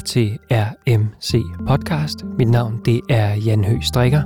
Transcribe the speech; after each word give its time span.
lytter 0.00 0.12
til 0.12 0.38
RMC 0.50 1.42
Podcast. 1.68 2.24
Mit 2.38 2.48
navn 2.48 2.80
det 2.84 3.00
er 3.08 3.34
Jan 3.34 3.64
Høgh 3.64 3.82
Strikker, 3.82 4.22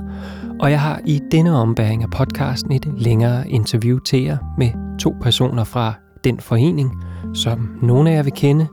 og 0.59 0.71
jeg 0.71 0.81
har 0.81 1.01
i 1.05 1.21
denne 1.31 1.51
ombæring 1.51 2.03
af 2.03 2.09
podcasten 2.09 2.71
et 2.71 2.87
længere 2.97 3.49
interview 3.49 3.99
til 3.99 4.23
jer 4.23 4.37
med 4.57 4.99
to 4.99 5.15
personer 5.21 5.63
fra 5.63 5.93
den 6.23 6.39
forening, 6.39 7.03
som 7.33 7.77
nogle 7.81 8.11
af 8.11 8.15
jer 8.15 8.23
vil 8.23 8.33
kende. 8.33 8.67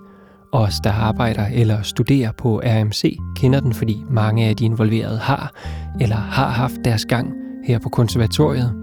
Os, 0.52 0.80
der 0.84 0.92
arbejder 0.92 1.46
eller 1.46 1.82
studerer 1.82 2.32
på 2.32 2.60
RMC, 2.64 3.16
kender 3.36 3.60
den, 3.60 3.74
fordi 3.74 4.04
mange 4.10 4.44
af 4.44 4.56
de 4.56 4.64
involverede 4.64 5.18
har 5.18 5.52
eller 6.00 6.16
har 6.16 6.48
haft 6.48 6.76
deres 6.84 7.04
gang 7.04 7.32
her 7.66 7.78
på 7.78 7.88
konservatoriet. 7.88 8.74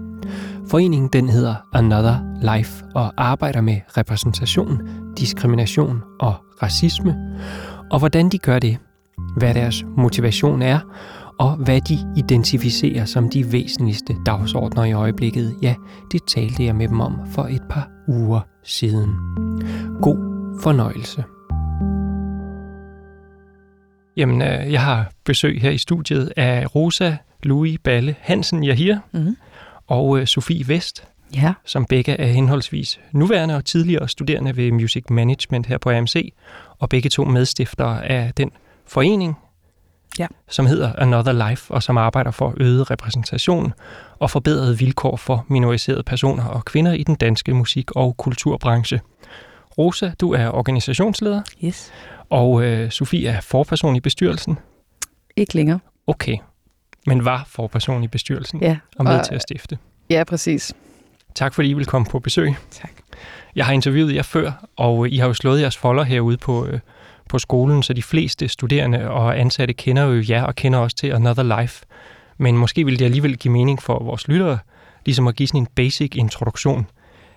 Foreningen 0.70 1.08
den 1.12 1.28
hedder 1.28 1.54
Another 1.72 2.16
Life 2.56 2.84
og 2.94 3.12
arbejder 3.16 3.60
med 3.60 3.76
repræsentation, 3.96 4.80
diskrimination 5.18 6.02
og 6.20 6.34
racisme, 6.62 7.16
og 7.90 7.98
hvordan 7.98 8.28
de 8.28 8.38
gør 8.38 8.58
det, 8.58 8.78
hvad 9.36 9.54
deres 9.54 9.84
motivation 9.96 10.62
er, 10.62 10.80
og 11.38 11.56
hvad 11.56 11.80
de 11.80 11.98
identificerer 12.16 13.04
som 13.04 13.30
de 13.30 13.52
væsentligste 13.52 14.16
dagsordner 14.26 14.84
i 14.84 14.92
øjeblikket, 14.92 15.56
ja, 15.62 15.74
det 16.12 16.20
talte 16.28 16.64
jeg 16.64 16.76
med 16.76 16.88
dem 16.88 17.00
om 17.00 17.14
for 17.34 17.42
et 17.42 17.62
par 17.70 17.88
uger 18.08 18.40
siden. 18.64 19.10
God 20.02 20.16
fornøjelse. 20.62 21.24
Jamen, 24.16 24.42
øh, 24.42 24.72
jeg 24.72 24.82
har 24.82 25.10
besøg 25.24 25.60
her 25.60 25.70
i 25.70 25.78
studiet 25.78 26.32
af 26.36 26.74
Rosa 26.74 27.16
Louis 27.42 27.78
Balle 27.84 28.16
Hansen 28.20 28.64
Jahir 28.64 28.98
mm-hmm. 29.12 29.36
og 29.86 30.18
øh, 30.18 30.26
Sofie 30.26 30.68
Vest, 30.68 31.08
ja. 31.34 31.52
som 31.64 31.84
begge 31.84 32.12
er 32.12 32.26
henholdsvis 32.26 33.00
nuværende 33.12 33.56
og 33.56 33.64
tidligere 33.64 34.08
studerende 34.08 34.56
ved 34.56 34.72
Music 34.72 35.04
Management 35.10 35.66
her 35.66 35.78
på 35.78 35.90
AMC, 35.90 36.32
og 36.80 36.88
begge 36.88 37.10
to 37.10 37.24
medstiftere 37.24 38.06
af 38.06 38.32
den 38.36 38.50
forening, 38.86 39.38
ja. 40.18 40.26
som 40.48 40.66
hedder 40.66 40.92
Another 40.98 41.48
Life, 41.48 41.74
og 41.74 41.82
som 41.82 41.98
arbejder 41.98 42.30
for 42.30 42.54
øget 42.56 42.90
repræsentation 42.90 43.72
og 44.18 44.30
forbedrede 44.30 44.78
vilkår 44.78 45.16
for 45.16 45.46
minoriserede 45.48 46.02
personer 46.02 46.44
og 46.44 46.64
kvinder 46.64 46.92
i 46.92 47.02
den 47.02 47.14
danske 47.14 47.54
musik- 47.54 47.90
og 47.96 48.16
kulturbranche. 48.16 49.00
Rosa, 49.78 50.10
du 50.20 50.32
er 50.32 50.48
organisationsleder. 50.48 51.42
Yes. 51.64 51.92
Og 52.30 52.62
øh, 52.64 52.90
Sofie 52.90 53.28
er 53.28 53.40
forperson 53.40 53.96
i 53.96 54.00
bestyrelsen. 54.00 54.58
Ikke 55.36 55.54
længere. 55.54 55.78
Okay, 56.06 56.36
men 57.06 57.24
var 57.24 57.44
forperson 57.48 58.04
i 58.04 58.08
bestyrelsen 58.08 58.62
ja. 58.62 58.78
og 58.96 59.04
med 59.04 59.18
og, 59.18 59.24
til 59.24 59.34
at 59.34 59.42
stifte. 59.42 59.78
Ja, 60.10 60.24
præcis. 60.24 60.74
Tak 61.34 61.54
fordi 61.54 61.68
I 61.68 61.72
vil 61.72 61.86
komme 61.86 62.06
på 62.10 62.18
besøg. 62.18 62.54
Tak. 62.70 62.90
Jeg 63.56 63.66
har 63.66 63.72
interviewet 63.72 64.14
jer 64.14 64.22
før, 64.22 64.66
og 64.76 65.08
I 65.08 65.16
har 65.16 65.26
jo 65.26 65.34
slået 65.34 65.60
jeres 65.60 65.76
folder 65.76 66.02
herude 66.02 66.36
på, 66.36 66.66
øh, 66.66 66.80
på 67.28 67.38
skolen, 67.38 67.82
så 67.82 67.92
de 67.92 68.02
fleste 68.02 68.48
studerende 68.48 69.10
og 69.10 69.40
ansatte 69.40 69.74
kender 69.74 70.02
jo 70.02 70.24
jer 70.28 70.42
og 70.42 70.54
kender 70.54 70.78
også 70.78 70.96
til 70.96 71.06
Another 71.06 71.60
Life. 71.60 71.84
Men 72.38 72.56
måske 72.56 72.84
vil 72.84 72.98
det 72.98 73.04
alligevel 73.04 73.36
give 73.36 73.52
mening 73.52 73.82
for 73.82 74.04
vores 74.04 74.28
lyttere, 74.28 74.58
ligesom 75.06 75.26
at 75.26 75.36
give 75.36 75.46
sådan 75.46 75.60
en 75.60 75.68
basic 75.74 76.12
introduktion 76.16 76.86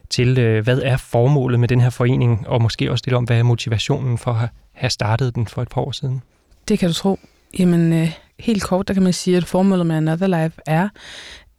til, 0.10 0.40
øh, 0.40 0.64
hvad 0.64 0.80
er 0.80 0.98
formålet 0.98 1.60
med 1.60 1.68
den 1.68 1.82
her 1.82 1.90
forening, 1.90 2.48
og 2.48 2.62
måske 2.62 2.92
også 2.92 3.04
lidt 3.08 3.16
om, 3.16 3.24
hvad 3.24 3.40
er 3.40 3.44
motivationen 3.44 4.18
for 4.18 4.32
at 4.32 4.50
have 4.74 4.90
startet 4.90 5.36
den 5.36 5.48
for 5.48 5.62
et 5.62 5.70
par 5.70 5.82
år 5.82 5.92
siden. 5.92 6.22
Det 6.68 6.80
kan 6.80 6.90
du 6.90 6.94
tro. 6.94 7.20
Jamen, 7.60 7.94
øh, 7.94 8.12
helt 8.40 8.64
kort, 8.64 8.88
der 8.88 8.94
kan 8.94 9.04
man 9.04 9.14
sige, 9.14 9.38
at 9.38 9.46
formålet 9.46 9.86
med 9.86 9.96
Another 9.96 10.44
Life 10.44 10.62
er 10.66 10.90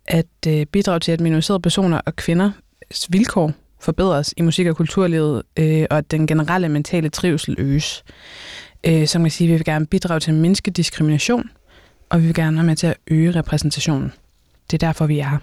at 0.06 0.26
øh, 0.46 0.66
bidrage 0.66 1.00
til, 1.00 1.12
at 1.12 1.20
minoriserede 1.20 1.60
personer 1.60 2.00
og 2.06 2.16
kvinders 2.16 2.52
vilkår 3.08 3.52
forbedres 3.80 4.34
i 4.36 4.42
musik- 4.42 4.66
og 4.66 4.76
kulturlivet, 4.76 5.42
øh, 5.56 5.86
og 5.90 5.98
at 5.98 6.10
den 6.10 6.26
generelle 6.26 6.68
mentale 6.68 7.08
trivsel 7.08 7.54
øges. 7.58 8.04
Øh, 8.86 9.06
som 9.06 9.22
kan 9.22 9.30
sige, 9.30 9.48
vi 9.48 9.52
vil 9.52 9.64
gerne 9.64 9.86
bidrage 9.86 10.20
til 10.20 10.30
at 10.30 10.36
mindske 10.36 10.70
diskrimination, 10.70 11.50
og 12.10 12.20
vi 12.20 12.26
vil 12.26 12.34
gerne 12.34 12.56
være 12.56 12.66
med 12.66 12.76
til 12.76 12.86
at 12.86 12.96
øge 13.06 13.30
repræsentationen. 13.30 14.12
Det 14.70 14.82
er 14.82 14.86
derfor, 14.86 15.06
vi 15.06 15.18
er 15.18 15.28
her. 15.28 15.38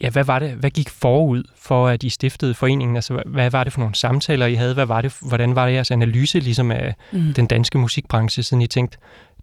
Ja, 0.00 0.10
hvad 0.10 0.24
var 0.24 0.38
det? 0.38 0.50
Hvad 0.50 0.70
gik 0.70 0.88
forud 0.88 1.42
for, 1.56 1.88
at 1.88 2.02
I 2.02 2.08
stiftede 2.08 2.54
foreningen? 2.54 2.96
Altså, 2.96 3.22
hvad 3.26 3.50
var 3.50 3.64
det 3.64 3.72
for 3.72 3.80
nogle 3.80 3.94
samtaler, 3.94 4.46
I 4.46 4.54
havde? 4.54 4.74
Hvad 4.74 4.86
var 4.86 5.00
det, 5.00 5.16
hvordan 5.20 5.54
var 5.54 5.66
det 5.66 5.74
jeres 5.74 5.90
analyse 5.90 6.40
ligesom 6.40 6.70
af 6.70 6.94
mm. 7.12 7.34
den 7.34 7.46
danske 7.46 7.78
musikbranche, 7.78 8.42
siden 8.42 8.62
I 8.62 8.66
tænkte, 8.66 8.98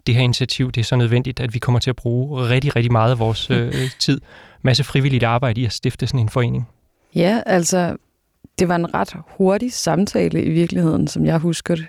det 0.08 0.16
her 0.16 0.22
initiativ, 0.22 0.72
det 0.72 0.82
er 0.82 0.86
så 0.86 0.96
nødvendigt, 0.96 1.40
at 1.40 1.54
vi 1.54 1.60
kommer 1.60 1.80
til 1.80 1.90
at 1.90 1.96
bruge 1.96 2.50
rigtig, 2.50 2.76
rigtig 2.76 2.92
meget 2.92 3.12
af 3.12 3.20
vores 3.20 3.50
øh, 3.50 3.74
tid. 4.00 4.22
Masse 4.62 4.84
frivilligt 4.84 5.24
arbejde 5.24 5.62
i 5.62 5.66
at 5.66 5.72
stifte 5.72 6.08
sådan 6.08 6.20
en 6.20 6.30
forening. 6.30 6.68
Ja, 7.16 7.42
altså, 7.46 7.96
det 8.60 8.68
var 8.68 8.76
en 8.76 8.94
ret 8.94 9.16
hurtig 9.38 9.74
samtale 9.74 10.44
i 10.44 10.50
virkeligheden, 10.50 11.08
som 11.08 11.26
jeg 11.26 11.38
husker 11.38 11.76
det, 11.76 11.88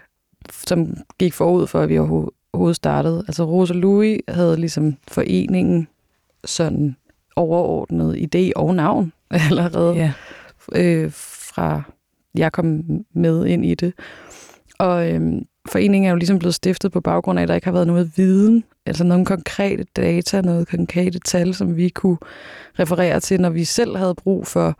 som 0.51 0.97
gik 1.19 1.33
forud 1.33 1.67
for, 1.67 1.81
at 1.81 1.89
vi 1.89 1.99
overhovedet 1.99 2.77
startede. 2.77 3.25
Altså, 3.29 3.45
Rosa 3.45 3.75
Louis 3.75 4.21
havde 4.29 4.57
ligesom 4.57 4.97
foreningen 5.09 5.89
sådan 6.45 6.97
overordnet 7.37 8.35
idé 8.35 8.51
og 8.57 8.75
navn 8.75 9.13
allerede, 9.51 9.95
ja. 9.95 10.13
øh, 10.75 11.11
fra 11.55 11.83
jeg 12.35 12.53
kom 12.53 12.83
med 13.15 13.47
ind 13.47 13.67
i 13.67 13.75
det. 13.75 13.95
Og 14.79 15.11
øhm, 15.11 15.47
foreningen 15.69 16.07
er 16.07 16.11
jo 16.11 16.17
ligesom 16.17 16.39
blevet 16.39 16.55
stiftet 16.55 16.93
på 16.93 17.01
baggrund 17.01 17.39
af, 17.39 17.43
at 17.43 17.49
der 17.49 17.55
ikke 17.55 17.67
har 17.67 17.73
været 17.73 17.87
noget 17.87 18.13
viden, 18.17 18.65
altså 18.87 19.05
nogle 19.05 19.25
konkrete 19.25 19.85
data, 19.97 20.41
noget 20.41 20.69
konkrete 20.69 21.19
tal, 21.19 21.55
som 21.55 21.77
vi 21.77 21.89
kunne 21.89 22.19
referere 22.79 23.21
til, 23.21 23.41
når 23.41 23.51
vi 23.51 23.65
selv 23.65 23.97
havde 23.97 24.15
brug 24.15 24.47
for 24.47 24.79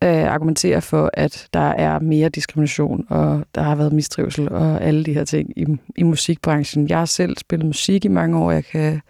at 0.00 0.24
argumentere 0.24 0.82
for, 0.82 1.10
at 1.14 1.48
der 1.52 1.68
er 1.68 1.98
mere 1.98 2.28
diskrimination, 2.28 3.06
og 3.08 3.44
der 3.54 3.62
har 3.62 3.74
været 3.74 3.92
mistrivsel 3.92 4.52
og 4.52 4.82
alle 4.82 5.04
de 5.04 5.14
her 5.14 5.24
ting 5.24 5.52
i, 5.56 5.66
i 5.96 6.02
musikbranchen. 6.02 6.88
Jeg 6.88 6.98
har 6.98 7.04
selv 7.04 7.36
spillet 7.38 7.66
musik 7.66 8.04
i 8.04 8.08
mange 8.08 8.38
år, 8.38 8.50
jeg 8.50 8.64
kan 8.64 9.00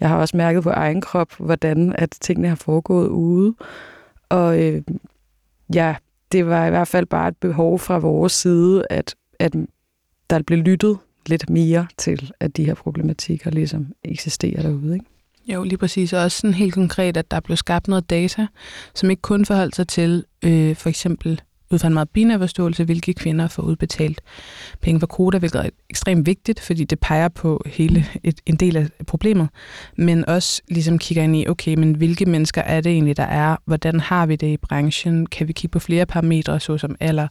jeg 0.00 0.08
har 0.08 0.16
også 0.16 0.36
mærket 0.36 0.62
på 0.62 0.70
egen 0.70 1.00
krop, 1.00 1.32
hvordan 1.38 1.94
at 1.98 2.16
tingene 2.20 2.48
har 2.48 2.54
foregået 2.54 3.08
ude. 3.08 3.54
Og 4.28 4.62
øh, 4.62 4.82
ja, 5.74 5.94
det 6.32 6.46
var 6.46 6.66
i 6.66 6.70
hvert 6.70 6.88
fald 6.88 7.06
bare 7.06 7.28
et 7.28 7.36
behov 7.36 7.78
fra 7.78 7.98
vores 7.98 8.32
side, 8.32 8.86
at, 8.90 9.14
at 9.38 9.54
der 10.30 10.42
blev 10.42 10.58
lyttet 10.58 10.98
lidt 11.26 11.50
mere 11.50 11.86
til, 11.98 12.30
at 12.40 12.56
de 12.56 12.64
her 12.64 12.74
problematikker 12.74 13.50
ligesom 13.50 13.86
eksisterer 14.04 14.62
derude. 14.62 14.94
Ikke? 14.94 15.06
Jo, 15.46 15.62
lige 15.62 15.78
præcis. 15.78 16.12
Og 16.12 16.22
også 16.22 16.38
sådan 16.38 16.54
helt 16.54 16.74
konkret, 16.74 17.16
at 17.16 17.30
der 17.30 17.40
blev 17.40 17.56
skabt 17.56 17.88
noget 17.88 18.10
data, 18.10 18.46
som 18.94 19.10
ikke 19.10 19.22
kun 19.22 19.44
forholdt 19.44 19.76
sig 19.76 19.88
til 19.88 20.24
øh, 20.44 20.76
for 20.76 20.88
eksempel 20.88 21.40
ud 21.70 21.78
fra 21.78 21.88
en 21.88 21.94
meget 21.94 22.08
binær 22.10 22.38
forståelse, 22.38 22.84
hvilke 22.84 23.14
kvinder 23.14 23.48
får 23.48 23.62
udbetalt 23.62 24.20
penge 24.80 25.00
for 25.00 25.06
kvoter, 25.06 25.38
hvilket 25.38 25.64
er 25.64 25.70
ekstremt 25.90 26.26
vigtigt, 26.26 26.60
fordi 26.60 26.84
det 26.84 27.00
peger 27.00 27.28
på 27.28 27.62
hele 27.66 28.06
et, 28.22 28.40
en 28.46 28.56
del 28.56 28.76
af 28.76 28.88
problemet, 29.06 29.48
men 29.96 30.28
også 30.28 30.62
ligesom 30.68 30.98
kigger 30.98 31.24
ind 31.24 31.36
i, 31.36 31.48
okay, 31.48 31.74
men 31.74 31.94
hvilke 31.94 32.26
mennesker 32.26 32.62
er 32.62 32.80
det 32.80 32.92
egentlig, 32.92 33.16
der 33.16 33.22
er? 33.22 33.56
Hvordan 33.64 34.00
har 34.00 34.26
vi 34.26 34.36
det 34.36 34.46
i 34.46 34.56
branchen? 34.56 35.26
Kan 35.26 35.48
vi 35.48 35.52
kigge 35.52 35.72
på 35.72 35.78
flere 35.78 36.06
parametre, 36.06 36.60
såsom 36.60 36.96
alder, 37.00 37.28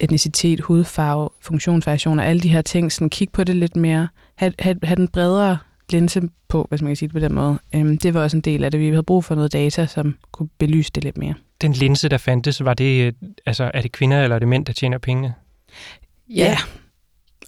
etnicitet, 0.00 0.60
hudfarve, 0.60 1.28
funktionsvariationer, 1.40 2.22
alle 2.22 2.40
de 2.40 2.48
her 2.48 2.62
ting, 2.62 2.92
sådan 2.92 3.10
kigge 3.10 3.32
på 3.32 3.44
det 3.44 3.56
lidt 3.56 3.76
mere, 3.76 4.08
have, 4.36 4.52
have, 4.58 4.78
have 4.82 4.96
den 4.96 5.08
bredere 5.08 5.58
linse 5.90 6.22
på, 6.48 6.66
hvis 6.68 6.82
man 6.82 6.88
kan 6.88 6.96
sige 6.96 7.08
det 7.08 7.12
på 7.12 7.20
den 7.20 7.34
måde. 7.34 7.58
Øhm, 7.74 7.98
det 7.98 8.14
var 8.14 8.22
også 8.22 8.36
en 8.36 8.40
del 8.40 8.64
af 8.64 8.70
det. 8.70 8.80
Vi 8.80 8.88
havde 8.88 9.02
brug 9.02 9.24
for 9.24 9.34
noget 9.34 9.52
data, 9.52 9.86
som 9.86 10.16
kunne 10.32 10.48
belyse 10.58 10.90
det 10.94 11.04
lidt 11.04 11.18
mere. 11.18 11.34
Den 11.60 11.72
linse, 11.72 12.08
der 12.08 12.18
fandtes, 12.18 12.64
var 12.64 12.74
det, 12.74 13.14
altså, 13.46 13.70
er 13.74 13.80
det 13.80 13.92
kvinder 13.92 14.22
eller 14.22 14.34
er 14.34 14.38
det 14.38 14.48
mænd, 14.48 14.66
der 14.66 14.72
tjener 14.72 14.98
penge? 14.98 15.32
Ja, 16.28 16.56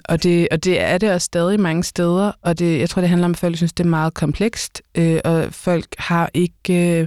og 0.04 0.22
det, 0.22 0.48
og 0.50 0.64
det 0.64 0.80
er 0.80 0.98
det 0.98 1.12
også 1.12 1.24
stadig 1.24 1.60
mange 1.60 1.84
steder, 1.84 2.32
og 2.42 2.58
det, 2.58 2.78
jeg 2.78 2.90
tror, 2.90 3.02
det 3.02 3.08
handler 3.08 3.24
om, 3.24 3.30
at 3.30 3.36
folk 3.36 3.56
synes, 3.56 3.72
det 3.72 3.84
er 3.84 3.88
meget 3.88 4.14
komplekst, 4.14 4.82
øh, 4.94 5.20
og 5.24 5.54
folk 5.54 5.86
har 5.98 6.30
ikke, 6.34 7.00
øh, 7.00 7.06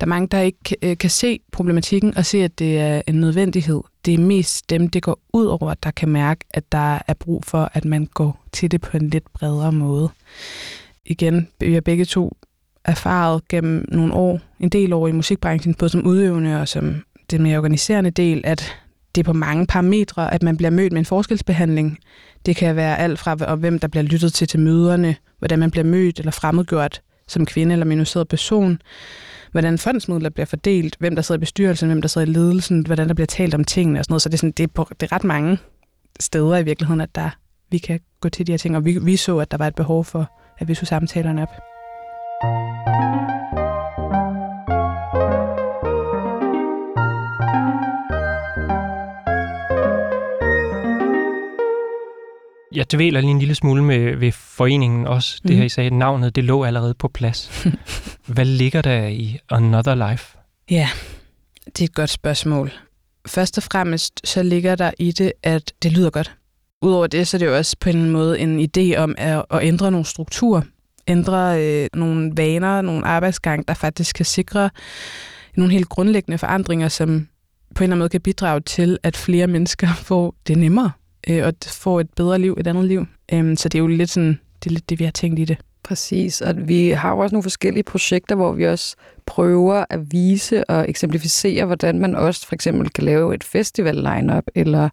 der 0.00 0.06
er 0.06 0.06
mange, 0.06 0.28
der 0.28 0.40
ikke 0.40 0.76
øh, 0.82 0.98
kan 0.98 1.10
se 1.10 1.40
problematikken 1.52 2.16
og 2.16 2.26
se, 2.26 2.44
at 2.44 2.58
det 2.58 2.78
er 2.78 3.02
en 3.06 3.14
nødvendighed. 3.14 3.80
Det 4.04 4.14
er 4.14 4.18
mest 4.18 4.70
dem, 4.70 4.88
det 4.88 5.02
går 5.02 5.20
ud 5.32 5.46
over, 5.46 5.74
der 5.74 5.90
kan 5.90 6.08
mærke, 6.08 6.44
at 6.50 6.72
der 6.72 6.98
er 7.06 7.14
brug 7.14 7.44
for, 7.44 7.70
at 7.72 7.84
man 7.84 8.06
går 8.06 8.44
til 8.52 8.70
det 8.70 8.80
på 8.80 8.96
en 8.96 9.10
lidt 9.10 9.32
bredere 9.32 9.72
måde. 9.72 10.08
Igen, 11.06 11.48
vi 11.60 11.74
har 11.74 11.80
begge 11.80 12.04
to 12.04 12.36
erfaret 12.84 13.48
gennem 13.48 13.84
nogle 13.88 14.14
år, 14.14 14.40
en 14.60 14.68
del 14.68 14.92
år 14.92 15.08
i 15.08 15.12
musikbranchen, 15.12 15.74
både 15.74 15.88
som 15.88 16.06
udøvende 16.06 16.60
og 16.60 16.68
som 16.68 17.02
den 17.30 17.42
mere 17.42 17.58
organiserende 17.58 18.10
del, 18.10 18.40
at 18.44 18.76
det 19.14 19.20
er 19.20 19.24
på 19.24 19.32
mange 19.32 19.66
parametre, 19.66 20.34
at 20.34 20.42
man 20.42 20.56
bliver 20.56 20.70
mødt 20.70 20.92
med 20.92 20.98
en 20.98 21.04
forskelsbehandling. 21.04 21.98
Det 22.46 22.56
kan 22.56 22.76
være 22.76 22.98
alt 22.98 23.18
fra, 23.18 23.54
hvem 23.54 23.78
der 23.78 23.88
bliver 23.88 24.04
lyttet 24.04 24.32
til 24.32 24.48
til 24.48 24.60
møderne, 24.60 25.16
hvordan 25.38 25.58
man 25.58 25.70
bliver 25.70 25.84
mødt 25.84 26.18
eller 26.18 26.32
fremmedgjort 26.32 27.02
som 27.28 27.46
kvinde 27.46 27.72
eller 27.72 27.86
minoriseret 27.86 28.28
person, 28.28 28.82
hvordan 29.52 29.78
fondsmidler 29.78 30.30
bliver 30.30 30.46
fordelt, 30.46 30.96
hvem 30.98 31.14
der 31.14 31.22
sidder 31.22 31.38
i 31.38 31.40
bestyrelsen, 31.40 31.88
hvem 31.88 32.02
der 32.02 32.08
sidder 32.08 32.26
i 32.26 32.30
ledelsen, 32.30 32.86
hvordan 32.86 33.08
der 33.08 33.14
bliver 33.14 33.26
talt 33.26 33.54
om 33.54 33.64
tingene 33.64 33.98
og 33.98 34.04
sådan 34.04 34.12
noget. 34.12 34.22
Så 34.22 34.28
det 34.28 34.34
er, 34.34 34.38
sådan, 34.38 34.52
det 34.52 34.62
er, 34.62 34.68
på, 34.74 34.88
det 35.00 35.12
er 35.12 35.12
ret 35.12 35.24
mange 35.24 35.58
steder 36.20 36.56
i 36.56 36.64
virkeligheden, 36.64 37.00
at 37.00 37.14
der, 37.14 37.30
vi 37.70 37.78
kan 37.78 38.00
gå 38.20 38.28
til 38.28 38.46
de 38.46 38.52
her 38.52 38.58
ting, 38.58 38.76
og 38.76 38.84
vi, 38.84 38.98
vi 39.02 39.16
så, 39.16 39.38
at 39.38 39.50
der 39.50 39.56
var 39.56 39.66
et 39.66 39.74
behov 39.74 40.04
for, 40.04 40.30
at 40.58 40.68
vi 40.68 40.74
så 40.74 40.86
samtalerne 40.86 41.42
op. 41.42 41.50
Jeg 52.74 52.92
dvæler 52.92 53.20
lige 53.20 53.30
en 53.30 53.38
lille 53.38 53.54
smule 53.54 53.84
med 53.84 54.16
ved 54.16 54.32
foreningen 54.32 55.06
også. 55.06 55.40
Det 55.42 55.50
Mhm. 55.50 55.58
her, 55.58 55.64
I 55.64 55.68
sagde, 55.68 55.90
navnet, 55.90 56.36
det 56.36 56.44
lå 56.44 56.64
allerede 56.64 56.94
på 56.94 57.08
plads. 57.08 57.66
Hvad 58.34 58.44
ligger 58.44 58.82
der 58.82 59.06
i 59.06 59.38
Another 59.50 60.10
Life? 60.10 60.36
Ja, 60.70 60.88
det 61.66 61.80
er 61.80 61.84
et 61.84 61.94
godt 61.94 62.10
spørgsmål. 62.10 62.72
Først 63.26 63.56
og 63.58 63.62
fremmest 63.62 64.20
så 64.28 64.42
ligger 64.42 64.74
der 64.74 64.90
i 64.98 65.12
det, 65.12 65.32
at 65.42 65.72
det 65.82 65.92
lyder 65.92 66.10
godt. 66.10 66.36
Udover 66.82 67.06
det, 67.06 67.28
så 67.28 67.36
er 67.36 67.38
det 67.38 67.46
jo 67.46 67.56
også 67.56 67.76
på 67.80 67.90
en 67.90 68.10
måde 68.10 68.38
en 68.40 68.60
idé 68.78 68.96
om 68.96 69.14
at, 69.18 69.44
at 69.50 69.62
ændre 69.62 69.90
nogle 69.90 70.06
strukturer, 70.06 70.62
ændre 71.08 71.64
øh, 71.66 71.88
nogle 71.94 72.32
vaner, 72.36 72.80
nogle 72.82 73.06
arbejdsgang, 73.06 73.68
der 73.68 73.74
faktisk 73.74 74.16
kan 74.16 74.26
sikre 74.26 74.70
nogle 75.56 75.72
helt 75.72 75.88
grundlæggende 75.88 76.38
forandringer, 76.38 76.88
som 76.88 77.28
på 77.74 77.78
en 77.78 77.84
eller 77.84 77.92
anden 77.94 77.98
måde 77.98 78.08
kan 78.08 78.20
bidrage 78.20 78.60
til, 78.60 78.98
at 79.02 79.16
flere 79.16 79.46
mennesker 79.46 79.88
får 79.94 80.34
det 80.46 80.58
nemmere 80.58 80.90
øh, 81.28 81.46
og 81.46 81.54
får 81.66 82.00
et 82.00 82.10
bedre 82.16 82.38
liv, 82.38 82.56
et 82.60 82.66
andet 82.66 82.84
liv. 82.84 83.06
Øhm, 83.32 83.56
så 83.56 83.68
det 83.68 83.78
er 83.78 83.82
jo 83.82 83.86
lidt 83.86 84.10
sådan, 84.10 84.40
det 84.64 84.70
er 84.70 84.74
lidt 84.74 84.90
det, 84.90 84.98
vi 84.98 85.04
har 85.04 85.12
tænkt 85.12 85.38
i 85.38 85.44
det. 85.44 85.58
Præcis, 85.82 86.40
og 86.40 86.68
vi 86.68 86.88
har 86.88 87.10
jo 87.10 87.18
også 87.18 87.34
nogle 87.34 87.42
forskellige 87.42 87.82
projekter, 87.82 88.34
hvor 88.34 88.52
vi 88.52 88.66
også 88.66 88.96
prøver 89.26 89.84
at 89.90 90.12
vise 90.12 90.70
og 90.70 90.88
eksemplificere, 90.88 91.64
hvordan 91.64 91.98
man 91.98 92.14
også 92.14 92.46
for 92.46 92.54
eksempel 92.54 92.90
kan 92.90 93.04
lave 93.04 93.34
et 93.34 93.44
festival 93.44 93.94
lineup 93.94 94.44
eller 94.54 94.88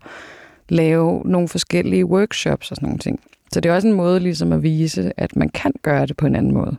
lave 0.70 1.22
nogle 1.26 1.48
forskellige 1.48 2.06
workshops 2.06 2.72
og 2.72 2.76
sådan 2.76 2.88
nogle 2.88 3.00
ting. 3.00 3.20
Så 3.52 3.60
det 3.60 3.70
er 3.70 3.76
også 3.76 3.88
en 3.88 3.94
måde 3.94 4.20
ligesom 4.20 4.52
at 4.52 4.64
vise, 4.64 5.14
at 5.18 5.36
man 5.36 5.50
kan 5.50 5.72
gøre 5.82 6.06
det 6.06 6.18
på 6.18 6.26
en 6.26 6.36
anden 6.36 6.54
måde. 6.54 6.78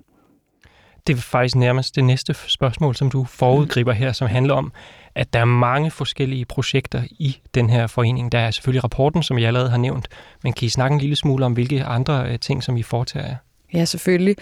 Det 1.06 1.16
er 1.16 1.20
faktisk 1.20 1.56
nærmest 1.56 1.96
det 1.96 2.04
næste 2.04 2.34
spørgsmål, 2.46 2.94
som 2.94 3.10
du 3.10 3.24
forudgriber 3.24 3.92
her, 3.92 4.12
som 4.12 4.28
handler 4.28 4.54
om, 4.54 4.72
at 5.14 5.32
der 5.32 5.38
er 5.38 5.44
mange 5.44 5.90
forskellige 5.90 6.44
projekter 6.44 7.02
i 7.10 7.38
den 7.54 7.70
her 7.70 7.86
forening. 7.86 8.32
Der 8.32 8.38
er 8.38 8.50
selvfølgelig 8.50 8.84
rapporten, 8.84 9.22
som 9.22 9.38
jeg 9.38 9.46
allerede 9.46 9.70
har 9.70 9.76
nævnt, 9.76 10.08
men 10.42 10.52
kan 10.52 10.66
I 10.66 10.68
snakke 10.68 10.94
en 10.94 11.00
lille 11.00 11.16
smule 11.16 11.44
om, 11.44 11.52
hvilke 11.52 11.84
andre 11.84 12.32
øh, 12.32 12.38
ting, 12.38 12.62
som 12.62 12.76
I 12.76 12.82
foretager 12.82 13.26
jer? 13.26 13.36
Ja, 13.74 13.84
selvfølgelig. 13.84 14.36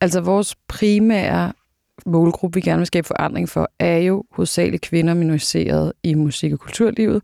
Altså 0.00 0.20
vores 0.20 0.56
primære 0.68 1.52
målgruppe, 2.06 2.54
vi 2.54 2.60
gerne 2.60 2.78
vil 2.78 2.86
skabe 2.86 3.06
forandring 3.06 3.48
for, 3.48 3.70
er 3.78 3.96
jo 3.96 4.24
hovedsageligt 4.32 4.82
kvinder 4.82 5.14
minoriseret 5.14 5.92
i 6.02 6.14
musik- 6.14 6.52
og 6.52 6.58
kulturlivet. 6.58 7.22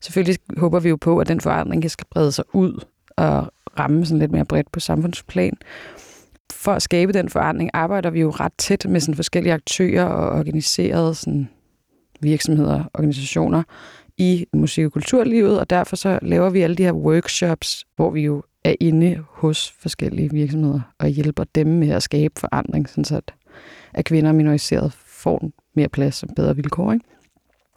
Selvfølgelig 0.00 0.36
håber 0.58 0.80
vi 0.80 0.88
jo 0.88 0.96
på, 0.96 1.18
at 1.18 1.28
den 1.28 1.40
forandring 1.40 1.82
kan 1.82 1.90
sprede 1.90 2.32
sig 2.32 2.44
ud 2.52 2.84
og 3.16 3.52
ramme 3.78 4.06
sådan 4.06 4.18
lidt 4.18 4.32
mere 4.32 4.44
bredt 4.44 4.72
på 4.72 4.80
samfundsplan. 4.80 5.56
For 6.50 6.72
at 6.72 6.82
skabe 6.82 7.12
den 7.12 7.28
forandring 7.28 7.70
arbejder 7.74 8.10
vi 8.10 8.20
jo 8.20 8.30
ret 8.30 8.52
tæt 8.58 8.86
med 8.88 9.00
sådan 9.00 9.14
forskellige 9.14 9.52
aktører 9.52 10.04
og 10.04 10.38
organiserede 10.38 11.14
sådan 11.14 11.48
virksomheder 12.20 12.84
og 12.84 12.90
organisationer 12.94 13.62
i 14.16 14.46
musik- 14.52 14.84
og 14.84 14.92
kulturlivet, 14.92 15.60
og 15.60 15.70
derfor 15.70 15.96
så 15.96 16.18
laver 16.22 16.50
vi 16.50 16.60
alle 16.60 16.76
de 16.76 16.82
her 16.82 16.92
workshops, 16.92 17.86
hvor 17.96 18.10
vi 18.10 18.20
jo 18.20 18.42
er 18.64 18.74
inde 18.80 19.24
hos 19.28 19.70
forskellige 19.70 20.30
virksomheder 20.30 20.80
og 20.98 21.08
hjælper 21.08 21.44
dem 21.54 21.66
med 21.66 21.90
at 21.90 22.02
skabe 22.02 22.40
forandring, 22.40 22.88
sådan 22.88 23.04
så 23.04 23.16
at, 23.16 23.34
at 23.94 24.04
kvinder 24.04 24.30
og 24.30 24.34
minoriseret 24.34 24.92
får 24.92 25.50
mere 25.74 25.88
plads 25.88 26.22
og 26.22 26.28
bedre 26.36 26.56
vilkår. 26.56 26.92
Ikke? 26.92 27.04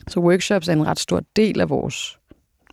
Så 0.08 0.20
workshops 0.20 0.68
er 0.68 0.74
en 0.74 0.88
ret 0.88 1.00
stor 1.00 1.22
del 1.36 1.62
af 1.62 1.70
vores, 1.70 2.20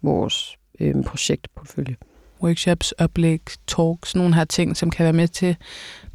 vores 0.03 0.57
øh, 0.81 1.05
projektportfølje 1.05 1.97
workshops, 2.43 2.93
oplæg, 2.93 3.41
talks, 3.67 4.17
nogle 4.17 4.35
her 4.35 4.45
ting, 4.45 4.77
som 4.77 4.91
kan 4.91 5.05
være 5.05 5.13
med 5.13 5.29
til 5.29 5.57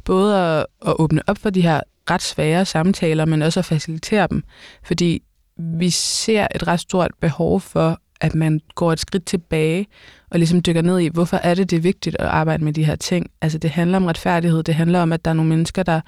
både 0.04 0.38
at, 0.38 0.66
at 0.86 0.94
åbne 0.98 1.22
op 1.26 1.38
for 1.38 1.50
de 1.50 1.60
her 1.60 1.80
ret 2.10 2.22
svære 2.22 2.64
samtaler, 2.64 3.24
men 3.24 3.42
også 3.42 3.60
at 3.60 3.64
facilitere 3.64 4.26
dem. 4.30 4.42
Fordi 4.84 5.22
vi 5.58 5.90
ser 5.90 6.46
et 6.54 6.66
ret 6.66 6.80
stort 6.80 7.10
behov 7.20 7.60
for, 7.60 8.00
at 8.20 8.34
man 8.34 8.60
går 8.74 8.92
et 8.92 9.00
skridt 9.00 9.24
tilbage 9.24 9.86
og 10.30 10.38
ligesom 10.38 10.62
dykker 10.62 10.82
ned 10.82 10.98
i, 10.98 11.08
hvorfor 11.08 11.36
er 11.36 11.54
det, 11.54 11.70
det 11.70 11.76
er 11.76 11.80
vigtigt 11.80 12.16
at 12.18 12.26
arbejde 12.26 12.64
med 12.64 12.72
de 12.72 12.84
her 12.84 12.96
ting. 12.96 13.30
Altså 13.40 13.58
det 13.58 13.70
handler 13.70 13.96
om 13.96 14.04
retfærdighed, 14.06 14.62
det 14.62 14.74
handler 14.74 15.02
om, 15.02 15.12
at 15.12 15.24
der 15.24 15.30
er 15.30 15.34
nogle 15.34 15.48
mennesker, 15.48 15.82
der 15.82 16.00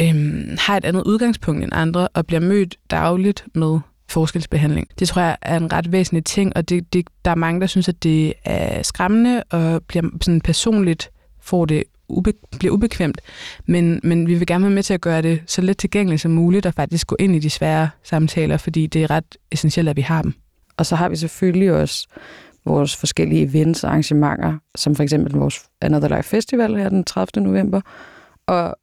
øhm, 0.00 0.56
har 0.58 0.76
et 0.76 0.84
andet 0.84 1.02
udgangspunkt 1.06 1.64
end 1.64 1.72
andre 1.74 2.08
og 2.08 2.26
bliver 2.26 2.40
mødt 2.40 2.76
dagligt 2.90 3.44
med 3.54 3.78
forskelsbehandling. 4.08 4.88
Det 4.98 5.08
tror 5.08 5.22
jeg 5.22 5.36
er 5.42 5.56
en 5.56 5.72
ret 5.72 5.92
væsentlig 5.92 6.24
ting, 6.24 6.56
og 6.56 6.68
det, 6.68 6.92
det, 6.92 7.06
der 7.24 7.30
er 7.30 7.34
mange, 7.34 7.60
der 7.60 7.66
synes, 7.66 7.88
at 7.88 8.02
det 8.02 8.34
er 8.44 8.82
skræmmende 8.82 9.42
og 9.50 9.82
bliver 9.82 10.04
sådan 10.20 10.40
personligt 10.40 11.10
får 11.40 11.64
det 11.64 11.84
ube, 12.08 12.32
bliver 12.58 12.74
ubekvemt. 12.74 13.20
Men, 13.66 14.00
men 14.02 14.26
vi 14.26 14.34
vil 14.34 14.46
gerne 14.46 14.64
være 14.64 14.74
med 14.74 14.82
til 14.82 14.94
at 14.94 15.00
gøre 15.00 15.22
det 15.22 15.42
så 15.46 15.62
let 15.62 15.78
tilgængeligt 15.78 16.22
som 16.22 16.30
muligt 16.30 16.66
og 16.66 16.74
faktisk 16.74 17.06
gå 17.06 17.16
ind 17.18 17.36
i 17.36 17.38
de 17.38 17.50
svære 17.50 17.90
samtaler, 18.02 18.56
fordi 18.56 18.86
det 18.86 19.02
er 19.02 19.10
ret 19.10 19.36
essentielt, 19.52 19.88
at 19.88 19.96
vi 19.96 20.02
har 20.02 20.22
dem. 20.22 20.34
Og 20.76 20.86
så 20.86 20.96
har 20.96 21.08
vi 21.08 21.16
selvfølgelig 21.16 21.72
også 21.72 22.06
vores 22.64 22.96
forskellige 22.96 23.42
events 23.42 23.84
og 23.84 23.90
arrangementer, 23.90 24.58
som 24.74 24.94
for 24.94 25.02
eksempel 25.02 25.32
vores 25.32 25.64
Another 25.80 26.16
Life 26.16 26.28
Festival 26.28 26.76
her 26.76 26.88
den 26.88 27.04
30. 27.04 27.44
november, 27.44 27.80
og 28.46 28.76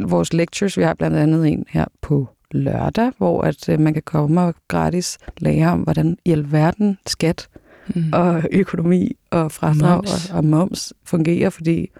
vores 0.00 0.32
lectures, 0.32 0.76
vi 0.76 0.82
har 0.82 0.94
blandt 0.94 1.16
andet 1.16 1.48
en 1.48 1.64
her 1.68 1.84
på 2.02 2.28
lørdag, 2.50 3.12
hvor 3.18 3.42
at 3.42 3.68
øh, 3.68 3.80
man 3.80 3.92
kan 3.94 4.02
komme 4.02 4.40
og 4.40 4.54
gratis 4.68 5.18
lære 5.38 5.68
om, 5.72 5.80
hvordan 5.80 6.18
i 6.24 6.32
alverden 6.32 6.98
skat 7.06 7.48
Mm. 7.94 8.10
og 8.12 8.42
økonomi 8.52 9.16
og 9.30 9.52
fradrag 9.52 9.94
Moms. 9.96 10.30
og, 10.30 10.36
og 10.36 10.44
moms 10.44 10.92
fungerer, 11.04 11.50
fordi 11.50 11.90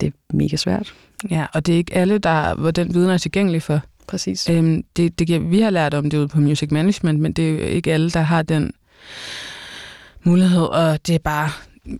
det 0.00 0.06
er 0.06 0.10
mega 0.36 0.56
svært. 0.56 0.94
Ja, 1.30 1.46
og 1.54 1.66
det 1.66 1.72
er 1.72 1.76
ikke 1.76 1.94
alle, 1.94 2.18
der, 2.18 2.54
hvor 2.54 2.70
den 2.70 2.94
viden 2.94 3.10
er 3.10 3.18
tilgængelig 3.18 3.62
for. 3.62 3.80
Præcis. 4.06 4.50
Øhm, 4.50 4.84
det, 4.96 5.18
det, 5.18 5.50
vi 5.50 5.60
har 5.60 5.70
lært 5.70 5.94
om 5.94 6.10
det 6.10 6.18
ude 6.18 6.28
på 6.28 6.40
Music 6.40 6.70
Management, 6.70 7.20
men 7.20 7.32
det 7.32 7.48
er 7.48 7.52
jo 7.52 7.58
ikke 7.58 7.92
alle, 7.92 8.10
der 8.10 8.20
har 8.20 8.42
den 8.42 8.72
mulighed, 10.24 10.62
og 10.62 11.06
det 11.06 11.14
er 11.14 11.18
bare, 11.18 11.48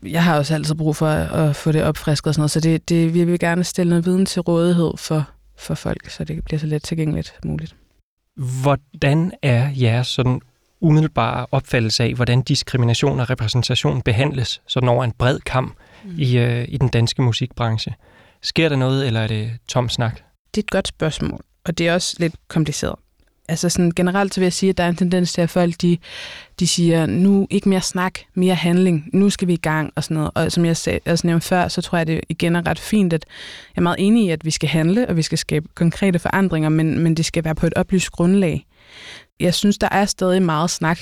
jeg 0.02 0.24
har 0.24 0.36
også 0.38 0.54
altid 0.54 0.74
brug 0.74 0.96
for 0.96 1.06
at, 1.08 1.48
at 1.48 1.56
få 1.56 1.72
det 1.72 1.82
opfrisket 1.82 2.26
og 2.26 2.34
sådan 2.34 2.40
noget, 2.40 2.50
så 2.50 2.60
det, 2.60 2.88
det, 2.88 3.14
vi 3.14 3.24
vil 3.24 3.38
gerne 3.38 3.64
stille 3.64 3.90
noget 3.90 4.06
viden 4.06 4.26
til 4.26 4.42
rådighed 4.42 4.92
for, 4.96 5.28
for 5.58 5.75
folk, 5.75 6.11
så 6.11 6.25
det 6.25 6.45
bliver 6.45 6.59
så 6.59 6.66
let 6.66 6.83
tilgængeligt 6.83 7.35
muligt. 7.45 7.76
Hvordan 8.62 9.33
er 9.42 9.69
jeres 9.69 10.07
sådan 10.07 10.40
umiddelbare 10.80 11.47
opfattelse 11.50 12.04
af, 12.04 12.14
hvordan 12.14 12.42
diskrimination 12.42 13.21
og 13.21 13.30
repræsentation 13.30 14.02
behandles 14.02 14.62
sådan 14.66 14.88
over 14.88 15.04
en 15.04 15.12
bred 15.12 15.40
kamp 15.40 15.76
mm. 16.04 16.14
i, 16.19 16.38
øh, 16.38 16.64
i 16.69 16.76
den 16.76 16.88
danske 16.88 17.23
musikbranche? 17.23 17.95
Sker 18.42 18.69
der 18.69 18.76
noget, 18.76 19.07
eller 19.07 19.21
er 19.21 19.26
det 19.26 19.50
tom 19.69 19.88
snak? 19.88 20.21
Det 20.54 20.61
er 20.61 20.64
et 20.64 20.71
godt 20.71 20.88
spørgsmål, 20.88 21.40
og 21.64 21.78
det 21.78 21.88
er 21.88 21.95
også 21.95 22.16
lidt 22.19 22.35
kompliceret. 22.49 22.95
Altså 23.49 23.69
sådan 23.69 23.91
generelt 23.97 24.35
så 24.35 24.41
vil 24.41 24.45
jeg 24.45 24.53
sige, 24.53 24.71
at 24.71 24.79
der 24.79 24.85
er 24.85 24.88
en 24.88 24.97
tendens 24.97 25.33
til, 25.33 25.41
at 25.41 25.50
folk 25.50 25.75
de, 25.83 25.99
de 26.61 26.67
siger, 26.67 27.07
nu 27.07 27.47
ikke 27.50 27.69
mere 27.69 27.81
snak, 27.81 28.19
mere 28.35 28.55
handling, 28.55 29.11
nu 29.12 29.31
skal 29.31 29.49
vi 29.49 29.53
i 29.53 29.57
gang 29.57 29.93
og 29.95 30.05
sådan 30.05 30.15
noget. 30.15 30.31
Og 30.35 30.53
som 30.53 30.65
jeg 30.65 30.76
sagde, 30.76 31.00
altså 31.07 31.26
nævnte 31.26 31.47
før, 31.47 31.69
så 31.69 31.83
tror 31.83 31.99
jeg, 31.99 32.07
det 32.07 32.21
igen 32.29 32.57
er 32.57 32.67
ret 32.67 32.79
fint, 32.79 33.12
at 33.12 33.25
jeg 33.76 33.81
er 33.81 33.83
meget 33.83 33.97
enig 33.99 34.26
i, 34.26 34.31
at 34.31 34.45
vi 34.45 34.50
skal 34.50 34.69
handle, 34.69 35.09
og 35.09 35.17
vi 35.17 35.23
skal 35.23 35.38
skabe 35.38 35.69
konkrete 35.75 36.19
forandringer, 36.19 36.69
men, 36.69 36.99
men 36.99 37.15
det 37.15 37.25
skal 37.25 37.45
være 37.45 37.55
på 37.55 37.67
et 37.67 37.75
oplyst 37.75 38.11
grundlag. 38.11 38.67
Jeg 39.41 39.55
synes, 39.55 39.79
der 39.79 39.88
er 39.91 40.05
stadig 40.05 40.43
meget 40.43 40.71
snak. 40.71 40.99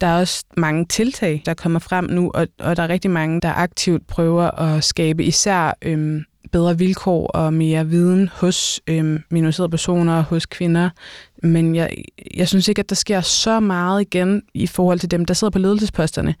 Der 0.00 0.06
er 0.06 0.20
også 0.20 0.44
mange 0.56 0.84
tiltag, 0.86 1.42
der 1.46 1.54
kommer 1.54 1.78
frem 1.78 2.04
nu, 2.04 2.30
og, 2.34 2.48
og 2.58 2.76
der 2.76 2.82
er 2.82 2.88
rigtig 2.88 3.10
mange, 3.10 3.40
der 3.40 3.52
aktivt 3.52 4.06
prøver 4.06 4.60
at 4.60 4.84
skabe 4.84 5.24
især 5.24 5.78
øhm, 5.82 6.24
bedre 6.52 6.78
vilkår 6.78 7.26
og 7.26 7.54
mere 7.54 7.86
viden 7.86 8.30
hos 8.32 8.80
øh, 8.86 9.20
minoriserede 9.30 9.70
personer, 9.70 10.16
og 10.16 10.24
hos 10.24 10.46
kvinder. 10.46 10.90
Men 11.42 11.74
jeg, 11.74 11.94
jeg 12.34 12.48
synes 12.48 12.68
ikke, 12.68 12.80
at 12.80 12.88
der 12.88 12.96
sker 12.96 13.20
så 13.20 13.60
meget 13.60 14.00
igen 14.00 14.42
i 14.54 14.66
forhold 14.66 14.98
til 14.98 15.10
dem, 15.10 15.24
der 15.24 15.34
sidder 15.34 15.50
på 15.50 15.58
ledelsesposterne. 15.58 16.34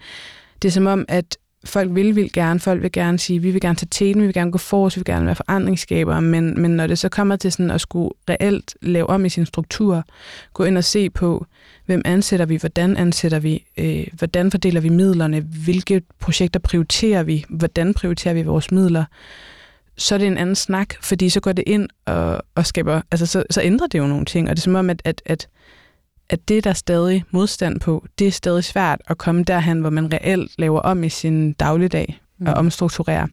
Det 0.62 0.68
er 0.68 0.72
som 0.72 0.86
om, 0.86 1.04
at 1.08 1.36
folk 1.64 1.94
vil, 1.94 2.16
vil 2.16 2.32
gerne, 2.32 2.60
folk 2.60 2.82
vil 2.82 2.92
gerne 2.92 3.18
sige, 3.18 3.42
vi 3.42 3.50
vil 3.50 3.60
gerne 3.60 3.76
tage 3.76 3.88
teten, 3.90 4.22
vi 4.22 4.26
vil 4.26 4.34
gerne 4.34 4.52
gå 4.52 4.58
forrest, 4.58 4.96
vi 4.96 5.00
vil 5.00 5.14
gerne 5.14 5.26
være 5.26 5.34
forandringsskabere, 5.34 6.22
men, 6.22 6.60
men 6.60 6.70
når 6.70 6.86
det 6.86 6.98
så 6.98 7.08
kommer 7.08 7.36
til 7.36 7.52
sådan 7.52 7.70
at 7.70 7.80
skulle 7.80 8.10
reelt 8.30 8.74
lave 8.82 9.06
om 9.10 9.24
i 9.24 9.28
sin 9.28 9.46
struktur, 9.46 10.04
gå 10.52 10.64
ind 10.64 10.78
og 10.78 10.84
se 10.84 11.10
på, 11.10 11.46
hvem 11.86 12.02
ansætter 12.04 12.46
vi, 12.46 12.56
hvordan 12.56 12.96
ansætter 12.96 13.38
vi, 13.38 13.64
øh, 13.78 14.06
hvordan 14.12 14.50
fordeler 14.50 14.80
vi 14.80 14.88
midlerne, 14.88 15.40
hvilke 15.40 16.02
projekter 16.20 16.60
prioriterer 16.60 17.22
vi, 17.22 17.44
hvordan 17.48 17.94
prioriterer 17.94 18.34
vi 18.34 18.42
vores 18.42 18.70
midler, 18.70 19.04
så 20.00 20.14
er 20.14 20.18
det 20.18 20.26
en 20.26 20.38
anden 20.38 20.56
snak, 20.56 20.94
fordi 21.02 21.28
så 21.28 21.40
går 21.40 21.52
det 21.52 21.64
ind 21.66 21.88
og, 22.06 22.42
og 22.54 22.66
skaber, 22.66 23.00
altså 23.10 23.26
så, 23.26 23.44
så 23.50 23.60
ændrer 23.62 23.86
det 23.86 23.98
jo 23.98 24.06
nogle 24.06 24.24
ting, 24.24 24.50
og 24.50 24.56
det 24.56 24.60
er 24.60 24.64
som 24.64 24.74
om, 24.74 24.90
at, 24.90 25.02
at, 25.04 25.22
at, 25.26 25.48
at 26.30 26.48
det, 26.48 26.64
der 26.64 26.70
er 26.70 26.74
stadig 26.74 27.24
modstand 27.30 27.80
på, 27.80 28.06
det 28.18 28.26
er 28.26 28.30
stadig 28.30 28.64
svært 28.64 29.00
at 29.06 29.18
komme 29.18 29.44
derhen, 29.44 29.80
hvor 29.80 29.90
man 29.90 30.12
reelt 30.12 30.50
laver 30.58 30.80
om 30.80 31.04
i 31.04 31.08
sin 31.08 31.52
dagligdag 31.52 32.20
mm. 32.38 32.46
og 32.46 32.54
omstrukturerer. 32.54 33.26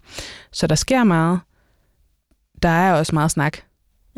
Så 0.52 0.68
der 0.68 0.76
sker 0.76 1.04
meget. 1.04 1.40
Der 2.64 2.70
er 2.70 2.94
også 2.94 3.16
meget 3.16 3.32
snak. 3.32 3.58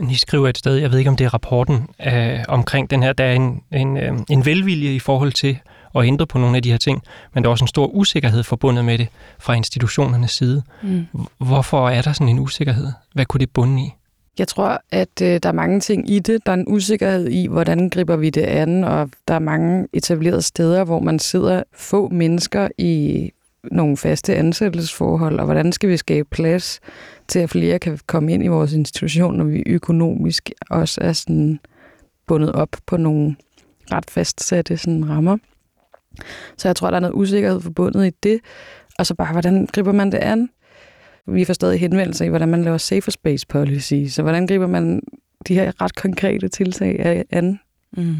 I 0.09 0.15
skriver 0.15 0.47
et 0.47 0.57
sted, 0.57 0.75
jeg 0.75 0.91
ved 0.91 0.97
ikke 0.97 1.09
om 1.09 1.17
det 1.17 1.25
er 1.25 1.33
rapporten, 1.33 1.87
øh, 2.05 2.39
omkring 2.47 2.89
den 2.89 3.03
her, 3.03 3.13
der 3.13 3.23
er 3.23 3.33
en, 3.33 3.63
en, 3.71 3.97
øh, 3.97 4.13
en 4.29 4.45
velvilje 4.45 4.93
i 4.95 4.99
forhold 4.99 5.31
til 5.31 5.59
at 5.95 6.05
ændre 6.05 6.27
på 6.27 6.37
nogle 6.37 6.55
af 6.55 6.63
de 6.63 6.71
her 6.71 6.77
ting, 6.77 7.01
men 7.33 7.43
der 7.43 7.49
er 7.49 7.51
også 7.51 7.63
en 7.63 7.67
stor 7.67 7.87
usikkerhed 7.87 8.43
forbundet 8.43 8.85
med 8.85 8.97
det 8.97 9.07
fra 9.39 9.53
institutionernes 9.53 10.31
side. 10.31 10.63
Mm. 10.83 11.05
Hvorfor 11.37 11.89
er 11.89 12.01
der 12.01 12.13
sådan 12.13 12.29
en 12.29 12.39
usikkerhed? 12.39 12.87
Hvad 13.13 13.25
kunne 13.25 13.39
det 13.39 13.49
bunde 13.49 13.81
i? 13.81 13.93
Jeg 14.39 14.47
tror, 14.47 14.81
at 14.91 15.21
øh, 15.21 15.39
der 15.43 15.49
er 15.49 15.53
mange 15.53 15.79
ting 15.79 16.09
i 16.09 16.19
det. 16.19 16.45
Der 16.45 16.51
er 16.51 16.57
en 16.57 16.65
usikkerhed 16.67 17.27
i, 17.27 17.47
hvordan 17.47 17.89
griber 17.89 18.15
vi 18.15 18.29
det 18.29 18.41
an, 18.41 18.83
og 18.83 19.09
der 19.27 19.33
er 19.33 19.39
mange 19.39 19.87
etablerede 19.93 20.41
steder, 20.41 20.83
hvor 20.83 20.99
man 20.99 21.19
sidder 21.19 21.63
få 21.73 22.09
mennesker 22.09 22.67
i 22.77 23.31
nogle 23.71 23.97
faste 23.97 24.35
ansættelsesforhold, 24.35 25.39
og 25.39 25.45
hvordan 25.45 25.71
skal 25.71 25.89
vi 25.89 25.97
skabe 25.97 26.27
plads 26.31 26.79
til, 27.27 27.39
at 27.39 27.49
flere 27.49 27.79
kan 27.79 27.99
komme 28.07 28.33
ind 28.33 28.43
i 28.43 28.47
vores 28.47 28.73
institution, 28.73 29.37
når 29.37 29.43
vi 29.43 29.63
økonomisk 29.65 30.51
også 30.69 31.01
er 31.01 31.13
sådan 31.13 31.59
bundet 32.27 32.51
op 32.51 32.69
på 32.85 32.97
nogle 32.97 33.35
ret 33.91 34.09
fastsatte 34.09 34.77
sådan 34.77 35.09
rammer. 35.09 35.37
Så 36.57 36.67
jeg 36.67 36.75
tror, 36.75 36.89
der 36.89 36.95
er 36.95 37.01
noget 37.01 37.13
usikkerhed 37.13 37.61
forbundet 37.61 38.07
i 38.07 38.11
det. 38.23 38.39
Og 38.99 39.05
så 39.05 39.15
bare, 39.15 39.31
hvordan 39.31 39.65
griber 39.65 39.91
man 39.91 40.11
det 40.11 40.17
an? 40.17 40.49
Vi 41.27 41.45
får 41.45 41.53
stadig 41.53 41.79
henvendelser 41.79 42.25
i, 42.25 42.29
hvordan 42.29 42.49
man 42.49 42.63
laver 42.63 42.77
safer 42.77 43.11
space 43.11 43.47
policy. 43.47 43.93
Så 44.09 44.21
hvordan 44.21 44.47
griber 44.47 44.67
man 44.67 45.01
de 45.47 45.53
her 45.53 45.81
ret 45.81 45.95
konkrete 45.95 46.47
tiltag 46.47 47.25
an? 47.29 47.59
Mm. 47.97 48.15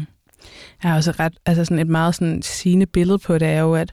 Jeg 0.82 0.90
har 0.90 0.96
også 0.96 1.10
ret, 1.10 1.32
altså 1.46 1.64
sådan 1.64 1.78
et 1.78 1.88
meget 1.88 2.14
sådan 2.14 2.42
sigende 2.42 2.86
billede 2.86 3.18
på 3.18 3.38
det, 3.38 3.48
er 3.48 3.60
jo, 3.60 3.74
at 3.74 3.92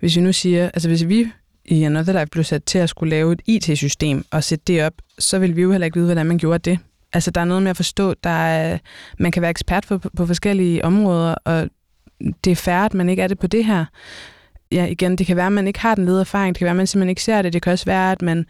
hvis 0.00 0.16
vi 0.16 0.20
nu 0.20 0.32
siger, 0.32 0.64
altså 0.64 0.88
hvis 0.88 1.08
vi 1.08 1.28
i 1.64 1.82
Another 1.82 2.12
Life 2.12 2.26
blev 2.26 2.44
sat 2.44 2.64
til 2.64 2.78
at 2.78 2.88
skulle 2.88 3.10
lave 3.10 3.32
et 3.32 3.42
IT-system 3.46 4.24
og 4.30 4.44
sætte 4.44 4.64
det 4.66 4.84
op, 4.84 4.92
så 5.18 5.38
vil 5.38 5.56
vi 5.56 5.62
jo 5.62 5.70
heller 5.70 5.84
ikke 5.84 5.96
vide, 5.96 6.06
hvordan 6.06 6.26
man 6.26 6.38
gjorde 6.38 6.70
det. 6.70 6.78
Altså, 7.12 7.30
der 7.30 7.40
er 7.40 7.44
noget 7.44 7.62
med 7.62 7.70
at 7.70 7.76
forstå, 7.76 8.14
der 8.24 8.30
er, 8.30 8.78
man 9.18 9.32
kan 9.32 9.42
være 9.42 9.50
ekspert 9.50 9.84
på, 9.88 9.98
på 9.98 10.26
forskellige 10.26 10.84
områder, 10.84 11.34
og 11.34 11.68
det 12.44 12.50
er 12.50 12.56
færre, 12.56 12.84
at 12.84 12.94
man 12.94 13.08
ikke 13.08 13.22
er 13.22 13.28
det 13.28 13.38
på 13.38 13.46
det 13.46 13.64
her. 13.64 13.84
Ja, 14.72 14.86
igen, 14.86 15.16
det 15.16 15.26
kan 15.26 15.36
være, 15.36 15.46
at 15.46 15.52
man 15.52 15.66
ikke 15.66 15.80
har 15.80 15.94
den 15.94 16.06
ledererfaring, 16.06 16.54
det 16.54 16.58
kan 16.58 16.64
være, 16.64 16.70
at 16.70 16.76
man 16.76 16.86
simpelthen 16.86 17.10
ikke 17.10 17.22
ser 17.22 17.42
det, 17.42 17.52
det 17.52 17.62
kan 17.62 17.72
også 17.72 17.84
være, 17.84 18.12
at 18.12 18.22
man, 18.22 18.46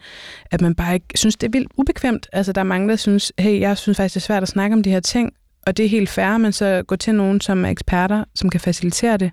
at 0.51 0.61
man 0.61 0.75
bare 0.75 0.93
ikke 0.93 1.05
synes, 1.15 1.35
det 1.35 1.47
er 1.47 1.51
vildt 1.51 1.71
ubekvemt. 1.77 2.27
Altså, 2.33 2.53
der 2.53 2.61
er 2.61 2.65
mange, 2.65 2.89
der 2.89 2.95
synes, 2.95 3.33
hey, 3.39 3.59
jeg 3.59 3.77
synes 3.77 3.97
faktisk, 3.97 4.13
det 4.13 4.21
er 4.21 4.25
svært 4.25 4.43
at 4.43 4.49
snakke 4.49 4.73
om 4.73 4.83
de 4.83 4.89
her 4.89 4.99
ting, 4.99 5.33
og 5.67 5.77
det 5.77 5.85
er 5.85 5.89
helt 5.89 6.09
fair, 6.09 6.37
men 6.37 6.51
så 6.51 6.83
gå 6.87 6.95
til 6.95 7.15
nogen, 7.15 7.41
som 7.41 7.65
er 7.65 7.69
eksperter, 7.69 8.23
som 8.35 8.49
kan 8.49 8.59
facilitere 8.59 9.17
det. 9.17 9.31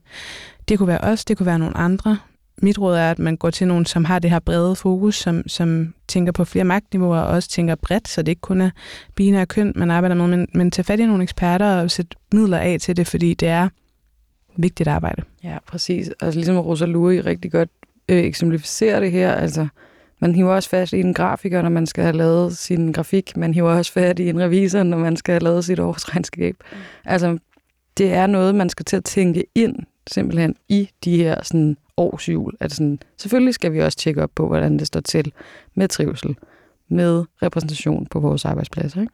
Det 0.69 0.79
kunne 0.79 0.89
være 0.89 1.01
os, 1.01 1.25
det 1.25 1.37
kunne 1.37 1.47
være 1.47 1.59
nogle 1.59 1.77
andre. 1.77 2.19
Mit 2.63 2.79
råd 2.79 2.97
er, 2.97 3.11
at 3.11 3.19
man 3.19 3.37
går 3.37 3.51
til 3.51 3.67
nogen, 3.67 3.87
som 3.87 4.05
har 4.05 4.19
det 4.19 4.31
her 4.31 4.39
brede 4.39 4.77
fokus, 4.77 5.17
som, 5.17 5.49
som 5.49 5.95
tænker 6.09 6.33
på 6.33 6.45
flere 6.45 6.65
magtniveauer, 6.65 7.19
og 7.19 7.27
også 7.27 7.49
tænker 7.49 7.75
bredt, 7.75 8.09
så 8.09 8.23
det 8.23 8.29
ikke 8.33 8.41
kun 8.41 8.61
er 8.61 8.71
binære 9.15 9.47
køn, 9.47 9.73
man 9.77 9.91
arbejder 9.91 10.17
med, 10.17 10.27
men, 10.27 10.49
men 10.55 10.71
tage 10.71 10.85
fat 10.85 11.01
i 11.01 11.07
nogle 11.07 11.23
eksperter 11.23 11.81
og 11.81 11.91
sætte 11.91 12.17
midler 12.33 12.59
af 12.59 12.77
til 12.81 12.97
det, 12.97 13.07
fordi 13.07 13.35
det 13.35 13.49
er 13.49 13.69
vigtigt 14.57 14.89
arbejde. 14.89 15.23
Ja, 15.45 15.59
præcis. 15.67 16.11
Altså 16.21 16.39
ligesom 16.39 16.59
Rosa 16.59 16.85
Luri 16.85 17.21
rigtig 17.21 17.53
godt 17.53 17.69
øh, 18.09 18.19
eksemplificerer 18.19 19.01
det 19.01 19.13
her, 19.13 19.33
altså 19.33 19.69
man 20.19 20.35
hiver 20.35 20.55
også 20.55 20.69
fast 20.69 20.93
i 20.93 21.01
en 21.01 21.15
grafiker, 21.15 21.63
når 21.63 21.71
man 21.71 21.87
skal 21.87 22.05
have 22.05 22.17
lavet 22.17 22.57
sin 22.57 22.93
grafik. 22.93 23.37
Man 23.37 23.55
hiver 23.55 23.71
også 23.71 23.93
fat 23.93 24.19
i 24.19 24.29
en 24.29 24.41
revisor, 24.41 24.83
når 24.83 24.99
man 24.99 25.17
skal 25.17 25.33
have 25.33 25.43
lavet 25.43 25.65
sit 25.65 25.79
årsregnskab. 25.79 26.57
Mm. 26.73 26.79
Altså, 27.05 27.39
det 27.99 28.13
er 28.13 28.27
noget, 28.27 28.55
man 28.55 28.69
skal 28.69 28.85
til 28.85 28.97
at 28.97 29.05
tænke 29.05 29.45
ind 29.55 29.77
simpelthen 30.07 30.57
i 30.69 30.91
de 31.05 31.17
her 31.17 31.43
sådan, 31.43 31.77
årsjul. 31.97 32.53
At 32.61 32.73
sådan, 32.73 32.99
selvfølgelig 33.17 33.55
skal 33.55 33.73
vi 33.73 33.81
også 33.81 33.99
tjekke 33.99 34.23
op 34.23 34.31
på, 34.35 34.47
hvordan 34.47 34.79
det 34.79 34.87
står 34.87 35.01
til 35.01 35.33
med 35.75 35.89
trivsel, 35.89 36.37
med 36.89 37.25
repræsentation 37.43 38.07
på 38.07 38.21
vores 38.21 38.45
arbejdspladser. 38.45 39.01
Ikke? 39.01 39.13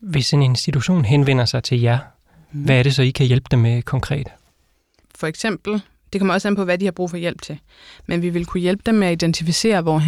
Hvis 0.00 0.32
en 0.32 0.42
institution 0.42 1.04
henvender 1.04 1.44
sig 1.44 1.62
til 1.62 1.80
jer, 1.80 1.98
mm. 2.52 2.62
hvad 2.62 2.78
er 2.78 2.82
det 2.82 2.94
så, 2.94 3.02
I 3.02 3.10
kan 3.10 3.26
hjælpe 3.26 3.46
dem 3.50 3.58
med 3.58 3.82
konkret? 3.82 4.28
For 5.18 5.26
eksempel 5.26 5.82
det 6.12 6.20
kommer 6.20 6.34
også 6.34 6.48
an 6.48 6.56
på, 6.56 6.64
hvad 6.64 6.78
de 6.78 6.84
har 6.84 6.92
brug 6.92 7.10
for 7.10 7.16
hjælp 7.16 7.42
til. 7.42 7.58
Men 8.06 8.22
vi 8.22 8.28
vil 8.28 8.46
kunne 8.46 8.60
hjælpe 8.60 8.82
dem 8.86 8.94
med 8.94 9.06
at 9.06 9.12
identificere, 9.12 9.80
hvor 9.80 10.02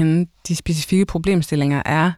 de 0.49 0.57
specifikke 0.57 1.07
problemstillinger 1.07 1.83
er 1.85 2.13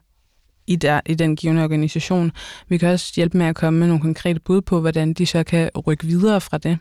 i, 0.67 0.75
der, 0.75 1.01
i 1.05 1.13
den 1.13 1.35
givende 1.35 1.63
organisation. 1.63 2.31
Vi 2.69 2.77
kan 2.77 2.89
også 2.89 3.13
hjælpe 3.15 3.37
med 3.37 3.45
at 3.45 3.55
komme 3.55 3.79
med 3.79 3.87
nogle 3.87 4.01
konkrete 4.01 4.39
bud 4.39 4.61
på, 4.61 4.79
hvordan 4.79 5.13
de 5.13 5.25
så 5.25 5.43
kan 5.43 5.69
rykke 5.87 6.05
videre 6.05 6.41
fra 6.41 6.57
det. 6.57 6.77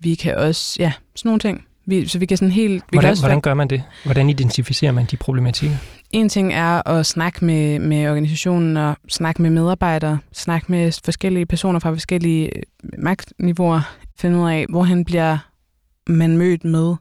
Vi 0.00 0.14
kan 0.14 0.36
også, 0.36 0.76
ja, 0.78 0.92
sådan 1.16 1.28
nogle 1.28 1.40
ting. 1.40 1.64
Vi, 1.86 2.08
så 2.08 2.18
vi 2.18 2.26
kan 2.26 2.36
sådan 2.36 2.52
helt... 2.52 2.74
Vi 2.74 2.80
hvordan, 2.90 3.02
kan 3.02 3.10
også 3.10 3.22
hvordan 3.22 3.40
gør 3.40 3.54
man 3.54 3.68
det? 3.68 3.82
Hvordan 4.04 4.30
identificerer 4.30 4.92
man 4.92 5.06
de 5.10 5.16
problematikker? 5.16 5.76
En 6.10 6.28
ting 6.28 6.54
er 6.54 6.88
at 6.88 7.06
snakke 7.06 7.44
med, 7.44 7.78
med 7.78 8.08
organisationen 8.08 8.76
og 8.76 8.96
snakke 9.08 9.42
med 9.42 9.50
medarbejdere, 9.50 10.18
snakke 10.32 10.72
med 10.72 10.92
forskellige 11.04 11.46
personer 11.46 11.78
fra 11.78 11.90
forskellige 11.90 12.50
magtniveauer, 12.98 13.80
finde 14.18 14.38
ud 14.38 14.50
af, 14.50 14.66
hvor 14.68 14.82
han 14.82 15.04
bliver 15.04 15.38
man 16.06 16.36
mødt 16.36 16.64
med, 16.64 16.94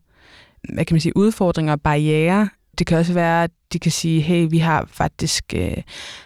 hvad 0.73 0.85
kan 0.85 0.95
man 0.95 1.01
sige, 1.01 1.17
udfordringer 1.17 1.73
og 1.73 1.81
barriere. 1.81 2.49
Det 2.79 2.87
kan 2.87 2.97
også 2.97 3.13
være, 3.13 3.43
at 3.43 3.51
de 3.73 3.79
kan 3.79 3.91
sige, 3.91 4.21
hey, 4.21 4.47
vi 4.49 4.57
har 4.57 4.87
faktisk, 4.91 5.43
øh, 5.55 5.77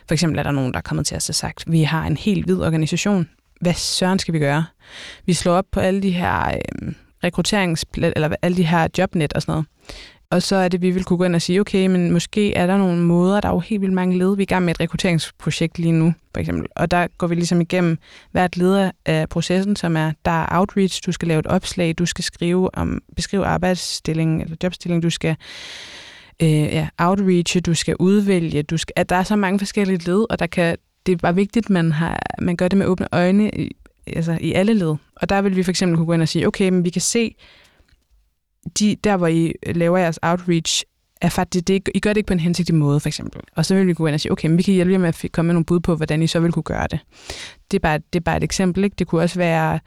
for 0.07 0.13
eksempel 0.13 0.39
er 0.39 0.43
der 0.43 0.51
nogen, 0.51 0.71
der 0.71 0.77
er 0.77 0.81
kommet 0.81 1.05
til 1.05 1.17
os 1.17 1.29
og 1.29 1.35
sagt, 1.35 1.63
vi 1.71 1.83
har 1.83 2.07
en 2.07 2.17
helt 2.17 2.45
hvid 2.45 2.61
organisation. 2.61 3.29
Hvad 3.61 3.73
søren 3.73 4.19
skal 4.19 4.33
vi 4.33 4.39
gøre? 4.39 4.65
Vi 5.25 5.33
slår 5.33 5.53
op 5.53 5.65
på 5.71 5.79
alle 5.79 6.01
de 6.01 6.11
her 6.11 6.47
øh, 6.47 6.93
rekrutterings, 7.23 7.85
eller 7.97 8.35
alle 8.41 8.57
de 8.57 8.63
her 8.63 8.87
jobnet 8.97 9.33
og 9.33 9.41
sådan 9.41 9.51
noget. 9.51 9.65
Og 10.31 10.41
så 10.41 10.55
er 10.55 10.67
det, 10.67 10.81
vi 10.81 10.91
vil 10.91 11.03
kunne 11.03 11.17
gå 11.17 11.23
ind 11.23 11.35
og 11.35 11.41
sige, 11.41 11.59
okay, 11.59 11.87
men 11.87 12.11
måske 12.11 12.53
er 12.53 12.67
der 12.67 12.77
nogle 12.77 13.01
måder, 13.01 13.41
der 13.41 13.49
er 13.49 13.53
jo 13.53 13.59
helt 13.59 13.81
vildt 13.81 13.93
mange 13.93 14.17
led. 14.17 14.35
Vi 14.35 14.41
er 14.41 14.43
i 14.43 14.45
gang 14.45 14.65
med 14.65 14.75
et 14.75 14.79
rekrutteringsprojekt 14.79 15.79
lige 15.79 15.91
nu, 15.91 16.13
for 16.33 16.39
eksempel. 16.39 16.67
Og 16.75 16.91
der 16.91 17.07
går 17.17 17.27
vi 17.27 17.35
ligesom 17.35 17.61
igennem 17.61 17.97
hvert 18.31 18.57
leder 18.57 18.91
af 19.05 19.29
processen, 19.29 19.75
som 19.75 19.97
er, 19.97 20.11
der 20.25 20.31
er 20.31 20.59
outreach, 20.59 21.01
du 21.05 21.11
skal 21.11 21.27
lave 21.27 21.39
et 21.39 21.47
opslag, 21.47 21.95
du 21.97 22.05
skal 22.05 22.23
skrive 22.23 22.75
om, 22.75 23.01
beskrive 23.15 23.45
arbejdsstillingen 23.45 24.41
eller 24.41 24.55
jobstillingen, 24.63 25.01
du 25.01 25.09
skal 25.09 25.35
øh, 26.41 26.49
ja, 26.49 26.87
outreach, 26.97 27.59
du 27.65 27.73
skal 27.73 27.95
udvælge, 27.99 28.63
du 28.63 28.77
skal, 28.77 28.93
at 28.95 29.09
der 29.09 29.15
er 29.15 29.23
så 29.23 29.35
mange 29.35 29.59
forskellige 29.59 29.97
led, 29.97 30.25
og 30.29 30.39
der 30.39 30.47
kan, 30.47 30.77
det 31.05 31.11
er 31.11 31.17
bare 31.17 31.35
vigtigt, 31.35 31.65
at 31.65 31.69
man, 31.69 31.91
har, 31.91 32.19
man 32.41 32.55
gør 32.55 32.67
det 32.67 32.77
med 32.77 32.85
åbne 32.85 33.07
øjne 33.11 33.51
i, 33.51 33.71
altså 34.07 34.37
i 34.41 34.53
alle 34.53 34.73
led. 34.73 34.95
Og 35.15 35.29
der 35.29 35.41
vil 35.41 35.55
vi 35.55 35.63
for 35.63 35.71
eksempel 35.71 35.97
kunne 35.97 36.05
gå 36.05 36.13
ind 36.13 36.21
og 36.21 36.27
sige, 36.27 36.47
okay, 36.47 36.69
men 36.69 36.85
vi 36.85 36.89
kan 36.89 37.01
se, 37.01 37.35
de, 38.79 38.95
der 39.03 39.17
hvor 39.17 39.27
I 39.27 39.53
øh, 39.65 39.75
laver 39.75 39.97
jeres 39.97 40.19
outreach, 40.21 40.83
er 41.21 41.29
faktisk, 41.29 41.67
det, 41.67 41.89
I 41.95 41.99
gør 41.99 42.09
det 42.09 42.17
ikke 42.17 42.27
på 42.27 42.33
en 42.33 42.39
hensigtig 42.39 42.75
måde, 42.75 42.99
for 42.99 43.07
eksempel. 43.07 43.41
Og 43.55 43.65
så 43.65 43.75
vil 43.75 43.87
vi 43.87 43.93
gå 43.93 44.07
ind 44.07 44.13
og 44.13 44.21
sige, 44.21 44.31
okay, 44.31 44.47
men 44.47 44.57
vi 44.57 44.63
kan 44.63 44.73
hjælpe 44.73 44.93
jer 44.93 44.99
med 44.99 45.07
at 45.07 45.25
komme 45.31 45.47
med 45.47 45.53
nogle 45.53 45.65
bud 45.65 45.79
på, 45.79 45.95
hvordan 45.95 46.21
I 46.21 46.27
så 46.27 46.39
vil 46.39 46.51
kunne 46.51 46.63
gøre 46.63 46.87
det. 46.91 46.99
Det 47.71 47.77
er 47.77 47.79
bare, 47.79 47.97
det 47.97 48.19
er 48.19 48.23
bare 48.23 48.37
et 48.37 48.43
eksempel. 48.43 48.83
Ikke? 48.83 48.95
Det 48.99 49.07
kunne 49.07 49.21
også 49.21 49.39
være, 49.39 49.79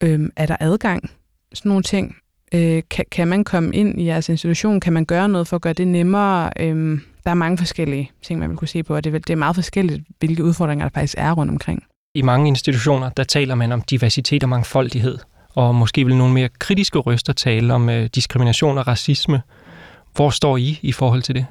øhm, 0.00 0.30
er 0.36 0.46
der 0.46 0.56
adgang? 0.60 1.10
Sådan 1.54 1.68
nogle 1.68 1.82
ting. 1.82 2.16
Øh, 2.54 2.82
kan, 2.90 3.04
kan 3.10 3.28
man 3.28 3.44
komme 3.44 3.74
ind 3.74 4.00
i 4.00 4.06
jeres 4.06 4.28
institution? 4.28 4.80
Kan 4.80 4.92
man 4.92 5.04
gøre 5.04 5.28
noget 5.28 5.48
for 5.48 5.56
at 5.56 5.62
gøre 5.62 5.72
det 5.72 5.88
nemmere? 5.88 6.50
Øhm, 6.60 7.00
der 7.24 7.30
er 7.30 7.34
mange 7.34 7.58
forskellige 7.58 8.10
ting, 8.22 8.40
man 8.40 8.48
vil 8.48 8.56
kunne 8.56 8.68
se 8.68 8.82
på, 8.82 8.96
og 8.96 9.04
det 9.04 9.14
er, 9.14 9.18
det 9.18 9.30
er 9.30 9.36
meget 9.36 9.54
forskelligt, 9.54 10.02
hvilke 10.18 10.44
udfordringer 10.44 10.84
der 10.84 10.90
faktisk 10.94 11.14
er 11.18 11.32
rundt 11.32 11.50
omkring. 11.50 11.84
I 12.14 12.22
mange 12.22 12.48
institutioner, 12.48 13.08
der 13.08 13.24
taler 13.24 13.54
man 13.54 13.72
om 13.72 13.82
diversitet 13.82 14.42
og 14.42 14.48
mangfoldighed 14.48 15.18
og 15.56 15.74
måske 15.74 16.04
vil 16.04 16.16
nogle 16.16 16.34
mere 16.34 16.48
kritiske 16.58 16.98
røster 16.98 17.32
tale 17.32 17.74
om 17.74 17.88
øh, 17.88 18.08
diskrimination 18.14 18.78
og 18.78 18.86
racisme. 18.86 19.42
Hvor 20.14 20.30
står 20.30 20.56
I 20.56 20.78
i 20.82 20.92
forhold 20.92 21.22
til 21.22 21.34
det? 21.34 21.46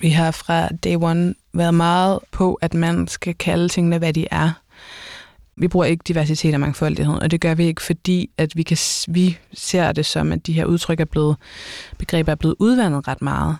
Vi 0.00 0.10
har 0.10 0.30
fra 0.30 0.68
day 0.68 0.96
one 1.00 1.34
været 1.52 1.74
meget 1.74 2.18
på, 2.32 2.54
at 2.54 2.74
man 2.74 3.08
skal 3.08 3.34
kalde 3.34 3.68
tingene, 3.68 3.98
hvad 3.98 4.12
de 4.12 4.26
er. 4.30 4.50
Vi 5.56 5.68
bruger 5.68 5.86
ikke 5.86 6.02
diversitet 6.08 6.54
og 6.54 6.60
mangfoldighed, 6.60 7.14
og 7.14 7.30
det 7.30 7.40
gør 7.40 7.54
vi 7.54 7.64
ikke, 7.64 7.82
fordi 7.82 8.30
at 8.38 8.56
vi, 8.56 8.62
kan, 8.62 8.76
vi 9.08 9.38
ser 9.52 9.92
det 9.92 10.06
som, 10.06 10.32
at 10.32 10.46
de 10.46 10.52
her 10.52 10.64
udtryk 10.64 11.00
er 11.00 11.04
blevet, 11.04 11.36
begreber 11.98 12.32
er 12.32 12.36
blevet 12.36 12.56
udvandet 12.58 13.08
ret 13.08 13.22
meget. 13.22 13.56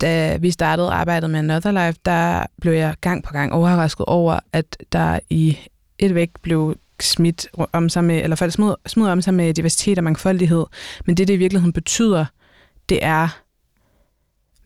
Da 0.00 0.36
vi 0.36 0.50
startede 0.50 0.90
arbejdet 0.90 1.30
med 1.30 1.38
Another 1.38 1.86
Life, 1.86 1.98
der 2.04 2.46
blev 2.60 2.72
jeg 2.72 2.94
gang 3.00 3.24
på 3.24 3.32
gang 3.32 3.52
overrasket 3.52 4.06
over, 4.06 4.40
at 4.52 4.76
der 4.92 5.18
i 5.30 5.58
et 5.98 6.14
væk 6.14 6.30
blev 6.42 6.76
smidt 7.02 7.48
om 7.72 7.88
sig 7.88 8.04
med, 8.04 8.22
eller 8.22 8.36
folk 8.36 8.52
smider, 8.52 8.74
smider 8.86 9.12
om 9.12 9.22
sig 9.22 9.34
med 9.34 9.54
diversitet 9.54 9.98
og 9.98 10.04
mangfoldighed. 10.04 10.64
Men 11.06 11.16
det, 11.16 11.28
det 11.28 11.34
i 11.34 11.36
virkeligheden 11.36 11.72
betyder, 11.72 12.26
det 12.88 12.98
er, 13.02 13.28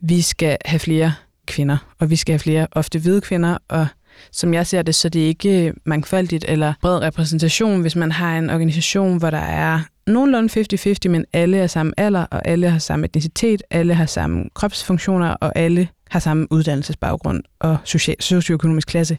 vi 0.00 0.20
skal 0.20 0.56
have 0.64 0.78
flere 0.78 1.14
kvinder, 1.46 1.76
og 1.98 2.10
vi 2.10 2.16
skal 2.16 2.32
have 2.32 2.38
flere 2.38 2.66
ofte 2.72 2.98
hvide 2.98 3.20
kvinder, 3.20 3.58
og 3.68 3.86
som 4.32 4.54
jeg 4.54 4.66
ser 4.66 4.82
det, 4.82 4.94
så 4.94 5.08
det 5.08 5.22
er 5.22 5.26
ikke 5.26 5.74
mangfoldigt 5.84 6.44
eller 6.48 6.74
bred 6.80 7.02
repræsentation, 7.02 7.80
hvis 7.80 7.96
man 7.96 8.12
har 8.12 8.38
en 8.38 8.50
organisation, 8.50 9.18
hvor 9.18 9.30
der 9.30 9.38
er 9.38 9.80
nogenlunde 10.06 10.60
50-50, 11.06 11.08
men 11.08 11.24
alle 11.32 11.58
er 11.58 11.66
samme 11.66 11.92
alder, 11.96 12.26
og 12.30 12.48
alle 12.48 12.70
har 12.70 12.78
samme 12.78 13.04
etnicitet, 13.04 13.62
alle 13.70 13.94
har 13.94 14.06
samme 14.06 14.44
kropsfunktioner, 14.54 15.28
og 15.28 15.52
alle 15.56 15.88
har 16.10 16.18
samme 16.18 16.46
uddannelsesbaggrund 16.50 17.42
og 17.60 17.78
social, 17.84 18.16
socioøkonomisk 18.20 18.88
klasse. 18.88 19.18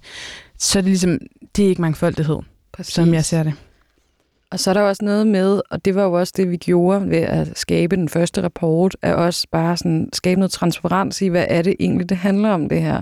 Så 0.59 0.79
det 0.79 0.85
er 0.85 0.89
ligesom, 0.89 1.19
det 1.55 1.65
er 1.65 1.69
ikke 1.69 1.81
mangfoldighed. 1.81 2.39
Præcis. 2.73 2.93
som 2.93 3.13
jeg 3.13 3.25
ser 3.25 3.43
det. 3.43 3.53
Og 4.51 4.59
så 4.59 4.69
er 4.69 4.73
der 4.73 4.81
også 4.81 5.05
noget 5.05 5.27
med, 5.27 5.61
og 5.69 5.85
det 5.85 5.95
var 5.95 6.03
jo 6.03 6.13
også 6.13 6.33
det, 6.37 6.51
vi 6.51 6.57
gjorde 6.57 7.09
ved 7.09 7.17
at 7.17 7.57
skabe 7.57 7.95
den 7.95 8.09
første 8.09 8.43
rapport, 8.43 8.95
at 9.01 9.15
også 9.15 9.47
bare 9.51 9.77
sådan 9.77 10.09
skabe 10.13 10.39
noget 10.39 10.51
transparens 10.51 11.21
i, 11.21 11.27
hvad 11.27 11.45
er 11.49 11.61
det 11.61 11.75
egentlig, 11.79 12.09
det 12.09 12.17
handler 12.17 12.49
om 12.49 12.69
det 12.69 12.81
her. 12.81 13.01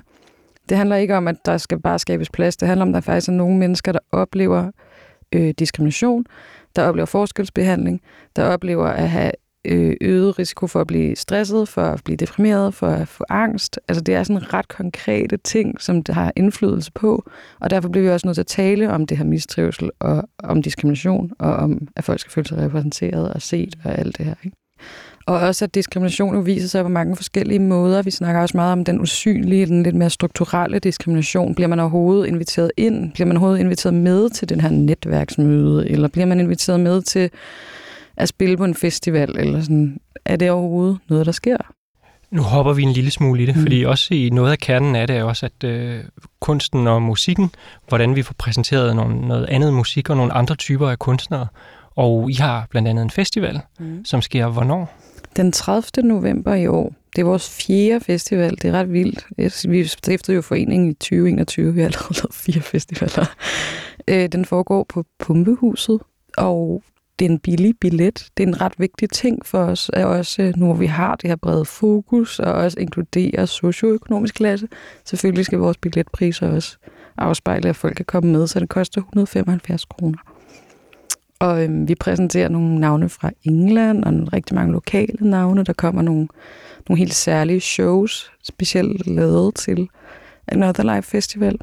Det 0.69 0.77
handler 0.77 0.95
ikke 0.95 1.17
om, 1.17 1.27
at 1.27 1.35
der 1.45 1.57
skal 1.57 1.79
bare 1.79 1.99
skabes 1.99 2.29
plads. 2.29 2.57
Det 2.57 2.67
handler 2.67 2.85
om, 2.85 2.89
at 2.89 2.93
der 2.93 3.01
faktisk 3.01 3.29
er 3.29 3.33
nogle 3.33 3.57
mennesker, 3.57 3.91
der 3.91 3.99
oplever 4.11 4.71
øh, 5.31 5.53
diskrimination, 5.59 6.25
der 6.75 6.83
oplever 6.83 7.05
forskelsbehandling, 7.05 8.01
der 8.35 8.43
oplever 8.43 8.87
at 8.87 9.09
have 9.09 9.31
Øh, 9.65 9.95
øget 10.01 10.39
risiko 10.39 10.67
for 10.67 10.81
at 10.81 10.87
blive 10.87 11.15
stresset, 11.15 11.67
for 11.67 11.81
at 11.81 12.03
blive 12.03 12.17
deprimeret, 12.17 12.73
for 12.73 12.87
at 12.87 13.07
få 13.07 13.23
angst. 13.29 13.79
Altså 13.87 14.01
det 14.01 14.15
er 14.15 14.23
sådan 14.23 14.53
ret 14.53 14.67
konkrete 14.67 15.37
ting, 15.37 15.81
som 15.81 16.03
det 16.03 16.15
har 16.15 16.33
indflydelse 16.35 16.91
på, 16.91 17.25
og 17.59 17.69
derfor 17.69 17.89
bliver 17.89 18.03
vi 18.03 18.09
også 18.09 18.27
nødt 18.27 18.35
til 18.35 18.41
at 18.41 18.47
tale 18.47 18.91
om 18.91 19.07
det 19.07 19.17
her 19.17 19.25
mistrivsel, 19.25 19.89
og 19.99 20.29
om 20.43 20.61
diskrimination, 20.61 21.31
og 21.39 21.53
om 21.53 21.87
at 21.95 22.03
folk 22.03 22.19
skal 22.19 22.31
føle 22.31 22.47
sig 22.47 22.57
repræsenteret 22.57 23.33
og 23.33 23.41
set 23.41 23.75
og 23.83 23.99
alt 23.99 24.17
det 24.17 24.25
her. 24.25 24.35
Ikke? 24.43 24.57
Og 25.25 25.39
også, 25.39 25.65
at 25.65 25.75
diskrimination 25.75 26.35
jo 26.35 26.41
viser 26.41 26.67
sig 26.67 26.83
på 26.83 26.89
mange 26.89 27.15
forskellige 27.15 27.59
måder. 27.59 28.01
Vi 28.01 28.11
snakker 28.11 28.41
også 28.41 28.57
meget 28.57 28.71
om 28.71 28.83
den 28.83 29.01
usynlige, 29.01 29.65
den 29.65 29.83
lidt 29.83 29.95
mere 29.95 30.09
strukturelle 30.09 30.79
diskrimination. 30.79 31.55
Bliver 31.55 31.67
man 31.67 31.79
overhovedet 31.79 32.27
inviteret 32.27 32.71
ind? 32.77 33.11
Bliver 33.13 33.27
man 33.27 33.37
overhovedet 33.37 33.59
inviteret 33.59 33.93
med 33.93 34.29
til 34.29 34.49
den 34.49 34.61
her 34.61 34.69
netværksmøde? 34.69 35.89
Eller 35.89 36.07
bliver 36.07 36.25
man 36.25 36.39
inviteret 36.39 36.79
med 36.79 37.01
til 37.01 37.29
at 38.17 38.27
spille 38.27 38.57
på 38.57 38.65
en 38.65 38.75
festival? 38.75 39.37
Eller 39.37 39.61
sådan? 39.61 39.99
Er 40.25 40.35
det 40.35 40.51
overhovedet 40.51 40.97
noget, 41.09 41.25
der 41.25 41.31
sker? 41.31 41.57
Nu 42.31 42.41
hopper 42.41 42.73
vi 42.73 42.83
en 42.83 42.91
lille 42.91 43.11
smule 43.11 43.43
i 43.43 43.45
det, 43.45 43.55
mm. 43.55 43.61
fordi 43.61 43.83
også 43.83 44.13
i 44.13 44.29
noget 44.29 44.51
af 44.51 44.57
kernen 44.57 44.95
af 44.95 45.07
det 45.07 45.17
er 45.17 45.23
også, 45.23 45.45
at 45.45 45.63
øh, 45.69 46.03
kunsten 46.39 46.87
og 46.87 47.01
musikken, 47.01 47.51
hvordan 47.87 48.15
vi 48.15 48.21
får 48.21 48.35
præsenteret 48.37 48.95
nogle, 48.95 49.27
noget 49.27 49.45
andet 49.45 49.73
musik 49.73 50.09
og 50.09 50.17
nogle 50.17 50.33
andre 50.33 50.55
typer 50.55 50.89
af 50.89 50.99
kunstnere. 50.99 51.47
Og 51.95 52.31
I 52.31 52.33
har 52.33 52.67
blandt 52.69 52.87
andet 52.87 53.03
en 53.03 53.09
festival, 53.09 53.59
mm. 53.79 54.05
som 54.05 54.21
sker 54.21 54.47
hvornår? 54.47 54.97
Den 55.35 55.51
30. 55.51 56.07
november 56.07 56.53
i 56.53 56.67
år. 56.67 56.93
Det 57.15 57.21
er 57.21 57.25
vores 57.25 57.49
fjerde 57.49 58.05
festival. 58.05 58.51
Det 58.51 58.65
er 58.65 58.71
ret 58.71 58.93
vildt. 58.93 59.25
Vi 59.71 59.85
stiftede 59.85 60.35
jo 60.35 60.41
foreningen 60.41 60.89
i 60.89 60.93
2021. 60.93 61.73
Vi 61.73 61.79
har 61.79 61.85
allerede 61.85 62.13
lavet 62.13 62.33
fire 62.33 62.61
festivaler. 62.61 63.25
Øh, 64.07 64.27
den 64.27 64.45
foregår 64.45 64.85
på 64.89 65.05
Pumpehuset, 65.19 65.99
og 66.37 66.83
det 67.21 67.27
er 67.27 67.31
en 67.31 67.39
billig 67.39 67.73
billet. 67.81 68.27
Det 68.37 68.43
er 68.43 68.47
en 68.47 68.61
ret 68.61 68.73
vigtig 68.77 69.09
ting 69.09 69.45
for 69.45 69.59
os, 69.63 69.91
at 69.93 70.05
også 70.05 70.53
nu 70.55 70.65
hvor 70.65 70.75
vi 70.75 70.85
har 70.85 71.15
det 71.15 71.29
her 71.29 71.35
brede 71.35 71.65
fokus, 71.65 72.39
og 72.39 72.53
også 72.53 72.79
inkluderer 72.79 73.45
socioøkonomisk 73.45 74.35
klasse. 74.35 74.67
Selvfølgelig 75.05 75.45
skal 75.45 75.59
vores 75.59 75.77
billetpriser 75.77 76.51
også 76.51 76.77
afspejle, 77.17 77.69
at 77.69 77.75
folk 77.75 77.95
kan 77.95 78.05
komme 78.05 78.31
med, 78.31 78.47
så 78.47 78.59
det 78.59 78.69
koster 78.69 79.01
175 79.01 79.85
kroner. 79.85 80.17
Og 81.39 81.63
øhm, 81.63 81.87
vi 81.87 81.95
præsenterer 81.95 82.49
nogle 82.49 82.79
navne 82.79 83.09
fra 83.09 83.31
England, 83.43 84.03
og 84.03 84.33
rigtig 84.33 84.55
mange 84.55 84.73
lokale 84.73 85.29
navne. 85.29 85.63
Der 85.63 85.73
kommer 85.73 86.01
nogle, 86.01 86.27
nogle 86.89 86.99
helt 86.99 87.13
særlige 87.13 87.59
shows, 87.59 88.31
specielt 88.43 89.07
lavet 89.07 89.55
til 89.55 89.89
Another 90.47 90.95
Life 90.95 91.09
Festival. 91.09 91.57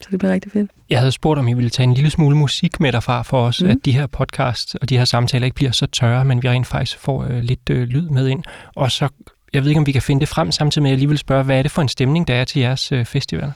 Så 0.00 0.08
det 0.10 0.18
bliver 0.18 0.32
rigtig 0.32 0.52
fedt. 0.52 0.70
Jeg 0.90 0.98
havde 0.98 1.12
spurgt, 1.12 1.38
om 1.38 1.48
I 1.48 1.52
ville 1.52 1.70
tage 1.70 1.84
en 1.84 1.94
lille 1.94 2.10
smule 2.10 2.36
musik 2.36 2.80
med 2.80 2.92
derfra 2.92 3.22
for 3.22 3.46
os, 3.46 3.62
mm. 3.62 3.70
at 3.70 3.76
de 3.84 3.92
her 3.92 4.06
podcasts 4.06 4.74
og 4.74 4.88
de 4.88 4.98
her 4.98 5.04
samtaler 5.04 5.44
ikke 5.44 5.54
bliver 5.54 5.72
så 5.72 5.86
tørre, 5.86 6.24
men 6.24 6.42
vi 6.42 6.48
rent 6.48 6.66
faktisk 6.66 6.98
får 6.98 7.24
øh, 7.24 7.42
lidt 7.42 7.70
øh, 7.70 7.88
lyd 7.88 8.08
med 8.08 8.28
ind. 8.28 8.42
Og 8.76 8.90
så, 8.90 9.08
jeg 9.52 9.62
ved 9.62 9.70
ikke, 9.70 9.78
om 9.78 9.86
vi 9.86 9.92
kan 9.92 10.02
finde 10.02 10.20
det 10.20 10.28
frem, 10.28 10.52
samtidig 10.52 10.82
med, 10.82 10.90
at 10.90 10.92
jeg 10.92 10.98
lige 10.98 11.08
vil 11.08 11.18
spørge, 11.18 11.44
hvad 11.44 11.58
er 11.58 11.62
det 11.62 11.70
for 11.70 11.82
en 11.82 11.88
stemning, 11.88 12.28
der 12.28 12.34
er 12.34 12.44
til 12.44 12.60
jeres 12.60 12.92
øh, 12.92 13.04
festival? 13.04 13.52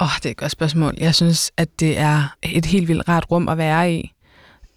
Åh, 0.00 0.06
oh, 0.06 0.10
det 0.16 0.26
er 0.26 0.30
et 0.30 0.36
godt 0.36 0.52
spørgsmål. 0.52 0.94
Jeg 0.98 1.14
synes, 1.14 1.52
at 1.56 1.80
det 1.80 1.98
er 1.98 2.36
et 2.42 2.66
helt 2.66 2.88
vildt 2.88 3.08
rart 3.08 3.30
rum 3.30 3.48
at 3.48 3.58
være 3.58 3.92
i 3.92 4.13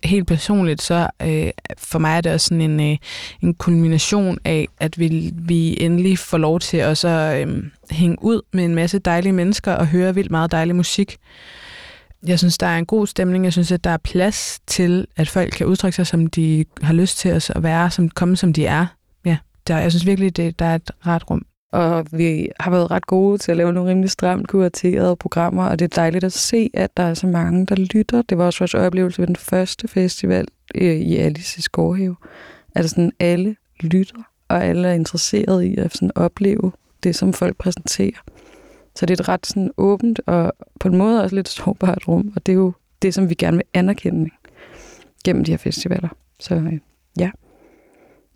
helt 0.03 0.27
personligt, 0.27 0.81
så 0.81 1.09
øh, 1.21 1.49
for 1.77 1.99
mig 1.99 2.17
er 2.17 2.21
det 2.21 2.33
også 2.33 2.45
sådan 2.45 2.61
en, 2.61 2.91
øh, 2.91 2.97
en 3.43 3.53
kulmination 3.53 4.37
af, 4.45 4.67
at 4.79 4.99
vi, 4.99 5.31
vi 5.33 5.81
endelig 5.81 6.19
får 6.19 6.37
lov 6.37 6.59
til 6.59 6.77
at 6.77 6.97
så 6.97 7.07
øh, 7.47 7.63
hænge 7.91 8.17
ud 8.21 8.41
med 8.53 8.65
en 8.65 8.75
masse 8.75 8.99
dejlige 8.99 9.33
mennesker 9.33 9.73
og 9.73 9.87
høre 9.87 10.15
vildt 10.15 10.31
meget 10.31 10.51
dejlig 10.51 10.75
musik. 10.75 11.17
Jeg 12.27 12.39
synes, 12.39 12.57
der 12.57 12.67
er 12.67 12.77
en 12.77 12.85
god 12.85 13.07
stemning. 13.07 13.43
Jeg 13.43 13.53
synes, 13.53 13.71
at 13.71 13.83
der 13.83 13.89
er 13.89 13.97
plads 13.97 14.59
til, 14.67 15.07
at 15.15 15.29
folk 15.29 15.51
kan 15.51 15.67
udtrykke 15.67 15.95
sig, 15.95 16.07
som 16.07 16.27
de 16.27 16.65
har 16.81 16.93
lyst 16.93 17.17
til 17.17 17.29
at 17.29 17.51
være, 17.55 17.91
som 17.91 18.09
komme 18.09 18.37
som 18.37 18.53
de 18.53 18.65
er. 18.65 18.85
Ja, 19.25 19.37
der, 19.67 19.77
jeg 19.77 19.91
synes 19.91 20.05
virkelig, 20.05 20.37
det, 20.37 20.59
der 20.59 20.65
er 20.65 20.75
et 20.75 20.91
ret 21.05 21.29
rum. 21.29 21.45
Og 21.77 22.05
vi 22.11 22.49
har 22.59 22.71
været 22.71 22.91
ret 22.91 23.07
gode 23.07 23.37
til 23.37 23.51
at 23.51 23.57
lave 23.57 23.73
nogle 23.73 23.89
rimelig 23.89 24.09
stramt 24.09 24.47
kuraterede 24.47 25.15
programmer, 25.15 25.65
og 25.65 25.79
det 25.79 25.85
er 25.85 25.95
dejligt 25.95 26.23
at 26.23 26.33
se, 26.33 26.69
at 26.73 26.97
der 26.97 27.03
er 27.03 27.13
så 27.13 27.27
mange, 27.27 27.65
der 27.65 27.75
lytter. 27.75 28.21
Det 28.21 28.37
var 28.37 28.45
også 28.45 28.59
vores 28.59 28.73
oplevelse 28.73 29.19
ved 29.19 29.27
den 29.27 29.35
første 29.35 29.87
festival 29.87 30.47
øh, 30.75 30.95
i 30.95 31.17
Alice 31.17 31.59
i 31.59 31.61
Skovhave. 31.61 32.15
At 32.75 32.89
sådan 32.89 33.11
alle 33.19 33.55
lytter, 33.79 34.15
og 34.47 34.65
alle 34.65 34.87
er 34.87 34.93
interesseret 34.93 35.63
i 35.63 35.77
at 35.77 35.93
sådan 35.93 36.11
opleve 36.15 36.71
det, 37.03 37.15
som 37.15 37.33
folk 37.33 37.57
præsenterer. 37.57 38.23
Så 38.95 39.05
det 39.05 39.19
er 39.19 39.23
et 39.23 39.29
ret 39.29 39.45
sådan 39.45 39.71
åbent 39.77 40.21
og 40.25 40.53
på 40.79 40.87
en 40.87 40.97
måde 40.97 41.23
også 41.23 41.35
lidt 41.35 41.49
sårbart 41.49 42.07
rum, 42.07 42.33
og 42.35 42.45
det 42.45 42.51
er 42.51 42.57
jo 42.57 42.73
det, 43.01 43.13
som 43.13 43.29
vi 43.29 43.35
gerne 43.35 43.57
vil 43.57 43.65
anerkende 43.73 44.29
gennem 45.25 45.43
de 45.43 45.51
her 45.51 45.57
festivaler. 45.57 46.09
Så 46.39 46.55
øh, 46.55 46.79
ja. 47.19 47.31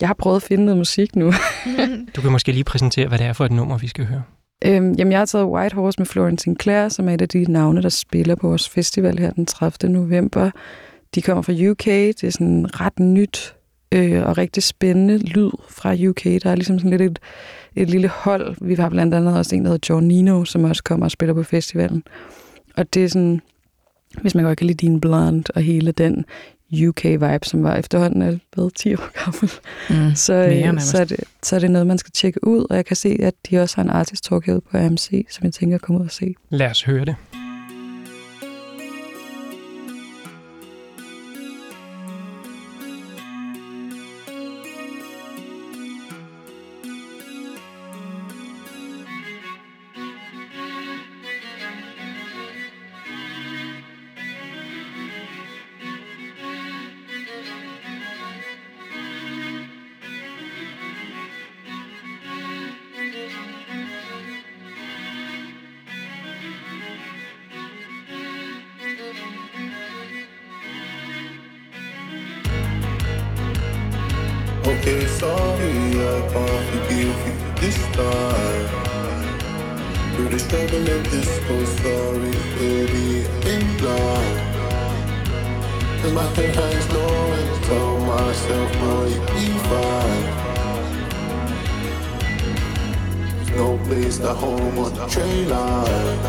Jeg 0.02 0.10
har 0.10 0.14
prøvet 0.14 0.36
at 0.36 0.44
finde 0.44 0.66
noget 0.66 0.78
musik 0.78 1.16
nu. 1.16 1.34
du 2.16 2.22
kan 2.22 2.32
måske 2.32 2.52
lige 2.52 2.64
præsentere, 2.64 3.08
hvad 3.08 3.18
det 3.18 3.28
er 3.28 3.34
for 3.34 3.46
et 3.46 3.52
nummer, 3.52 3.78
vi 3.78 3.88
skal 3.88 4.06
høre. 4.06 4.24
Øhm, 4.66 4.94
jamen, 4.94 5.12
jeg 5.12 5.20
har 5.20 5.26
taget 5.26 5.46
White 5.46 5.76
Horse 5.76 6.00
med 6.00 6.06
Florence 6.06 6.44
Sinclair, 6.44 6.90
som 6.90 7.10
er 7.10 7.14
et 7.14 7.22
af 7.22 7.30
de 7.30 7.52
navne, 7.52 7.82
der 7.82 7.90
spiller 7.90 8.36
på 8.36 8.48
vores 8.48 8.70
festival 8.70 9.20
her 9.20 9.32
den 9.32 9.46
30. 9.46 9.92
november. 9.92 10.52
De 11.16 11.22
kommer 11.22 11.42
fra 11.42 11.54
UK. 11.54 11.86
Det 11.86 12.24
er 12.24 12.32
sådan 12.32 12.82
ret 12.82 13.00
nyt 13.00 13.56
øh, 13.92 14.24
og 14.24 14.38
rigtig 14.38 14.64
spændende 14.64 15.18
lyd 15.18 15.52
fra 15.70 15.94
UK. 16.10 16.24
Der 16.24 16.50
er 16.50 16.56
ligesom 16.56 16.80
sådan 16.80 16.98
lidt 16.98 17.02
et, 17.02 17.20
et 17.76 17.90
lille 17.90 18.08
hold. 18.08 18.56
Vi 18.62 18.76
har 18.76 18.90
blandt 18.90 19.14
andet 19.14 19.38
også 19.38 19.56
en, 19.56 19.66
der 19.66 19.72
hedder 19.72 19.94
John 19.94 20.08
Nino, 20.08 20.46
som 20.46 20.64
også 20.64 20.84
kommer 20.84 21.06
og 21.06 21.12
spiller 21.12 21.34
på 21.34 21.44
festivalen. 21.44 22.04
Og 22.78 22.94
det 22.94 23.04
er 23.04 23.08
sådan, 23.08 23.42
hvis 24.22 24.36
man 24.36 24.46
godt 24.46 24.58
kan 24.58 24.68
lide 24.68 24.88
Dean 24.88 25.02
Blunt 25.02 25.50
og 25.50 25.62
hele 25.62 25.92
den 25.92 26.26
UK-vibe, 26.74 27.40
som 27.44 27.64
var 27.64 27.76
efterhånden 27.76 28.42
været 28.56 28.74
10 28.76 28.94
år 28.94 29.24
gammel. 29.24 29.52
Mm, 29.90 30.16
så, 30.26 30.34
øh, 30.34 30.82
så, 30.82 30.98
er 30.98 31.06
det, 31.06 31.20
så 31.44 31.56
er 31.56 31.60
det 31.60 31.72
noget, 31.72 31.88
man 31.88 31.98
skal 31.98 32.12
tjekke 32.12 32.48
ud, 32.48 32.66
og 32.70 32.76
jeg 32.76 32.86
kan 32.86 32.96
se, 32.96 33.18
at 33.20 33.34
de 33.50 33.60
også 33.60 33.76
har 33.76 33.84
en 33.84 33.90
artist 33.90 34.24
talk 34.24 34.46
herude 34.46 34.62
på 34.72 34.78
AMC, 34.78 35.26
som 35.30 35.46
jeg 35.46 35.54
tænker 35.54 35.76
at 35.76 35.82
komme 35.82 36.02
ud 36.02 36.06
og 36.06 36.12
se. 36.12 36.36
Lad 36.50 36.70
os 36.70 36.84
høre 36.84 37.06
det. 37.06 37.16
Okay, 74.72 75.06
sorry, 75.06 75.74
I 76.00 76.22
can't 76.32 76.66
forgive 76.72 77.20
you 77.28 77.36
this 77.60 77.78
time. 77.92 78.68
Through 80.16 80.30
the 80.30 80.40
struggle 80.40 80.88
of 80.96 81.12
this 81.12 81.32
whole 81.46 81.66
story, 81.66 82.32
baby, 82.58 83.28
in 83.52 83.64
blind. 83.78 84.38
And 86.06 86.14
my 86.16 86.24
head 86.36 86.56
hangs 86.56 86.88
low 86.94 87.34
and 87.38 87.64
tell 87.66 88.00
myself, 88.00 88.72
boy, 88.80 89.08
you'll 89.12 89.28
be 89.36 89.48
fine. 89.70 90.26
No 93.58 93.68
place 93.86 94.18
to 94.20 94.34
home 94.34 94.78
on 94.80 94.94
the 94.94 95.06
train 95.08 95.50
line. 95.50 96.20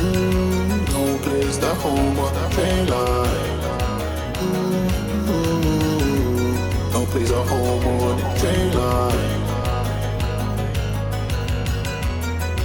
Mm, 0.00 0.88
no 0.88 1.18
place 1.18 1.58
to 1.58 1.74
home 1.74 2.18
on 2.18 2.32
the 2.32 2.48
train 2.54 2.86
line. 2.88 3.60
Mm-hmm 4.40 5.53
place 7.14 7.30
a 7.30 7.42
home 7.44 7.86
on 7.86 8.16
the 8.16 8.24
train. 8.40 8.70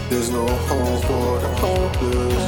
There's 0.09 0.31
no 0.31 0.47
home 0.47 1.01
for 1.07 1.39
the 1.43 1.49
hopeless. 1.61 2.45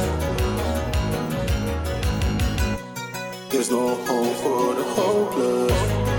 There's 3.50 3.70
no 3.70 3.94
home 4.06 4.34
for 4.42 4.74
the 4.74 4.82
hopeless. 4.82 6.11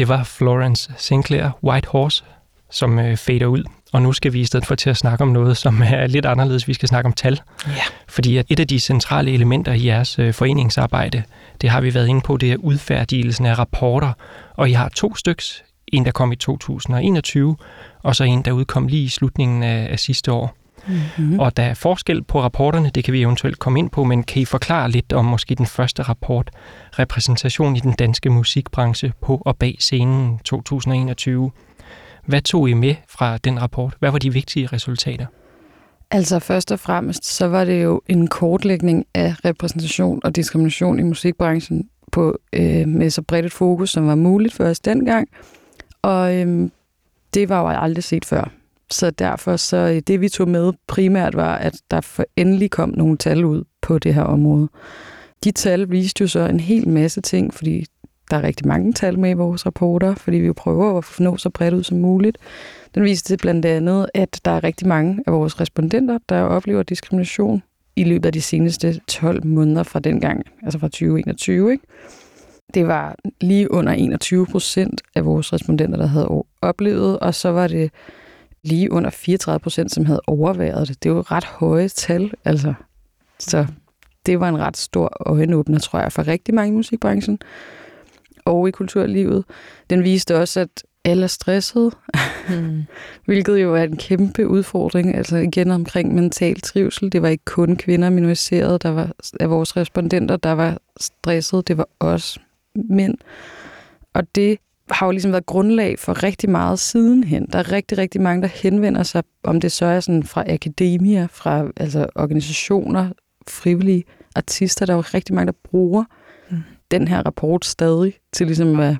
Det 0.00 0.08
var 0.08 0.24
Florence 0.24 0.92
Sinclair, 0.96 1.58
White 1.64 1.88
Horse, 1.88 2.24
som 2.70 2.98
øh, 2.98 3.16
fader 3.16 3.46
ud. 3.46 3.64
Og 3.92 4.02
nu 4.02 4.12
skal 4.12 4.32
vi 4.32 4.40
i 4.40 4.44
stedet 4.44 4.66
for 4.66 4.74
til 4.74 4.90
at 4.90 4.96
snakke 4.96 5.22
om 5.22 5.28
noget, 5.28 5.56
som 5.56 5.82
er 5.82 6.06
lidt 6.06 6.26
anderledes. 6.26 6.68
Vi 6.68 6.74
skal 6.74 6.88
snakke 6.88 7.06
om 7.06 7.12
tal. 7.12 7.40
Ja. 7.66 7.72
Fordi 8.08 8.36
at 8.36 8.46
et 8.48 8.60
af 8.60 8.68
de 8.68 8.80
centrale 8.80 9.32
elementer 9.32 9.72
i 9.72 9.86
jeres 9.86 10.18
øh, 10.18 10.34
foreningsarbejde, 10.34 11.22
det 11.60 11.70
har 11.70 11.80
vi 11.80 11.94
været 11.94 12.08
inde 12.08 12.20
på, 12.20 12.36
det 12.36 12.52
er 12.52 12.56
udfærdigelsen 12.56 13.46
af 13.46 13.58
rapporter. 13.58 14.12
Og 14.54 14.70
I 14.70 14.72
har 14.72 14.88
to 14.88 15.16
styks. 15.16 15.62
En, 15.86 16.04
der 16.04 16.10
kom 16.10 16.32
i 16.32 16.36
2021, 16.36 17.56
og 18.02 18.16
så 18.16 18.24
en, 18.24 18.42
der 18.42 18.52
udkom 18.52 18.86
lige 18.86 19.04
i 19.04 19.08
slutningen 19.08 19.62
af, 19.62 19.88
af 19.90 19.98
sidste 19.98 20.32
år. 20.32 20.56
Mm-hmm. 20.90 21.38
Og 21.38 21.56
der 21.56 21.62
er 21.62 21.74
forskel 21.74 22.22
på 22.22 22.42
rapporterne, 22.42 22.90
det 22.94 23.04
kan 23.04 23.14
vi 23.14 23.22
eventuelt 23.22 23.58
komme 23.58 23.78
ind 23.78 23.90
på, 23.90 24.04
men 24.04 24.22
kan 24.22 24.42
I 24.42 24.44
forklare 24.44 24.90
lidt 24.90 25.12
om 25.12 25.24
måske 25.24 25.54
den 25.54 25.66
første 25.66 26.02
rapport, 26.02 26.50
repræsentation 26.98 27.76
i 27.76 27.80
den 27.80 27.92
danske 27.92 28.30
musikbranche 28.30 29.12
på 29.22 29.42
og 29.46 29.56
bag 29.56 29.76
scenen 29.78 30.38
2021. 30.38 31.50
Hvad 32.26 32.42
tog 32.42 32.68
I 32.68 32.74
med 32.74 32.94
fra 33.08 33.38
den 33.38 33.62
rapport? 33.62 33.94
Hvad 33.98 34.10
var 34.10 34.18
de 34.18 34.32
vigtige 34.32 34.66
resultater? 34.66 35.26
Altså 36.10 36.38
først 36.38 36.72
og 36.72 36.80
fremmest, 36.80 37.24
så 37.24 37.46
var 37.46 37.64
det 37.64 37.82
jo 37.82 38.02
en 38.06 38.26
kortlægning 38.26 39.06
af 39.14 39.34
repræsentation 39.44 40.20
og 40.24 40.36
diskrimination 40.36 40.98
i 40.98 41.02
musikbranchen 41.02 41.88
på, 42.12 42.38
øh, 42.52 42.88
med 42.88 43.10
så 43.10 43.22
bredt 43.22 43.46
et 43.46 43.52
fokus, 43.52 43.90
som 43.90 44.06
var 44.06 44.14
muligt 44.14 44.54
for 44.54 44.64
os 44.64 44.80
dengang. 44.80 45.28
Og 46.02 46.36
øh, 46.36 46.70
det 47.34 47.48
var 47.48 47.60
jo 47.60 47.80
aldrig 47.80 48.04
set 48.04 48.24
før. 48.24 48.59
Så 48.90 49.10
derfor 49.10 49.56
så 49.56 49.76
øh, 49.76 50.02
det, 50.06 50.20
vi 50.20 50.28
tog 50.28 50.48
med 50.48 50.72
primært, 50.86 51.36
var, 51.36 51.56
at 51.56 51.80
der 51.90 52.00
for 52.00 52.24
endelig 52.36 52.70
kom 52.70 52.88
nogle 52.96 53.16
tal 53.16 53.44
ud 53.44 53.64
på 53.82 53.98
det 53.98 54.14
her 54.14 54.22
område. 54.22 54.68
De 55.44 55.50
tal 55.50 55.90
viste 55.90 56.22
jo 56.22 56.28
så 56.28 56.40
en 56.40 56.60
hel 56.60 56.88
masse 56.88 57.20
ting, 57.20 57.54
fordi 57.54 57.86
der 58.30 58.36
er 58.36 58.42
rigtig 58.42 58.66
mange 58.66 58.92
tal 58.92 59.18
med 59.18 59.30
i 59.30 59.34
vores 59.34 59.66
rapporter, 59.66 60.14
fordi 60.14 60.36
vi 60.36 60.46
jo 60.46 60.52
prøver 60.52 60.98
at 60.98 61.04
nå 61.20 61.36
så 61.36 61.50
bredt 61.50 61.74
ud 61.74 61.82
som 61.82 61.98
muligt. 61.98 62.38
Den 62.94 63.04
viste 63.04 63.36
blandt 63.36 63.66
andet, 63.66 64.06
at 64.14 64.40
der 64.44 64.50
er 64.50 64.64
rigtig 64.64 64.88
mange 64.88 65.24
af 65.26 65.32
vores 65.32 65.60
respondenter, 65.60 66.18
der 66.28 66.40
oplever 66.40 66.82
diskrimination 66.82 67.62
i 67.96 68.04
løbet 68.04 68.26
af 68.26 68.32
de 68.32 68.40
seneste 68.40 69.00
12 69.08 69.46
måneder 69.46 69.82
fra 69.82 70.00
dengang, 70.00 70.42
altså 70.62 70.78
fra 70.78 70.88
2021. 70.88 71.72
Ikke? 71.72 71.84
Det 72.74 72.86
var 72.86 73.16
lige 73.40 73.70
under 73.70 73.92
21 73.92 74.46
procent 74.46 75.02
af 75.14 75.24
vores 75.24 75.52
respondenter, 75.52 75.98
der 75.98 76.06
havde 76.06 76.44
oplevet, 76.62 77.18
og 77.18 77.34
så 77.34 77.48
var 77.48 77.66
det 77.66 77.90
lige 78.64 78.92
under 78.92 79.10
34 79.10 79.60
procent, 79.60 79.92
som 79.92 80.04
havde 80.04 80.20
overværet 80.26 80.88
det. 80.88 81.02
Det 81.02 81.10
er 81.10 81.14
jo 81.14 81.20
ret 81.20 81.44
høje 81.44 81.88
tal, 81.88 82.32
altså. 82.44 82.74
Så 83.38 83.66
det 84.26 84.40
var 84.40 84.48
en 84.48 84.58
ret 84.58 84.76
stor 84.76 85.16
øjenåbner, 85.26 85.78
tror 85.78 86.00
jeg, 86.00 86.12
for 86.12 86.26
rigtig 86.26 86.54
mange 86.54 86.72
i 86.72 86.76
musikbranchen 86.76 87.38
og 88.44 88.68
i 88.68 88.70
kulturlivet. 88.70 89.44
Den 89.90 90.04
viste 90.04 90.36
også, 90.36 90.60
at 90.60 90.84
alle 91.04 91.22
er 91.22 91.26
stressede, 91.26 91.90
mm. 92.48 92.84
hvilket 93.26 93.62
jo 93.62 93.74
er 93.74 93.82
en 93.82 93.96
kæmpe 93.96 94.48
udfordring, 94.48 95.14
altså 95.14 95.36
igen 95.36 95.70
omkring 95.70 96.14
mental 96.14 96.60
trivsel. 96.60 97.12
Det 97.12 97.22
var 97.22 97.28
ikke 97.28 97.44
kun 97.44 97.76
kvinder 97.76 98.10
minoriserede, 98.10 98.78
der 98.78 98.88
var 98.88 99.12
af 99.40 99.50
vores 99.50 99.76
respondenter, 99.76 100.36
der 100.36 100.52
var 100.52 100.78
stresset, 101.00 101.68
det 101.68 101.76
var 101.76 101.88
også 101.98 102.40
mænd. 102.74 103.18
Og 104.14 104.34
det 104.34 104.58
har 104.90 105.06
jo 105.06 105.12
ligesom 105.12 105.32
været 105.32 105.46
grundlag 105.46 105.98
for 105.98 106.22
rigtig 106.22 106.50
meget 106.50 106.78
sidenhen. 106.78 107.46
Der 107.52 107.58
er 107.58 107.72
rigtig, 107.72 107.98
rigtig 107.98 108.20
mange, 108.20 108.42
der 108.42 108.48
henvender 108.48 109.02
sig, 109.02 109.22
om 109.42 109.60
det 109.60 109.72
så 109.72 109.86
er 109.86 110.00
sådan 110.00 110.24
fra 110.24 110.44
akademier, 110.52 111.26
fra 111.26 111.66
altså 111.76 112.06
organisationer, 112.14 113.10
frivillige 113.48 114.04
artister. 114.36 114.86
Der 114.86 114.92
er 114.92 114.96
jo 114.96 115.04
rigtig 115.14 115.34
mange, 115.34 115.46
der 115.46 115.58
bruger 115.70 116.04
mm. 116.50 116.56
den 116.90 117.08
her 117.08 117.22
rapport 117.26 117.64
stadig 117.64 118.14
til 118.32 118.46
ligesom 118.46 118.80
at 118.80 118.96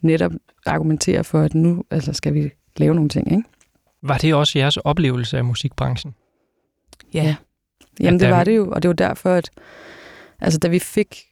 netop 0.00 0.32
argumentere 0.66 1.24
for, 1.24 1.40
at 1.40 1.54
nu 1.54 1.84
altså 1.90 2.12
skal 2.12 2.34
vi 2.34 2.50
lave 2.76 2.94
nogle 2.94 3.08
ting. 3.08 3.32
Ikke? 3.32 3.44
Var 4.02 4.18
det 4.18 4.34
også 4.34 4.58
jeres 4.58 4.76
oplevelse 4.76 5.38
af 5.38 5.44
musikbranchen? 5.44 6.14
Ja. 7.14 7.22
ja. 7.22 7.36
Jamen 8.00 8.20
det 8.20 8.30
var 8.30 8.44
det 8.44 8.56
jo, 8.56 8.70
og 8.70 8.82
det 8.82 8.88
var 8.88 8.94
derfor, 8.94 9.30
at 9.30 9.50
altså, 10.40 10.58
da 10.58 10.68
vi 10.68 10.78
fik 10.78 11.26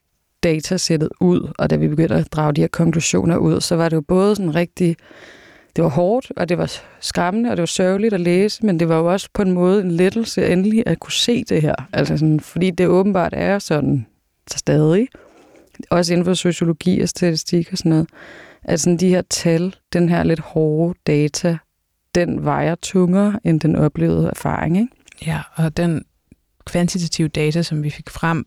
datasættet 0.45 1.09
ud, 1.21 1.53
og 1.59 1.71
da 1.71 1.77
vi 1.77 1.89
begyndte 1.89 2.15
at 2.15 2.33
drage 2.33 2.53
de 2.53 2.61
her 2.61 2.69
konklusioner 2.69 3.37
ud, 3.37 3.61
så 3.61 3.77
var 3.77 3.89
det 3.89 3.97
jo 3.97 4.01
både 4.01 4.37
sådan 4.37 4.55
rigtig, 4.55 4.97
det 5.77 5.85
var 5.85 5.91
hårdt, 5.91 6.33
og 6.37 6.49
det 6.49 6.59
var 6.59 6.73
skræmmende, 7.01 7.51
og 7.51 7.57
det 7.57 7.63
var 7.63 7.67
sørgeligt 7.67 8.15
at 8.15 8.21
læse, 8.21 8.67
men 8.67 8.81
det 8.81 8.89
var 8.89 8.97
jo 8.99 9.13
også 9.13 9.29
på 9.35 9.43
en 9.43 9.53
måde 9.53 9.81
en 9.81 9.91
lettelse 9.91 10.47
endelig 10.47 10.83
at 10.87 11.01
kunne 11.01 11.13
se 11.13 11.45
det 11.45 11.63
her. 11.63 11.75
Altså 11.93 12.17
sådan, 12.17 12.41
fordi 12.41 12.71
det 12.71 12.87
åbenbart 12.87 13.33
er 13.37 13.59
sådan 13.59 14.07
så 14.51 14.59
stadig, 14.59 15.09
også 15.91 16.13
inden 16.13 16.25
for 16.25 16.35
sociologi 16.35 17.01
og 17.01 17.09
statistik 17.09 17.69
og 17.73 17.79
sådan 17.79 17.91
noget, 17.91 18.09
at 18.65 18.81
sådan 18.81 18.97
de 18.97 19.09
her 19.09 19.23
tal, 19.23 19.75
den 19.93 20.09
her 20.09 20.23
lidt 20.23 20.41
hårde 20.41 20.99
data, 21.07 21.59
den 22.15 22.45
vejer 22.45 22.75
tungere 22.75 23.41
end 23.45 23.61
den 23.61 23.77
oplevede 23.77 24.29
erfaring. 24.29 24.77
Ikke? 24.77 24.89
Ja, 25.27 25.41
og 25.55 25.77
den 25.77 26.05
kvantitative 26.65 27.29
data, 27.29 27.63
som 27.63 27.83
vi 27.83 27.91
fik 27.91 28.11
frem, 28.11 28.47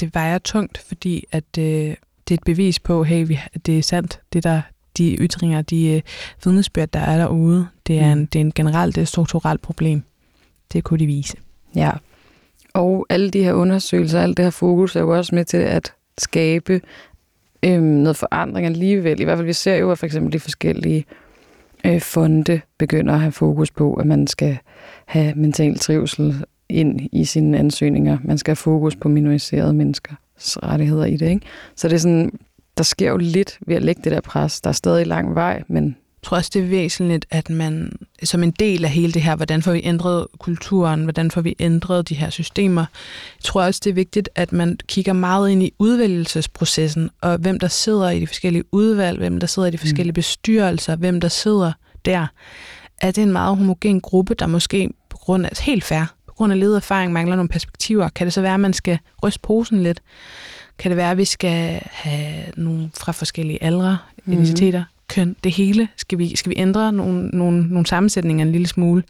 det 0.00 0.14
vejer 0.14 0.38
tungt, 0.38 0.78
fordi 0.78 1.24
at 1.32 1.44
øh, 1.58 1.64
det 1.64 2.30
er 2.30 2.34
et 2.34 2.44
bevis 2.44 2.78
på, 2.78 3.02
hey, 3.02 3.26
vi, 3.26 3.38
det 3.66 3.78
er 3.78 3.82
sandt, 3.82 4.20
det 4.32 4.44
der, 4.44 4.62
de 4.98 5.16
ytringer, 5.16 5.62
de 5.62 5.94
øh, 5.94 6.02
vidnesbyrd, 6.44 6.88
der 6.88 7.00
er 7.00 7.16
derude, 7.16 7.68
det 7.86 7.98
er, 7.98 8.12
en, 8.12 8.18
mm. 8.18 8.26
det 8.26 8.38
er 8.38 8.44
en 8.44 8.52
generelt 8.52 8.94
det 8.94 9.00
er 9.00 9.04
et 9.04 9.08
strukturelt 9.08 9.62
problem. 9.62 10.02
Det 10.72 10.84
kunne 10.84 10.98
de 10.98 11.06
vise. 11.06 11.36
Ja, 11.74 11.90
og 12.74 13.06
alle 13.08 13.30
de 13.30 13.42
her 13.42 13.52
undersøgelser, 13.52 14.20
alt 14.20 14.36
det 14.36 14.44
her 14.44 14.50
fokus 14.50 14.96
er 14.96 15.00
jo 15.00 15.16
også 15.16 15.34
med 15.34 15.44
til 15.44 15.56
at 15.56 15.92
skabe 16.18 16.80
øhm, 17.62 17.82
noget 17.82 18.16
forandring 18.16 18.66
alligevel. 18.66 19.20
I 19.20 19.24
hvert 19.24 19.38
fald, 19.38 19.46
vi 19.46 19.52
ser 19.52 19.76
jo, 19.76 19.90
at 19.90 19.98
for 19.98 20.06
eksempel 20.06 20.32
de 20.32 20.40
forskellige 20.40 21.04
øh, 21.86 22.00
fonde 22.00 22.60
begynder 22.78 23.14
at 23.14 23.20
have 23.20 23.32
fokus 23.32 23.70
på, 23.70 23.94
at 23.94 24.06
man 24.06 24.26
skal 24.26 24.58
have 25.06 25.34
mental 25.34 25.78
trivsel 25.78 26.44
ind 26.68 27.00
i 27.12 27.24
sine 27.24 27.58
ansøgninger. 27.58 28.18
Man 28.24 28.38
skal 28.38 28.50
have 28.50 28.56
fokus 28.56 28.96
på 28.96 29.08
minoriserede 29.08 29.72
menneskers 29.72 30.18
rettigheder 30.62 31.04
i 31.04 31.16
det. 31.16 31.28
Ikke? 31.28 31.46
Så 31.76 31.88
det 31.88 31.94
er 31.94 31.98
sådan, 31.98 32.32
der 32.76 32.82
sker 32.82 33.10
jo 33.10 33.16
lidt 33.16 33.58
ved 33.66 33.76
at 33.76 33.82
lægge 33.82 34.02
det 34.04 34.12
der 34.12 34.20
pres. 34.20 34.60
Der 34.60 34.68
er 34.68 34.72
stadig 34.72 35.06
lang 35.06 35.34
vej, 35.34 35.62
men 35.68 35.84
jeg 35.84 36.22
tror 36.22 36.36
også, 36.36 36.50
det 36.54 36.62
er 36.62 36.66
væsentligt, 36.66 37.26
at 37.30 37.50
man 37.50 37.92
som 38.22 38.42
en 38.42 38.50
del 38.50 38.84
af 38.84 38.90
hele 38.90 39.12
det 39.12 39.22
her, 39.22 39.36
hvordan 39.36 39.62
får 39.62 39.72
vi 39.72 39.80
ændret 39.84 40.26
kulturen, 40.38 41.02
hvordan 41.02 41.30
får 41.30 41.40
vi 41.40 41.56
ændret 41.58 42.08
de 42.08 42.14
her 42.14 42.30
systemer. 42.30 42.80
Jeg 43.38 43.44
tror 43.44 43.62
også, 43.62 43.80
det 43.84 43.90
er 43.90 43.94
vigtigt, 43.94 44.28
at 44.34 44.52
man 44.52 44.78
kigger 44.86 45.12
meget 45.12 45.50
ind 45.50 45.62
i 45.62 45.72
udvælgelsesprocessen, 45.78 47.10
og 47.20 47.38
hvem 47.38 47.58
der 47.58 47.68
sidder 47.68 48.10
i 48.10 48.20
de 48.20 48.26
forskellige 48.26 48.64
udvalg, 48.72 49.18
hvem 49.18 49.40
der 49.40 49.46
sidder 49.46 49.68
i 49.68 49.70
de 49.70 49.78
forskellige 49.78 50.12
mm. 50.12 50.14
bestyrelser, 50.14 50.96
hvem 50.96 51.20
der 51.20 51.28
sidder 51.28 51.72
der. 52.04 52.26
Er 53.00 53.10
det 53.10 53.22
en 53.22 53.32
meget 53.32 53.56
homogen 53.56 54.00
gruppe, 54.00 54.34
der 54.34 54.46
måske 54.46 54.90
på 55.10 55.16
grund 55.16 55.46
af, 55.46 55.50
helt 55.60 55.84
fair, 55.84 56.14
grund 56.38 56.52
af 56.52 56.60
ledererfaring 56.60 57.12
mangler 57.12 57.36
nogle 57.36 57.48
perspektiver? 57.48 58.08
Kan 58.08 58.26
det 58.26 58.34
så 58.34 58.40
være, 58.40 58.54
at 58.54 58.60
man 58.60 58.72
skal 58.72 58.98
ryste 59.24 59.40
posen 59.40 59.82
lidt? 59.82 60.00
Kan 60.78 60.90
det 60.90 60.96
være, 60.96 61.10
at 61.10 61.18
vi 61.18 61.24
skal 61.24 61.80
have 61.84 62.44
nogle 62.56 62.90
fra 62.98 63.12
forskellige 63.12 63.62
aldre, 63.62 63.98
mm. 64.24 64.32
etniciteter? 64.32 64.84
køn, 65.08 65.36
det 65.44 65.52
hele. 65.52 65.88
Skal 65.96 66.18
vi, 66.18 66.36
skal 66.36 66.50
vi 66.50 66.58
ændre 66.58 66.92
nogle, 66.92 67.28
nogle, 67.28 67.66
nogle 67.66 67.86
sammensætninger 67.86 68.44
en 68.44 68.52
lille 68.52 68.66
smule? 68.66 69.02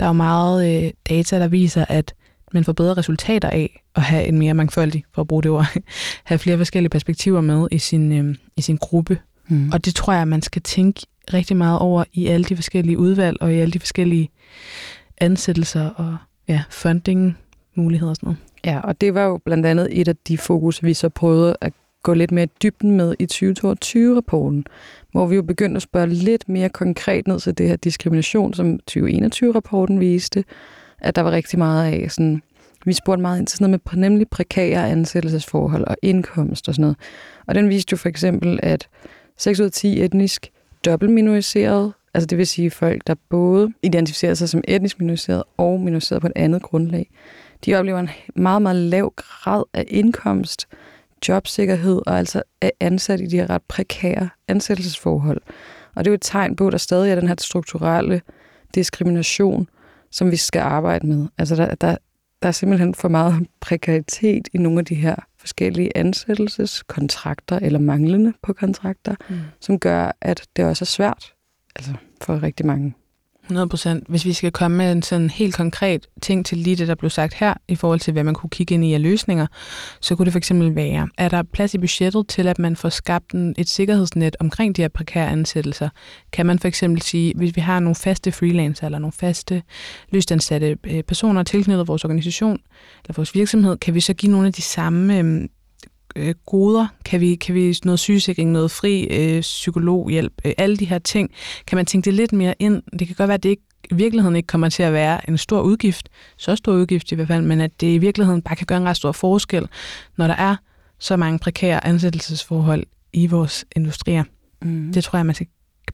Der 0.00 0.06
er 0.06 0.10
jo 0.10 0.12
meget 0.12 0.84
øh, 0.84 0.90
data, 1.08 1.38
der 1.38 1.48
viser, 1.48 1.84
at 1.88 2.14
man 2.52 2.64
får 2.64 2.72
bedre 2.72 2.94
resultater 2.94 3.50
af 3.50 3.82
at 3.94 4.02
have 4.02 4.24
en 4.24 4.38
mere 4.38 4.54
mangfoldig, 4.54 5.04
for 5.14 5.22
at 5.22 5.28
bruge 5.28 5.42
det 5.42 5.50
ord, 5.50 5.66
have 6.24 6.38
flere 6.38 6.56
forskellige 6.56 6.90
perspektiver 6.90 7.40
med 7.40 7.68
i 7.70 7.78
sin, 7.78 8.12
øh, 8.12 8.34
i 8.56 8.60
sin 8.60 8.76
gruppe. 8.76 9.18
Mm. 9.48 9.70
Og 9.72 9.84
det 9.84 9.94
tror 9.94 10.12
jeg, 10.12 10.28
man 10.28 10.42
skal 10.42 10.62
tænke 10.62 11.06
rigtig 11.34 11.56
meget 11.56 11.78
over 11.78 12.04
i 12.12 12.26
alle 12.26 12.44
de 12.44 12.56
forskellige 12.56 12.98
udvalg 12.98 13.36
og 13.40 13.54
i 13.54 13.56
alle 13.56 13.72
de 13.72 13.80
forskellige 13.80 14.30
ansættelser 15.18 15.88
og 15.88 16.16
ja, 16.50 16.62
funding 16.70 17.38
muligheder 17.74 18.10
og 18.10 18.16
sådan 18.16 18.26
noget. 18.26 18.38
Ja, 18.64 18.80
og 18.80 19.00
det 19.00 19.14
var 19.14 19.24
jo 19.24 19.38
blandt 19.44 19.66
andet 19.66 20.00
et 20.00 20.08
af 20.08 20.16
de 20.16 20.38
fokus, 20.38 20.82
vi 20.82 20.94
så 20.94 21.08
prøvede 21.08 21.56
at 21.60 21.72
gå 22.02 22.14
lidt 22.14 22.32
mere 22.32 22.46
dybden 22.62 22.90
med 22.90 23.14
i 23.18 23.26
2022-rapporten, 23.32 24.64
hvor 25.12 25.26
vi 25.26 25.36
jo 25.36 25.42
begyndte 25.42 25.76
at 25.76 25.82
spørge 25.82 26.06
lidt 26.06 26.48
mere 26.48 26.68
konkret 26.68 27.26
ned 27.26 27.40
til 27.40 27.58
det 27.58 27.68
her 27.68 27.76
diskrimination, 27.76 28.54
som 28.54 28.80
2021-rapporten 28.90 30.00
viste, 30.00 30.44
at 30.98 31.16
der 31.16 31.22
var 31.22 31.30
rigtig 31.30 31.58
meget 31.58 31.92
af 31.92 32.10
sådan, 32.10 32.42
vi 32.84 32.92
spurgte 32.92 33.22
meget 33.22 33.38
ind 33.38 33.46
til 33.46 33.58
sådan 33.58 33.70
noget 33.70 33.80
med 33.92 34.08
nemlig 34.08 34.28
prekære 34.28 34.90
ansættelsesforhold 34.90 35.84
og 35.84 35.96
indkomst 36.02 36.68
og 36.68 36.74
sådan 36.74 36.82
noget. 36.82 36.96
Og 37.46 37.54
den 37.54 37.68
viste 37.68 37.92
jo 37.92 37.96
for 37.96 38.08
eksempel, 38.08 38.60
at 38.62 38.88
6 39.36 39.60
ud 39.60 39.64
af 39.64 39.72
10 39.72 40.02
etnisk 40.02 40.50
dobbeltminoriserede 40.84 41.92
altså 42.14 42.26
det 42.26 42.38
vil 42.38 42.46
sige 42.46 42.70
folk, 42.70 43.06
der 43.06 43.14
både 43.28 43.72
identificerer 43.82 44.34
sig 44.34 44.48
som 44.48 44.62
etnisk 44.68 45.00
minoriseret 45.00 45.42
og 45.56 45.80
minoriseret 45.80 46.20
på 46.20 46.26
et 46.26 46.32
andet 46.36 46.62
grundlag, 46.62 47.10
de 47.64 47.74
oplever 47.74 47.98
en 47.98 48.10
meget, 48.34 48.62
meget 48.62 48.76
lav 48.76 49.12
grad 49.16 49.64
af 49.74 49.84
indkomst, 49.88 50.68
jobsikkerhed 51.28 52.02
og 52.06 52.18
altså 52.18 52.42
er 52.60 52.70
ansat 52.80 53.20
i 53.20 53.26
de 53.26 53.36
her 53.36 53.50
ret 53.50 53.62
prekære 53.68 54.28
ansættelsesforhold. 54.48 55.40
Og 55.94 56.04
det 56.04 56.10
er 56.10 56.12
jo 56.12 56.14
et 56.14 56.22
tegn 56.22 56.56
på, 56.56 56.66
at 56.66 56.72
der 56.72 56.78
stadig 56.78 57.10
er 57.10 57.14
den 57.14 57.28
her 57.28 57.34
strukturelle 57.38 58.20
diskrimination, 58.74 59.68
som 60.10 60.30
vi 60.30 60.36
skal 60.36 60.60
arbejde 60.60 61.06
med. 61.06 61.26
Altså 61.38 61.56
der, 61.56 61.74
der, 61.74 61.96
der 62.42 62.48
er 62.48 62.52
simpelthen 62.52 62.94
for 62.94 63.08
meget 63.08 63.46
prekaritet 63.60 64.48
i 64.52 64.58
nogle 64.58 64.78
af 64.78 64.84
de 64.84 64.94
her 64.94 65.16
forskellige 65.38 65.96
ansættelseskontrakter 65.96 67.58
eller 67.58 67.78
manglende 67.78 68.32
på 68.42 68.52
kontrakter, 68.52 69.14
mm. 69.28 69.36
som 69.60 69.78
gør, 69.78 70.12
at 70.20 70.46
det 70.56 70.64
også 70.64 70.82
er 70.82 70.86
svært 70.86 71.34
altså 71.76 71.92
for 72.20 72.42
rigtig 72.42 72.66
mange. 72.66 72.94
100 73.50 73.68
procent. 73.68 74.04
Hvis 74.08 74.24
vi 74.24 74.32
skal 74.32 74.52
komme 74.52 74.76
med 74.76 74.92
en 74.92 75.02
sådan 75.02 75.30
helt 75.30 75.54
konkret 75.54 76.06
ting 76.22 76.46
til 76.46 76.58
lige 76.58 76.76
det, 76.76 76.88
der 76.88 76.94
blev 76.94 77.10
sagt 77.10 77.34
her, 77.34 77.54
i 77.68 77.74
forhold 77.74 78.00
til, 78.00 78.12
hvad 78.12 78.24
man 78.24 78.34
kunne 78.34 78.50
kigge 78.50 78.74
ind 78.74 78.84
i 78.84 78.94
af 78.94 79.02
løsninger, 79.02 79.46
så 80.00 80.16
kunne 80.16 80.30
det 80.30 80.34
fx 80.34 80.52
være, 80.54 81.08
er 81.18 81.28
der 81.28 81.42
plads 81.42 81.74
i 81.74 81.78
budgettet 81.78 82.28
til, 82.28 82.48
at 82.48 82.58
man 82.58 82.76
får 82.76 82.88
skabt 82.88 83.32
en, 83.32 83.54
et 83.58 83.68
sikkerhedsnet 83.68 84.36
omkring 84.40 84.76
de 84.76 84.82
her 84.82 84.88
prekære 84.88 85.28
ansættelser? 85.28 85.88
Kan 86.32 86.46
man 86.46 86.58
for 86.58 86.68
eksempel 86.68 87.02
sige, 87.02 87.32
hvis 87.36 87.56
vi 87.56 87.60
har 87.60 87.80
nogle 87.80 87.94
faste 87.94 88.32
freelancer 88.32 88.86
eller 88.86 88.98
nogle 88.98 89.12
faste 89.12 89.62
løstansatte 90.10 90.76
øh, 90.84 91.02
personer 91.02 91.42
tilknyttet 91.42 91.88
vores 91.88 92.04
organisation 92.04 92.58
eller 93.04 93.14
vores 93.16 93.34
virksomhed, 93.34 93.76
kan 93.76 93.94
vi 93.94 94.00
så 94.00 94.14
give 94.14 94.32
nogle 94.32 94.46
af 94.46 94.52
de 94.52 94.62
samme 94.62 95.18
øhm, 95.18 95.48
øh, 96.16 96.34
goder? 96.46 96.86
Kan 97.04 97.20
vi, 97.20 97.34
kan 97.34 97.54
vi 97.54 97.76
noget 97.84 98.00
sygesikring, 98.00 98.50
noget 98.50 98.70
fri 98.70 99.04
øh, 99.10 99.40
psykologhjælp, 99.40 100.32
øh, 100.44 100.52
alle 100.58 100.76
de 100.76 100.84
her 100.84 100.98
ting? 100.98 101.30
Kan 101.66 101.76
man 101.76 101.86
tænke 101.86 102.04
det 102.04 102.14
lidt 102.14 102.32
mere 102.32 102.54
ind? 102.58 102.82
Det 102.98 103.06
kan 103.06 103.16
godt 103.16 103.28
være, 103.28 103.34
at 103.34 103.42
det 103.42 103.48
ikke, 103.48 103.62
i 103.90 103.94
virkeligheden 103.94 104.36
ikke 104.36 104.46
kommer 104.46 104.68
til 104.68 104.82
at 104.82 104.92
være 104.92 105.30
en 105.30 105.38
stor 105.38 105.60
udgift, 105.60 106.08
så 106.36 106.56
stor 106.56 106.72
udgift 106.72 107.12
i 107.12 107.14
hvert 107.14 107.28
fald, 107.28 107.42
men 107.44 107.60
at 107.60 107.80
det 107.80 107.94
i 107.94 107.98
virkeligheden 107.98 108.42
bare 108.42 108.56
kan 108.56 108.66
gøre 108.66 108.78
en 108.78 108.84
ret 108.84 108.96
stor 108.96 109.12
forskel, 109.12 109.68
når 110.16 110.26
der 110.26 110.34
er 110.34 110.56
så 110.98 111.16
mange 111.16 111.38
prekære 111.38 111.86
ansættelsesforhold 111.86 112.86
i 113.12 113.26
vores 113.26 113.64
industrier. 113.76 114.24
Mm. 114.62 114.92
Det 114.92 115.04
tror 115.04 115.16
jeg, 115.16 115.26
man 115.26 115.34
skal 115.34 115.46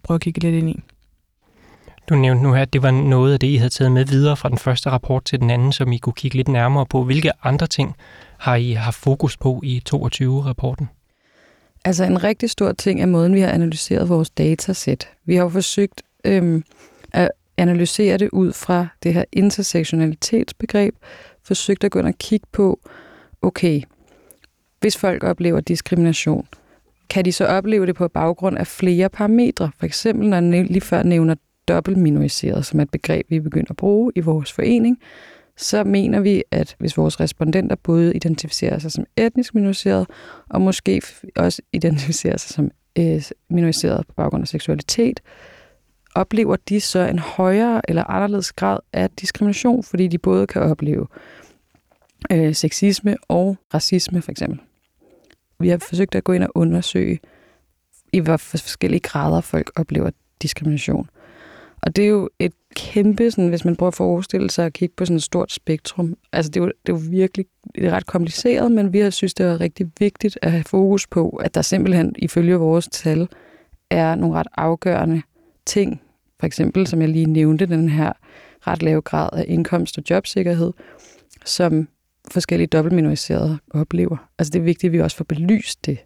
prøve 0.03 0.15
at 0.17 0.21
kigge 0.21 0.41
lidt 0.41 0.55
ind 0.55 0.71
i. 0.71 0.81
Du 2.09 2.15
nævnte 2.15 2.43
nu 2.43 2.53
her, 2.53 2.63
at 2.63 2.73
det 2.73 2.83
var 2.83 2.91
noget 2.91 3.33
af 3.33 3.41
det, 3.41 3.47
I 3.47 3.57
havde 3.57 3.71
taget 3.71 3.93
med 3.93 4.05
videre 4.05 4.37
fra 4.37 4.49
den 4.49 4.59
første 4.59 4.91
rapport 4.91 5.25
til 5.25 5.41
den 5.41 5.51
anden, 5.51 5.73
som 5.73 5.93
I 5.93 5.99
kunne 5.99 6.13
kigge 6.13 6.37
lidt 6.37 6.49
nærmere 6.49 6.87
på. 6.87 7.05
Hvilke 7.05 7.33
andre 7.43 7.67
ting 7.67 7.97
har 8.39 8.57
I 8.57 8.73
haft 8.73 8.97
fokus 8.97 9.37
på 9.37 9.61
i 9.65 9.83
22-rapporten? 9.89 10.89
Altså 11.85 12.05
en 12.05 12.25
rigtig 12.25 12.51
stor 12.51 12.73
ting 12.73 13.03
er 13.03 13.07
måden, 13.07 13.35
vi 13.35 13.41
har 13.41 13.51
analyseret 13.51 14.09
vores 14.09 14.31
datasæt. 14.31 15.09
Vi 15.25 15.35
har 15.37 15.43
jo 15.43 15.49
forsøgt 15.49 16.03
øhm, 16.25 16.65
at 17.13 17.31
analysere 17.57 18.19
det 18.19 18.29
ud 18.33 18.53
fra 18.53 18.87
det 19.03 19.15
her 19.15 19.25
intersektionalitetsbegreb, 19.33 20.95
forsøgt 21.43 21.85
at 21.85 21.91
gå 21.91 21.99
ind 21.99 22.07
og 22.07 22.19
kigge 22.19 22.47
på, 22.53 22.81
okay, 23.43 23.83
hvis 24.81 24.97
folk 24.97 25.25
oplever 25.25 25.61
diskrimination, 25.61 26.49
kan 27.09 27.25
de 27.25 27.33
så 27.33 27.47
opleve 27.47 27.87
det 27.87 27.95
på 27.95 28.09
baggrund 28.09 28.59
af 28.59 28.67
flere 28.67 29.09
parametre? 29.09 29.71
For 29.79 29.87
eksempel, 29.87 30.29
når 30.29 30.37
jeg 30.37 30.65
lige 30.65 30.81
før 30.81 31.03
nævner 31.03 31.35
dobbeltminoriseret, 31.69 32.67
som 32.67 32.81
er 32.81 32.85
et 32.85 32.91
begreb, 32.91 33.27
vi 33.31 33.41
begynder 33.41 33.71
at 33.71 33.77
bruge 33.77 34.13
i 34.15 34.21
vores 34.21 34.53
forening, 34.53 34.99
så 35.57 35.85
mener 35.85 36.21
vi, 36.21 36.43
at 36.51 36.77
hvis 36.79 36.97
vores 36.97 37.21
respondenter 37.21 37.77
både 37.77 38.15
identificerer 38.15 38.79
sig 38.79 38.93
som 38.93 39.05
etnisk 39.17 39.55
minoriseret, 39.55 40.07
og 40.51 40.61
måske 40.61 41.03
også 41.37 41.63
identificerer 41.73 42.37
sig 42.37 42.55
som 42.55 42.71
øh, 42.99 43.23
minoriseret 43.51 44.07
på 44.07 44.13
baggrund 44.13 44.43
af 44.43 44.49
seksualitet, 44.49 45.21
oplever 46.15 46.57
de 46.69 46.81
så 46.81 46.99
en 46.99 47.19
højere 47.19 47.81
eller 47.89 48.05
anderledes 48.05 48.53
grad 48.53 48.79
af 48.93 49.11
diskrimination, 49.11 49.83
fordi 49.83 50.09
de 50.09 50.19
både 50.19 50.47
kan 50.47 50.63
opleve 50.63 51.07
øh, 52.33 52.55
sexisme 52.55 53.17
og 53.29 53.57
racisme 53.75 54.23
for 54.23 54.31
eksempel. 54.31 54.61
Vi 55.59 55.69
har 55.69 55.79
forsøgt 55.79 56.15
at 56.15 56.25
gå 56.25 56.33
ind 56.33 56.45
og 56.45 56.51
undersøge, 56.55 57.21
i 58.13 58.19
hvor 58.19 58.37
forskellige 58.37 59.01
grader 59.01 59.41
folk 59.41 59.71
oplever 59.77 60.11
diskrimination. 60.43 61.09
Og 61.87 61.97
det 61.97 62.05
er 62.05 62.09
jo 62.09 62.29
et 62.39 62.53
kæmpe, 62.77 63.31
sådan, 63.31 63.49
hvis 63.49 63.65
man 63.65 63.77
prøver 63.77 63.91
at 63.91 63.95
forestille 63.95 64.51
sig 64.51 64.67
at 64.67 64.73
kigge 64.73 64.95
på 64.97 65.05
sådan 65.05 65.17
et 65.17 65.23
stort 65.23 65.53
spektrum. 65.53 66.15
Altså 66.33 66.51
det 66.51 66.61
er 66.61 66.65
jo, 66.65 66.73
det 66.87 66.93
er 66.93 66.97
jo 66.97 67.03
virkelig 67.11 67.47
det 67.75 67.85
er 67.85 67.91
ret 67.91 68.07
kompliceret, 68.07 68.73
men 68.73 68.93
vi 68.93 68.99
har 68.99 69.11
synes, 69.11 69.35
det 69.35 69.47
er 69.47 69.61
rigtig 69.61 69.87
vigtigt 69.99 70.39
at 70.43 70.51
have 70.51 70.65
fokus 70.65 71.07
på, 71.07 71.29
at 71.29 71.55
der 71.55 71.63
simpelthen 71.63 72.15
ifølge 72.19 72.57
vores 72.57 72.89
tal 72.93 73.29
er 73.91 74.15
nogle 74.15 74.37
ret 74.37 74.47
afgørende 74.57 75.23
ting. 75.67 76.01
For 76.41 76.47
eksempel, 76.47 76.87
som 76.87 77.01
jeg 77.01 77.09
lige 77.09 77.27
nævnte, 77.27 77.67
den 77.67 77.89
her 77.89 78.13
ret 78.67 78.83
lave 78.83 79.01
grad 79.01 79.29
af 79.33 79.45
indkomst 79.49 79.99
og 79.99 80.05
jobsikkerhed, 80.11 80.73
som 81.45 81.89
forskellige 82.31 82.67
dobbeltminoriserede 82.67 83.59
oplever. 83.71 84.31
Altså 84.39 84.51
det 84.51 84.59
er 84.59 84.65
vigtigt, 84.65 84.91
at 84.91 84.93
vi 84.93 85.01
også 85.01 85.17
får 85.17 85.25
belyst 85.25 85.87
det 85.87 85.99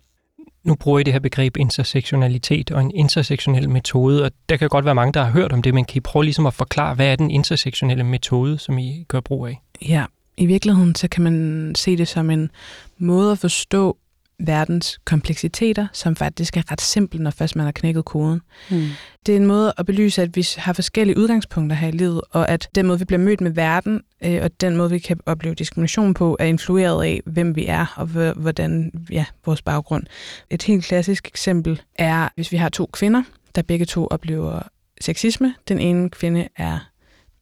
nu 0.65 0.75
bruger 0.75 0.99
I 0.99 1.03
det 1.03 1.13
her 1.13 1.21
begreb 1.21 1.57
intersektionalitet 1.57 2.71
og 2.71 2.81
en 2.81 2.91
intersektionel 2.95 3.71
metode, 3.71 4.25
og 4.25 4.31
der 4.49 4.57
kan 4.57 4.69
godt 4.69 4.85
være 4.85 4.95
mange, 4.95 5.13
der 5.13 5.23
har 5.23 5.31
hørt 5.31 5.53
om 5.53 5.63
det, 5.63 5.75
men 5.75 5.85
kan 5.85 5.97
I 5.97 6.01
prøve 6.01 6.25
ligesom 6.25 6.47
at 6.47 6.55
forklare, 6.55 6.95
hvad 6.95 7.07
er 7.07 7.17
den 7.17 7.31
intersektionelle 7.31 8.05
metode, 8.05 8.59
som 8.59 8.79
I 8.79 9.05
gør 9.09 9.21
brug 9.21 9.47
af? 9.47 9.61
Ja, 9.89 10.05
i 10.37 10.47
virkeligheden 10.47 10.95
så 10.95 11.09
kan 11.09 11.23
man 11.23 11.73
se 11.75 11.97
det 11.97 12.09
som 12.09 12.31
en 12.31 12.51
måde 12.99 13.33
at 13.33 13.39
forstå 13.39 13.97
verdens 14.41 14.99
kompleksiteter, 15.05 15.87
som 15.93 16.17
faktisk 16.17 16.57
er 16.57 16.73
ret 16.73 16.81
simpel, 16.81 17.23
når 17.23 17.31
først 17.31 17.57
man 17.57 17.65
har 17.65 17.73
knækket 17.73 18.05
koden. 18.05 18.41
Mm. 18.71 18.89
Det 19.27 19.33
er 19.33 19.37
en 19.37 19.47
måde 19.47 19.73
at 19.79 19.87
belyse, 19.87 20.23
at 20.23 20.37
vi 20.37 20.49
har 20.57 20.73
forskellige 20.73 21.19
udgangspunkter 21.19 21.77
her 21.77 21.89
i 21.89 21.91
livet, 21.91 22.21
og 22.31 22.49
at 22.49 22.69
den 22.75 22.87
måde, 22.87 22.99
vi 22.99 23.05
bliver 23.05 23.21
mødt 23.21 23.41
med 23.41 23.51
verden, 23.51 24.01
øh, 24.25 24.41
og 24.43 24.61
den 24.61 24.77
måde, 24.77 24.91
vi 24.91 24.99
kan 24.99 25.21
opleve 25.27 25.55
diskrimination 25.55 26.15
på, 26.15 26.37
er 26.41 26.45
influeret 26.45 27.05
af, 27.05 27.21
hvem 27.27 27.57
vi 27.57 27.67
er, 27.67 27.95
og 27.97 28.07
hvordan 28.35 28.93
ja, 29.11 29.25
vores 29.47 29.63
baggrund. 29.63 30.05
Et 30.51 30.63
helt 30.63 30.85
klassisk 30.85 31.29
eksempel 31.29 31.83
er, 31.95 32.29
hvis 32.35 32.53
vi 32.53 32.57
har 32.57 32.69
to 32.69 32.87
kvinder, 32.93 33.23
der 33.55 33.63
begge 33.63 33.85
to 33.85 34.07
oplever 34.07 34.63
sexisme. 35.01 35.55
Den 35.69 35.79
ene 35.79 36.11
kvinde 36.11 36.49
er 36.57 36.90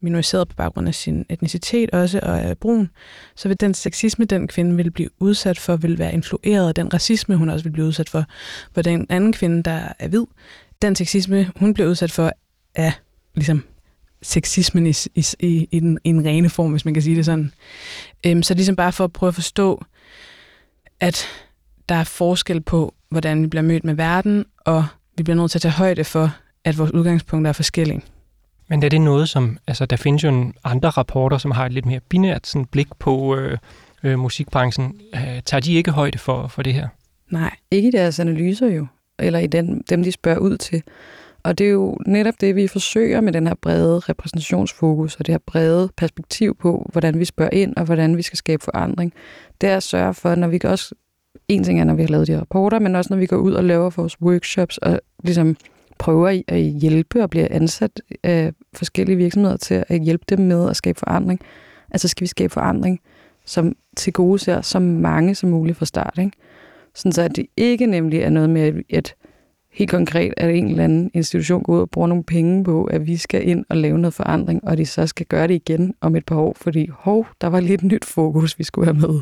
minoriseret 0.00 0.48
på 0.48 0.54
baggrund 0.54 0.88
af 0.88 0.94
sin 0.94 1.26
etnicitet 1.28 1.90
også, 1.90 2.20
og 2.22 2.38
er 2.38 2.54
brun, 2.54 2.90
så 3.37 3.48
vil 3.48 3.61
den 3.61 3.74
sexisme, 3.74 4.24
den 4.24 4.48
kvinde 4.48 4.76
vil 4.76 4.90
blive 4.90 5.11
udsat 5.18 5.58
for, 5.58 5.76
vil 5.76 5.98
være 5.98 6.12
influeret 6.12 6.68
af 6.68 6.74
den 6.74 6.94
racisme, 6.94 7.37
hun 7.37 7.48
også 7.48 7.64
vil 7.64 7.70
blive 7.70 7.87
udsat 7.87 8.08
for. 8.08 8.24
Hvor 8.72 8.82
den 8.82 9.06
anden 9.08 9.32
kvinde, 9.32 9.62
der 9.62 9.88
er 9.98 10.08
hvid, 10.08 10.24
den 10.82 10.96
sexisme, 10.96 11.50
hun 11.56 11.74
bliver 11.74 11.88
udsat 11.88 12.12
for, 12.12 12.32
er 12.74 12.92
ligesom 13.34 13.64
sexismen 14.22 14.87
i, 14.87 14.94
i, 15.14 15.26
i, 15.40 15.68
i, 15.70 15.80
den, 15.80 15.98
i 16.04 16.08
en 16.08 16.24
rene 16.24 16.50
form, 16.50 16.70
hvis 16.70 16.84
man 16.84 16.94
kan 16.94 17.02
sige 17.02 17.16
det 17.16 17.24
sådan. 17.24 17.52
Øhm, 18.26 18.42
så 18.42 18.54
ligesom 18.54 18.76
bare 18.76 18.92
for 18.92 19.04
at 19.04 19.12
prøve 19.12 19.28
at 19.28 19.34
forstå, 19.34 19.84
at 21.00 21.26
der 21.88 21.94
er 21.94 22.04
forskel 22.04 22.61
på, 22.61 22.94
hvordan 23.11 23.42
vi 23.42 23.46
bliver 23.46 23.62
mødt 23.62 23.84
med 23.84 23.94
verden, 23.94 24.44
og 24.58 24.87
vi 25.16 25.22
bliver 25.22 25.37
nødt 25.37 25.50
til 25.50 25.58
at 25.58 25.62
tage 25.62 25.72
højde 25.72 26.04
for, 26.04 26.34
at 26.64 26.78
vores 26.78 26.90
udgangspunkter 26.90 27.48
er 27.48 27.52
forskellige. 27.52 28.02
Men 28.68 28.83
er 28.83 28.88
det 28.88 29.00
noget, 29.00 29.28
som, 29.28 29.59
altså 29.66 29.87
der 29.87 29.96
findes 29.96 30.24
jo 30.24 30.28
en 30.28 30.54
andre 30.64 30.88
rapporter, 30.90 31.38
som 31.38 31.50
har 31.50 31.66
et 31.66 31.72
lidt 31.72 31.87
mere 31.87 32.00
binært 32.09 32.46
sådan, 32.46 32.66
blik 32.66 32.88
på 32.98 33.37
øh, 33.37 33.59
øh, 34.04 34.18
musikbranchen. 34.18 35.00
Øh, 35.14 35.42
tager 35.44 35.61
de 35.61 35.74
ikke 35.74 35.90
højde 35.90 36.18
for, 36.18 36.46
for 36.46 36.62
det 36.62 36.74
her? 36.74 36.88
Nej, 37.31 37.57
ikke 37.70 37.88
i 37.88 37.92
deres 37.92 38.20
analyser 38.20 38.66
jo, 38.66 38.87
eller 39.18 39.38
i 39.38 39.46
den, 39.46 39.85
dem, 39.90 40.02
de 40.02 40.12
spørger 40.12 40.38
ud 40.38 40.57
til. 40.57 40.83
Og 41.42 41.59
det 41.59 41.66
er 41.66 41.70
jo 41.70 41.96
netop 42.07 42.35
det, 42.40 42.57
vi 42.57 42.66
forsøger 42.66 43.20
med 43.20 43.33
den 43.33 43.46
her 43.46 43.54
brede 43.54 43.98
repræsentationsfokus 43.98 45.16
og 45.16 45.26
det 45.26 45.33
her 45.33 45.38
brede 45.46 45.90
perspektiv 45.96 46.57
på, 46.57 46.90
hvordan 46.92 47.18
vi 47.18 47.24
spørger 47.24 47.50
ind 47.52 47.76
og 47.76 47.85
hvordan 47.85 48.16
vi 48.16 48.22
skal 48.22 48.37
skabe 48.37 48.64
forandring. 48.64 49.12
Det 49.61 49.68
er 49.68 49.76
at 49.76 49.83
sørge 49.83 50.14
for, 50.14 50.35
når 50.35 50.48
vi 50.48 50.61
også, 50.64 50.94
en 51.48 51.64
ting 51.64 51.81
er, 51.81 51.85
når 51.85 51.94
vi 51.94 52.02
har 52.02 52.09
lavet 52.09 52.26
de 52.26 52.40
rapporter, 52.40 52.78
men 52.78 52.96
også 52.96 53.12
når 53.12 53.18
vi 53.18 53.26
går 53.26 53.37
ud 53.37 53.52
og 53.52 53.64
laver 53.64 53.90
vores 53.90 54.20
workshops 54.20 54.78
og 54.78 55.00
ligesom 55.24 55.57
prøver 55.98 56.42
at 56.48 56.61
hjælpe 56.61 57.22
og 57.22 57.30
bliver 57.30 57.46
ansat 57.50 58.02
af 58.22 58.52
forskellige 58.74 59.16
virksomheder 59.16 59.56
til 59.56 59.84
at 59.88 60.00
hjælpe 60.00 60.24
dem 60.28 60.38
med 60.38 60.70
at 60.70 60.76
skabe 60.76 60.98
forandring. 60.98 61.40
Altså 61.90 62.08
skal 62.08 62.22
vi 62.22 62.26
skabe 62.26 62.52
forandring, 62.52 63.00
som 63.44 63.76
til 63.96 64.12
gode 64.12 64.38
ser 64.38 64.61
så 64.61 64.78
mange 64.78 65.34
som 65.34 65.50
muligt 65.50 65.78
fra 65.78 65.87
start. 65.87 66.14
Ikke? 66.18 66.32
Sådan 66.94 67.12
så 67.12 67.22
at 67.22 67.37
det 67.37 67.46
ikke 67.56 67.87
nemlig 67.87 68.20
er 68.20 68.30
noget 68.30 68.50
med, 68.50 68.82
at 68.90 69.14
helt 69.72 69.90
konkret, 69.90 70.34
at 70.37 70.50
en 70.50 70.68
eller 70.68 70.84
anden 70.84 71.11
institution 71.14 71.62
går 71.62 71.74
ud 71.74 71.80
og 71.80 71.90
bruger 71.90 72.08
nogle 72.08 72.24
penge 72.24 72.64
på, 72.64 72.84
at 72.84 73.06
vi 73.06 73.16
skal 73.16 73.48
ind 73.48 73.64
og 73.68 73.76
lave 73.76 73.98
noget 73.98 74.14
forandring, 74.14 74.64
og 74.64 74.76
de 74.76 74.87
så 74.87 75.06
skal 75.06 75.26
gøre 75.26 75.48
det 75.48 75.54
igen 75.54 75.94
om 76.00 76.16
et 76.16 76.26
par 76.26 76.37
år, 76.37 76.56
fordi 76.56 76.88
hov, 76.92 77.26
der 77.40 77.46
var 77.46 77.61
lidt 77.61 77.82
nyt 77.82 78.04
fokus, 78.04 78.58
vi 78.58 78.64
skulle 78.64 78.87
have 78.87 79.00
med 79.00 79.20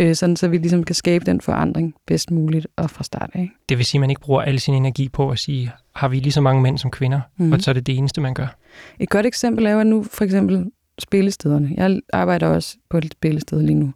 øh, 0.00 0.14
sådan 0.14 0.36
så 0.36 0.48
vi 0.48 0.58
ligesom 0.58 0.84
kan 0.84 0.94
skabe 0.94 1.24
den 1.24 1.40
forandring 1.40 1.94
bedst 2.06 2.30
muligt 2.30 2.66
og 2.76 2.90
fra 2.90 3.04
start 3.04 3.30
af. 3.34 3.50
Det 3.68 3.78
vil 3.78 3.86
sige, 3.86 3.98
at 3.98 4.00
man 4.00 4.10
ikke 4.10 4.20
bruger 4.20 4.42
al 4.42 4.60
sin 4.60 4.74
energi 4.74 5.08
på 5.08 5.30
at 5.30 5.38
sige, 5.38 5.72
har 5.94 6.08
vi 6.08 6.20
lige 6.20 6.32
så 6.32 6.40
mange 6.40 6.62
mænd 6.62 6.78
som 6.78 6.90
kvinder, 6.90 7.20
mm-hmm. 7.36 7.52
og 7.52 7.60
så 7.60 7.70
er 7.70 7.72
det 7.72 7.86
det 7.86 7.98
eneste, 7.98 8.20
man 8.20 8.34
gør. 8.34 8.56
Et 8.98 9.08
godt 9.08 9.26
eksempel 9.26 9.66
er 9.66 9.70
jo 9.70 9.84
nu 9.84 10.02
for 10.02 10.24
eksempel 10.24 10.70
spillestederne. 10.98 11.70
Jeg 11.76 12.00
arbejder 12.12 12.46
også 12.46 12.76
på 12.90 12.98
et 12.98 13.12
spillested 13.12 13.62
lige 13.62 13.74
nu, 13.74 13.92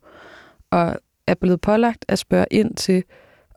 og 0.71 0.97
er 1.27 1.35
blevet 1.35 1.61
pålagt 1.61 2.05
at 2.09 2.19
spørge 2.19 2.47
ind 2.51 2.75
til, 2.75 3.03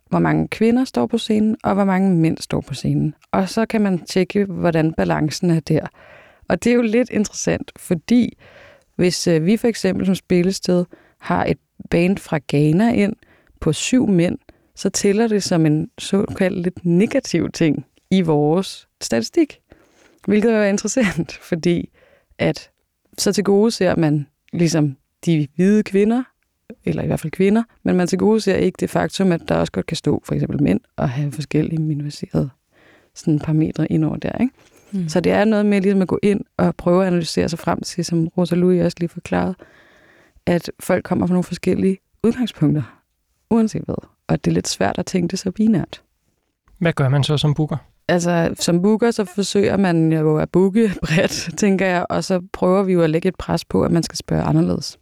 hvor 0.10 0.20
mange 0.20 0.48
kvinder 0.48 0.86
står 0.86 1.08
på 1.08 1.18
scenen, 1.18 1.56
og 1.64 1.74
hvor 1.74 1.86
mange 1.86 2.16
mænd 2.16 2.38
står 2.38 2.62
på 2.62 2.74
scenen. 2.74 3.14
Og 3.32 3.50
så 3.50 3.66
kan 3.66 3.82
man 3.82 4.06
tjekke, 4.06 4.46
hvordan 4.46 4.94
balancen 4.94 5.50
er 5.50 5.60
der. 5.60 5.88
Og 6.50 6.64
det 6.64 6.70
er 6.70 6.76
jo 6.76 6.82
lidt 6.82 7.10
interessant, 7.10 7.72
fordi 7.78 8.38
hvis 8.96 9.28
øh, 9.28 9.46
vi 9.46 9.58
for 9.58 9.68
eksempel 9.68 10.06
som 10.06 10.16
spillested 10.16 10.86
har 11.28 11.46
et 11.46 11.58
band 11.90 12.18
fra 12.18 12.40
Ghana 12.48 12.94
ind 12.94 13.13
på 13.60 13.74
syv 13.74 14.08
mænd, 14.08 14.38
så 14.76 14.90
tæller 14.90 15.28
det 15.28 15.44
som 15.44 15.66
en 15.66 15.90
såkaldt 15.98 16.58
lidt 16.58 16.86
negativ 16.86 17.52
ting 17.52 17.86
i 18.12 18.22
vores 18.22 18.88
statistik. 19.02 19.60
Hvilket 20.28 20.52
er 20.52 20.63
interessant, 20.63 21.34
fordi 21.50 21.90
at 22.38 22.70
så 23.18 23.34
til 23.34 23.44
gode 23.44 23.72
ser 23.72 23.96
man 23.96 24.28
ligesom 24.54 24.98
de 25.26 25.48
hvide 25.56 25.84
kvinder, 25.84 26.24
eller 26.86 27.04
i 27.04 27.08
hvert 27.08 27.20
fald 27.20 27.32
kvinder, 27.32 27.63
men 27.84 27.96
man 27.96 28.08
til 28.08 28.20
gode 28.20 28.42
ser 28.42 28.56
ikke 28.56 28.78
det 28.80 28.90
faktum, 28.90 29.32
at 29.32 29.42
der 29.48 29.56
også 29.56 29.72
godt 29.72 29.86
kan 29.86 29.98
stå 29.98 30.22
for 30.26 30.34
eksempel 30.34 30.63
mænd 30.63 30.80
og 30.96 31.10
have 31.10 31.32
forskellige 31.32 31.82
minoriserede 31.82 32.50
sådan 33.16 33.40
parametre 33.40 33.92
indover 33.92 34.18
der. 34.18 34.38
Ikke? 34.42 34.54
Mm. 34.92 35.10
Så 35.10 35.20
det 35.20 35.32
er 35.32 35.46
noget 35.46 35.66
med 35.66 35.82
ligesom 35.82 36.02
at 36.02 36.08
gå 36.08 36.20
ind 36.24 36.42
og 36.58 36.76
prøve 36.76 37.02
at 37.02 37.08
analysere 37.08 37.50
sig 37.50 37.60
frem 37.60 37.82
til, 37.82 38.06
som 38.06 38.28
Rosa 38.28 38.56
Louis 38.56 38.82
også 38.82 38.98
lige 39.00 39.10
forklarede, 39.10 39.56
at 40.48 40.72
folk 40.80 41.04
kommer 41.04 41.28
fra 41.28 41.34
nogle 41.34 41.44
forskellige 41.44 41.98
udgangspunkter, 42.24 43.02
uanset 43.50 43.82
hvad. 43.86 44.08
Og 44.28 44.46
det 44.46 44.52
er 44.52 44.54
lidt 44.54 44.68
svært 44.68 44.98
at 44.98 45.06
tænke 45.06 45.32
det 45.32 45.40
så 45.40 45.52
binært. 45.52 46.02
Hvad 46.78 46.94
gør 46.94 47.10
man 47.10 47.24
så 47.24 47.38
som 47.38 47.54
booker? 47.54 47.78
Altså, 48.08 48.56
som 48.60 48.82
booker, 48.82 49.12
så 49.12 49.26
forsøger 49.26 49.78
man 49.78 50.14
jo 50.14 50.38
at 50.38 50.50
booke 50.50 50.92
bredt, 51.06 51.50
tænker 51.58 51.86
jeg, 51.86 52.06
og 52.10 52.24
så 52.24 52.42
prøver 52.54 52.84
vi 52.84 52.94
jo 52.94 53.02
at 53.02 53.10
lægge 53.10 53.30
et 53.30 53.36
pres 53.36 53.66
på, 53.66 53.84
at 53.84 53.92
man 53.92 54.04
skal 54.04 54.18
spørge 54.18 54.44
anderledes 54.44 55.00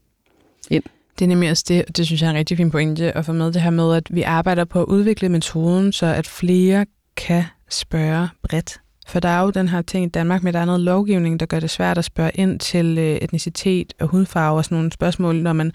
ind. 0.70 0.84
Det 1.20 1.26
er 1.26 1.30
nemlig 1.30 1.52
også 1.52 1.66
det, 1.68 1.86
og 1.88 1.98
det 1.98 2.06
synes 2.06 2.22
jeg 2.22 2.28
er 2.28 2.32
en 2.32 2.38
rigtig 2.38 2.58
fin 2.58 2.72
pointe 2.72 3.18
at 3.18 3.26
få 3.26 3.34
med 3.34 3.52
det 3.52 3.62
her 3.62 3.70
med, 3.70 3.96
at 3.96 4.16
vi 4.16 4.22
arbejder 4.22 4.66
på 4.66 4.82
at 4.82 4.86
udvikle 4.86 5.30
metoden, 5.30 5.92
så 5.92 6.06
at 6.06 6.28
flere 6.28 6.86
kan 7.16 7.44
spørge 7.70 8.28
bredt. 8.44 8.82
For 9.08 9.20
der 9.20 9.30
er 9.30 9.41
jo 9.41 9.50
den 9.50 9.68
her 9.68 9.82
ting 9.82 10.06
i 10.06 10.10
Danmark 10.10 10.44
med, 10.44 10.50
at 10.50 10.54
der 10.54 10.60
er 10.60 10.65
noget 10.65 10.82
lovgivning, 10.82 11.39
der 11.39 11.46
gør 11.46 11.60
det 11.60 11.70
svært 11.70 11.98
at 11.98 12.06
spørge 12.06 12.32
ind 12.36 12.60
til 12.60 12.98
øh, 12.98 13.15
etnicitet 13.15 13.94
og 14.00 14.08
hudfarve 14.08 14.58
og 14.58 14.65
sådan 14.65 14.76
nogle 14.76 14.91
spørgsmål, 14.91 15.36
når 15.36 15.54
man, 15.54 15.72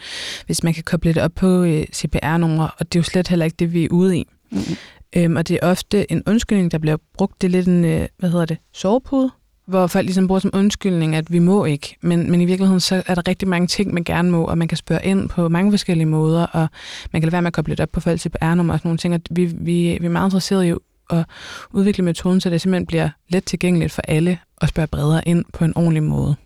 hvis 0.47 0.63
man 0.63 0.75
kan 0.75 0.83
koble 0.83 1.15
det 1.15 1.23
op 1.23 1.33
på 1.35 1.63
øh, 1.63 1.85
CPR-numre, 1.95 2.71
og 2.79 2.93
det 2.93 2.99
er 2.99 3.01
jo 3.01 3.05
slet 3.05 3.29
heller 3.29 3.45
ikke 3.45 3.57
det, 3.59 3.73
vi 3.73 3.85
er 3.85 3.89
ude 3.91 4.19
i. 4.19 4.29
Mm-hmm. 4.51 4.77
Øhm, 5.17 5.37
og 5.37 5.49
det 5.49 5.59
er 5.63 5.71
ofte 5.71 6.13
en 6.13 6.23
undskyldning, 6.27 6.73
der 6.73 6.79
bliver 6.79 6.97
brugt. 7.15 7.43
Det 7.43 7.47
er 7.47 7.51
lidt 7.51 7.69
en, 7.69 7.85
øh, 7.85 8.09
hvad 8.19 8.31
hedder 8.31 8.47
det, 8.47 8.59
sovepude, 8.73 9.31
hvor 9.67 9.87
folk 9.87 10.05
ligesom 10.05 10.27
bruger 10.27 10.41
som 10.41 10.51
undskyldning, 10.55 11.17
at 11.17 11.33
vi 11.33 11.39
må 11.39 11.65
ikke. 11.65 11.97
Men, 12.01 12.31
men 12.31 12.41
i 12.41 12.45
virkeligheden, 12.45 12.81
så 12.81 13.03
er 13.07 13.15
der 13.15 13.29
rigtig 13.29 13.49
mange 13.49 13.67
ting, 13.67 13.95
man 13.95 14.05
gerne 14.05 14.31
må, 14.31 14.45
og 14.45 14.59
man 14.59 14.69
kan 14.69 14.77
spørge 14.77 15.05
ind 15.05 15.29
på 15.29 15.49
mange 15.49 15.73
forskellige 15.73 16.07
måder, 16.07 16.47
og 16.47 16.69
man 17.13 17.23
kan 17.23 17.27
lade 17.27 17.33
være 17.33 17.43
med 17.43 17.47
at 17.47 17.53
koble 17.53 17.71
det 17.71 17.81
op 17.81 17.89
på 17.93 18.01
folks 18.01 18.23
CPR-nummer 18.23 18.73
og 18.73 18.79
sådan 18.79 18.89
nogle 18.89 18.99
ting. 18.99 19.15
Og 19.15 19.21
vi, 19.31 19.45
vi, 19.45 19.99
vi 20.01 20.07
er 20.07 20.09
meget 20.09 20.27
interesserede 20.27 20.69
i 20.69 20.75
at 21.13 21.25
udvikle 21.71 22.05
metoden, 22.05 22.41
så 22.41 22.51
det 22.51 22.61
simpelthen 22.61 22.87
bliver 22.87 23.09
let 23.29 23.45
tilgængeligt 23.45 23.93
for 23.93 24.03
alle 24.09 24.39
at 24.61 24.69
spørge 24.69 24.87
bredere 24.87 25.29
ind 25.29 25.45
på 25.53 25.65
en 25.65 25.77
ordentlig 25.77 26.03
måde. 26.03 26.37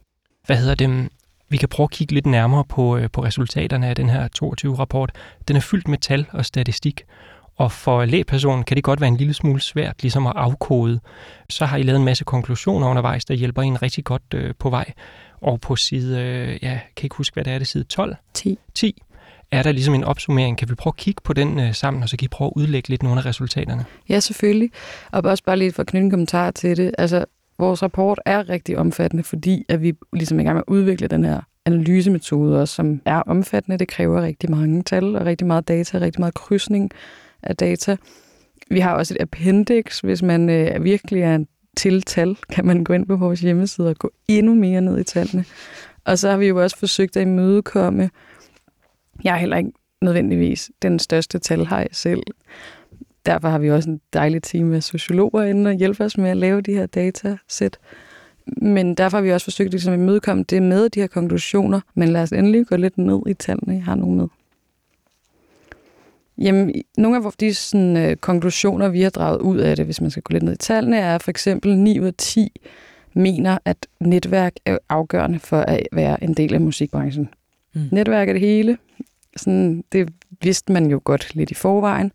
Hvad 0.47 0.57
hedder 0.57 0.75
det? 0.75 1.09
Vi 1.49 1.57
kan 1.57 1.69
prøve 1.69 1.85
at 1.85 1.91
kigge 1.91 2.15
lidt 2.15 2.27
nærmere 2.27 2.65
på, 2.65 2.97
øh, 2.97 3.11
på 3.11 3.25
resultaterne 3.25 3.87
af 3.87 3.97
den 3.97 4.09
her 4.09 4.29
22-rapport. 4.43 5.13
Den 5.49 5.57
er 5.57 5.61
fyldt 5.61 5.89
med 5.89 5.99
tal 5.99 6.27
og 6.33 6.45
statistik, 6.45 7.03
og 7.57 7.73
for 7.73 8.05
lægpersonen 8.05 8.65
kan 8.65 8.77
det 8.77 8.85
godt 8.85 9.01
være 9.01 9.09
en 9.09 9.17
lille 9.17 9.35
smule 9.35 9.61
svært 9.61 10.03
ligesom 10.03 10.27
at 10.27 10.33
afkode. 10.37 11.01
Så 11.51 11.67
har 11.67 11.77
I 11.77 11.83
lavet 11.83 11.99
en 11.99 12.05
masse 12.05 12.25
konklusioner 12.25 12.89
undervejs, 12.89 13.25
der 13.25 13.35
hjælper 13.35 13.63
en 13.63 13.83
rigtig 13.83 14.05
godt 14.05 14.23
øh, 14.35 14.55
på 14.59 14.71
vej. 14.71 14.93
Og 15.41 15.61
på 15.61 15.77
side, 15.77 16.21
øh, 16.21 16.59
ja, 16.63 16.81
kan 16.97 17.07
ikke 17.07 17.17
huske, 17.17 17.35
hvad 17.35 17.45
det 17.45 17.53
er, 17.53 17.59
det 17.59 17.65
er 17.65 17.67
side 17.67 17.85
12? 17.85 18.17
10. 18.35 18.59
10 18.75 19.03
er 19.55 19.63
der 19.63 19.73
ligesom 19.73 19.95
en 19.95 20.05
opsummering. 20.05 20.59
Kan 20.59 20.69
vi 20.69 20.75
prøve 20.75 20.93
at 20.93 20.97
kigge 20.97 21.21
på 21.25 21.33
den 21.33 21.61
øh, 21.61 21.75
sammen, 21.75 22.03
og 22.03 22.09
så 22.09 22.17
kan 22.17 22.25
I 22.25 22.29
prøve 22.29 22.49
at 22.49 22.53
udlægge 22.57 22.89
lidt 22.89 23.03
nogle 23.03 23.21
af 23.21 23.27
resultaterne? 23.27 23.85
Ja, 24.09 24.21
selvfølgelig. 24.21 24.71
Og 25.13 25.25
også 25.25 25.45
bare 25.45 25.57
lige 25.57 25.73
for 25.73 25.81
at 25.81 25.87
knytte 25.87 26.05
en 26.05 26.11
kommentar 26.11 26.51
til 26.51 26.77
det. 26.77 26.95
Altså, 26.99 27.25
vores 27.59 27.83
rapport 27.83 28.21
er 28.25 28.49
rigtig 28.49 28.79
omfattende, 28.79 29.25
fordi 29.25 29.65
at 29.69 29.83
vi 29.83 29.95
ligesom 30.13 30.39
er 30.39 30.43
i 30.43 30.45
gang 30.45 30.55
med 30.55 30.63
at 30.69 30.73
udvikle 30.73 31.09
den 31.09 31.25
her 31.25 31.41
analysemetode, 31.67 32.61
også, 32.61 32.75
som 32.75 33.01
er 33.05 33.21
omfattende. 33.21 33.79
Det 33.79 33.89
kræver 33.89 34.23
rigtig 34.23 34.51
mange 34.51 34.83
tal 34.83 35.17
og 35.17 35.27
rigtig 35.27 35.47
meget 35.47 35.69
data, 35.69 35.99
rigtig 35.99 36.21
meget 36.21 36.35
krydsning 36.35 36.91
af 37.43 37.57
data. 37.57 37.97
Vi 38.71 38.81
har 38.81 38.95
også 38.95 39.15
et 39.15 39.23
appendix, 39.23 40.01
hvis 40.01 40.23
man 40.23 40.51
øh, 40.51 40.85
virkelig 40.85 41.23
er 41.23 41.39
til 41.77 42.03
tal, 42.03 42.37
kan 42.53 42.67
man 42.67 42.85
gå 42.85 42.93
ind 42.93 43.07
på 43.07 43.17
vores 43.17 43.41
hjemmeside 43.41 43.89
og 43.89 43.97
gå 43.97 44.11
endnu 44.29 44.55
mere 44.55 44.81
ned 44.81 44.99
i 44.99 45.05
tallene. 45.05 45.45
Og 46.05 46.19
så 46.19 46.31
har 46.31 46.37
vi 46.37 46.47
jo 46.47 46.63
også 46.63 46.79
forsøgt 46.79 47.17
at 47.17 47.23
imødekomme, 47.23 48.11
jeg 49.25 49.35
er 49.35 49.39
heller 49.39 49.57
ikke 49.57 49.73
nødvendigvis 50.03 50.71
den 50.83 50.99
største 50.99 51.39
talhej 51.39 51.89
selv. 51.93 52.23
Derfor 53.27 53.49
har 53.49 53.59
vi 53.59 53.71
også 53.71 53.91
en 53.91 54.01
dejlig 54.13 54.43
team 54.43 54.73
af 54.73 54.83
sociologer 54.83 55.43
inde 55.43 55.71
og 55.71 55.75
hjælpe 55.75 56.05
os 56.05 56.19
med 56.19 56.31
at 56.31 56.37
lave 56.37 56.61
de 56.61 56.75
her 56.75 56.87
datasæt. 56.87 57.79
Men 58.47 58.95
derfor 58.95 59.17
har 59.17 59.23
vi 59.23 59.33
også 59.33 59.45
forsøgt 59.45 59.71
ligesom 59.71 59.93
at 59.93 59.99
imødekomme 59.99 60.45
det 60.51 60.63
med 60.63 60.89
de 60.89 61.01
her 61.01 61.07
konklusioner. 61.07 61.81
Men 61.95 62.09
lad 62.09 62.23
os 62.23 62.33
endelig 62.33 62.67
gå 62.67 62.77
lidt 62.77 62.99
ned 62.99 63.21
i 63.27 63.35
tallene, 63.35 63.75
jeg 63.75 63.85
har 63.85 63.95
nogle 63.95 64.17
med. 64.17 64.27
Jamen, 66.39 66.75
nogle 66.99 67.17
af 67.17 67.33
de 67.41 67.55
sådan, 67.55 67.97
øh, 67.97 68.17
konklusioner, 68.17 68.89
vi 68.89 69.03
har 69.03 69.11
draget 69.11 69.41
ud 69.41 69.59
af 69.59 69.77
det, 69.77 69.85
hvis 69.85 70.01
man 70.01 70.11
skal 70.11 70.23
gå 70.23 70.33
lidt 70.33 70.43
ned 70.43 70.53
i 70.53 70.57
tallene, 70.57 70.99
er 70.99 71.19
for 71.19 71.31
eksempel 71.31 71.79
9 71.79 72.01
ud 72.01 72.07
af 72.07 72.15
10 72.19 72.61
mener, 73.15 73.59
at 73.65 73.87
netværk 74.01 74.53
er 74.65 74.79
afgørende 74.89 75.39
for 75.39 75.61
at 75.61 75.87
være 75.93 76.25
en 76.25 76.35
del 76.35 76.55
af 76.55 76.61
musikbranchen. 76.61 77.29
Mm. 77.75 77.81
Netværk 77.93 78.29
er 78.29 78.33
det 78.33 78.41
hele. 78.41 78.79
Sådan, 79.37 79.85
det 79.93 80.13
vidste 80.43 80.73
man 80.73 80.91
jo 80.91 81.01
godt 81.05 81.35
lidt 81.35 81.51
i 81.51 81.55
forvejen, 81.55 82.13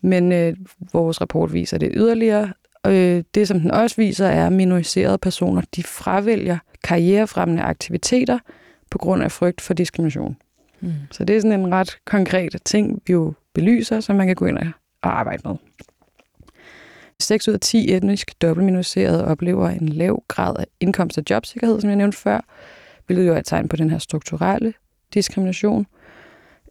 men 0.00 0.32
øh, 0.32 0.56
vores 0.92 1.20
rapport 1.20 1.52
viser 1.52 1.78
det 1.78 1.90
yderligere. 1.94 2.52
Øh, 2.86 3.24
det, 3.34 3.48
som 3.48 3.60
den 3.60 3.70
også 3.70 3.96
viser, 3.96 4.26
er, 4.26 4.46
at 4.46 4.52
minoriserede 4.52 5.18
personer 5.18 5.62
de 5.76 5.82
fravælger 5.82 6.58
karrierefremmende 6.84 7.62
aktiviteter 7.62 8.38
på 8.90 8.98
grund 8.98 9.22
af 9.22 9.32
frygt 9.32 9.60
for 9.60 9.74
diskrimination. 9.74 10.36
Mm. 10.80 10.92
Så 11.10 11.24
det 11.24 11.36
er 11.36 11.40
sådan 11.40 11.60
en 11.60 11.74
ret 11.74 11.98
konkret 12.04 12.56
ting, 12.64 13.02
vi 13.06 13.12
jo 13.12 13.32
belyser, 13.54 14.00
som 14.00 14.16
man 14.16 14.26
kan 14.26 14.36
gå 14.36 14.46
ind 14.46 14.58
og 14.58 15.18
arbejde 15.18 15.48
med. 15.48 15.56
6 17.20 17.48
ud 17.48 17.54
af 17.54 17.60
10 17.60 17.94
etnisk 17.94 18.42
dobbeltminoriserede 18.42 19.24
oplever 19.24 19.68
en 19.68 19.88
lav 19.88 20.22
grad 20.28 20.56
af 20.58 20.66
indkomst 20.80 21.18
og 21.18 21.24
jobsikkerhed, 21.30 21.80
som 21.80 21.90
jeg 21.90 21.96
nævnte 21.96 22.18
før, 22.18 22.40
hvilket 23.06 23.26
jo 23.26 23.34
er 23.34 23.38
et 23.38 23.46
tegn 23.46 23.68
på 23.68 23.76
den 23.76 23.90
her 23.90 23.98
strukturelle 23.98 24.74
diskrimination. 25.14 25.86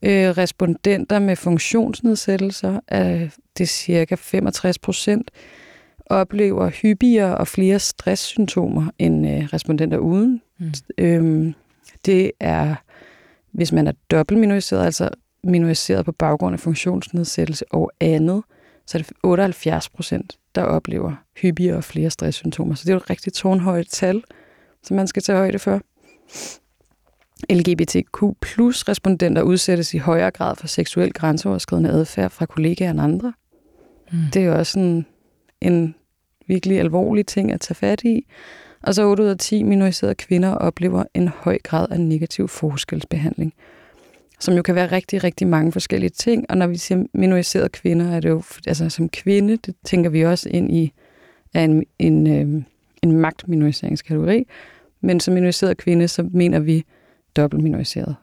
Øh, 0.03 0.29
respondenter 0.29 1.19
med 1.19 1.35
funktionsnedsættelser, 1.35 2.79
er 2.87 3.27
det 3.57 3.69
cirka 3.69 4.15
65 4.15 4.79
procent, 4.79 5.31
oplever 6.05 6.69
hyppigere 6.69 7.37
og 7.37 7.47
flere 7.47 7.79
stresssymptomer 7.79 8.91
end 8.99 9.27
øh, 9.27 9.43
respondenter 9.53 9.97
uden. 9.97 10.41
Mm. 10.59 10.71
Øhm, 10.97 11.53
det 12.05 12.31
er, 12.39 12.75
hvis 13.51 13.71
man 13.71 13.87
er 13.87 13.91
dobbeltminoriseret, 14.11 14.85
altså 14.85 15.09
minoriseret 15.43 16.05
på 16.05 16.11
baggrund 16.11 16.53
af 16.53 16.59
funktionsnedsættelse 16.59 17.65
og 17.71 17.91
andet, 17.99 18.43
så 18.85 18.97
er 18.97 19.01
det 19.01 19.11
78 19.23 19.89
procent, 19.89 20.37
der 20.55 20.61
oplever 20.61 21.15
hyppigere 21.41 21.77
og 21.77 21.83
flere 21.83 22.09
stresssymptomer. 22.09 22.75
Så 22.75 22.83
det 22.83 22.89
er 22.89 22.93
jo 22.93 22.97
et 22.97 23.09
rigtig 23.09 23.33
tårnhøjt 23.33 23.87
tal, 23.89 24.23
som 24.83 24.95
man 24.95 25.07
skal 25.07 25.23
tage 25.23 25.37
højde 25.37 25.59
for. 25.59 25.81
LGBTQ 27.49 28.23
plus 28.41 28.89
respondenter 28.89 29.41
udsættes 29.41 29.93
i 29.93 29.97
højere 29.97 30.31
grad 30.31 30.55
for 30.55 30.67
seksuel 30.67 31.13
grænseoverskridende 31.13 31.89
adfærd 31.89 32.31
fra 32.31 32.45
kollegaer 32.45 32.91
end 32.91 33.01
andre. 33.01 33.33
Mm. 34.11 34.17
Det 34.33 34.41
er 34.41 34.45
jo 34.45 34.55
også 34.55 34.79
en, 34.79 35.05
en 35.61 35.95
virkelig 36.47 36.79
alvorlig 36.79 37.25
ting 37.25 37.51
at 37.51 37.61
tage 37.61 37.75
fat 37.75 38.03
i. 38.03 38.25
Og 38.83 38.95
så 38.95 39.05
8 39.05 39.23
ud 39.23 39.27
af 39.27 39.37
10 39.37 39.63
minoriserede 39.63 40.15
kvinder 40.15 40.49
oplever 40.49 41.03
en 41.13 41.27
høj 41.27 41.57
grad 41.63 41.87
af 41.91 41.99
negativ 41.99 42.47
forskelsbehandling 42.47 43.53
som 44.39 44.55
jo 44.55 44.61
kan 44.61 44.75
være 44.75 44.91
rigtig, 44.91 45.23
rigtig 45.23 45.47
mange 45.47 45.71
forskellige 45.71 46.09
ting. 46.09 46.45
Og 46.49 46.57
når 46.57 46.67
vi 46.67 46.77
siger 46.77 47.05
minoriserede 47.13 47.69
kvinder, 47.69 48.11
er 48.11 48.19
det 48.19 48.29
jo, 48.29 48.43
altså 48.67 48.89
som 48.89 49.09
kvinde, 49.09 49.57
det 49.57 49.75
tænker 49.85 50.09
vi 50.09 50.25
også 50.25 50.49
ind 50.49 50.71
i 50.71 50.93
en, 51.55 51.83
en, 51.99 52.27
øh, 52.27 52.63
en 53.03 53.11
magtminoriseringskategori. 53.11 54.45
Men 55.01 55.19
som 55.19 55.33
minoriseret 55.33 55.77
kvinde, 55.77 56.07
så 56.07 56.29
mener 56.31 56.59
vi 56.59 56.83
dobbelt 57.41 57.63
minoriseret. 57.63 58.15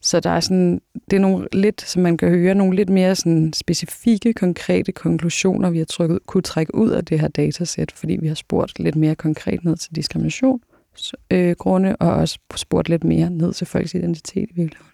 Så 0.00 0.20
der 0.20 0.30
er 0.30 0.40
sådan, 0.40 0.80
det 1.10 1.16
er 1.16 1.20
nogle 1.20 1.48
lidt, 1.52 1.80
som 1.80 2.02
man 2.02 2.16
kan 2.16 2.28
høre, 2.28 2.54
nogle 2.54 2.76
lidt 2.76 2.88
mere 2.88 3.14
sådan 3.14 3.52
specifikke, 3.52 4.32
konkrete 4.32 4.92
konklusioner, 4.92 5.70
vi 5.70 5.78
har 5.78 5.84
trykket, 5.84 6.18
kunne 6.26 6.42
trække 6.42 6.74
ud 6.74 6.90
af 6.90 7.04
det 7.04 7.20
her 7.20 7.28
datasæt, 7.28 7.92
fordi 7.92 8.16
vi 8.20 8.28
har 8.28 8.34
spurgt 8.34 8.78
lidt 8.78 8.96
mere 8.96 9.14
konkret 9.14 9.64
ned 9.64 9.76
til 9.76 9.96
diskrimination, 9.96 10.60
øh, 11.30 11.54
og 11.58 11.94
også 12.00 12.38
spurgt 12.56 12.88
lidt 12.88 13.04
mere 13.04 13.30
ned 13.30 13.52
til 13.52 13.66
folks 13.66 13.94
identitet 13.94 14.50
i 14.50 14.54
virkeligheden. 14.54 14.92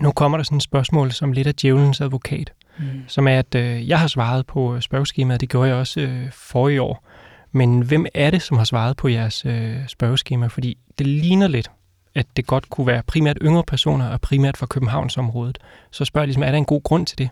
Nu 0.00 0.12
kommer 0.12 0.38
der 0.38 0.44
sådan 0.44 0.56
et 0.56 0.62
spørgsmål 0.62 1.12
som 1.12 1.32
lidt 1.32 1.46
af 1.46 1.54
djævelens 1.54 2.00
advokat, 2.00 2.52
mm. 2.78 2.84
som 3.06 3.28
er, 3.28 3.38
at 3.38 3.54
øh, 3.54 3.88
jeg 3.88 4.00
har 4.00 4.06
svaret 4.06 4.46
på 4.46 4.80
spørgeskemaet, 4.80 5.40
det 5.40 5.48
gjorde 5.48 5.68
jeg 5.68 5.76
også 5.76 6.00
øh, 6.00 6.30
forrige 6.32 6.82
år. 6.82 7.08
Men 7.52 7.82
hvem 7.82 8.06
er 8.14 8.30
det, 8.30 8.42
som 8.42 8.56
har 8.56 8.64
svaret 8.64 8.96
på 8.96 9.08
jeres 9.08 9.46
øh, 9.46 9.88
spørgeskema? 9.88 10.46
Fordi 10.46 10.78
det 10.98 11.06
ligner 11.06 11.48
lidt, 11.48 11.70
at 12.14 12.26
det 12.36 12.46
godt 12.46 12.70
kunne 12.70 12.86
være 12.86 13.02
primært 13.06 13.38
yngre 13.42 13.64
personer 13.64 14.08
og 14.08 14.20
primært 14.20 14.56
fra 14.56 14.66
Københavnsområdet. 14.66 15.58
Så 15.90 16.04
spørger 16.04 16.22
jeg 16.22 16.26
ligesom, 16.26 16.42
er 16.42 16.50
der 16.50 16.58
en 16.58 16.64
god 16.64 16.82
grund 16.82 17.06
til 17.06 17.18
det? 17.18 17.28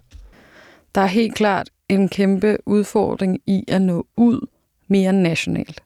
Der 0.94 1.00
er 1.00 1.06
helt 1.06 1.34
klart 1.34 1.70
en 1.88 2.08
kæmpe 2.08 2.56
udfordring 2.66 3.38
i 3.46 3.64
at 3.68 3.82
nå 3.82 4.06
ud 4.16 4.46
mere 4.88 5.12
nationalt. 5.12 5.82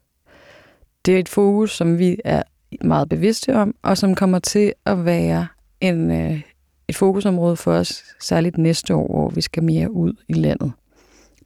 Det 1.07 1.15
er 1.15 1.19
et 1.19 1.29
fokus, 1.29 1.77
som 1.77 1.99
vi 1.99 2.17
er 2.25 2.43
meget 2.85 3.09
bevidste 3.09 3.55
om, 3.55 3.75
og 3.83 3.99
som 3.99 4.15
kommer 4.15 4.39
til 4.39 4.73
at 4.87 5.05
være 5.05 5.47
en, 5.81 6.11
øh, 6.11 6.41
et 6.89 6.97
fokusområde 6.97 7.57
for 7.57 7.73
os, 7.73 8.05
særligt 8.21 8.59
næste 8.59 8.95
år, 8.95 9.07
hvor 9.07 9.29
vi 9.29 9.41
skal 9.41 9.63
mere 9.63 9.91
ud 9.91 10.13
i 10.29 10.33
landet. 10.33 10.73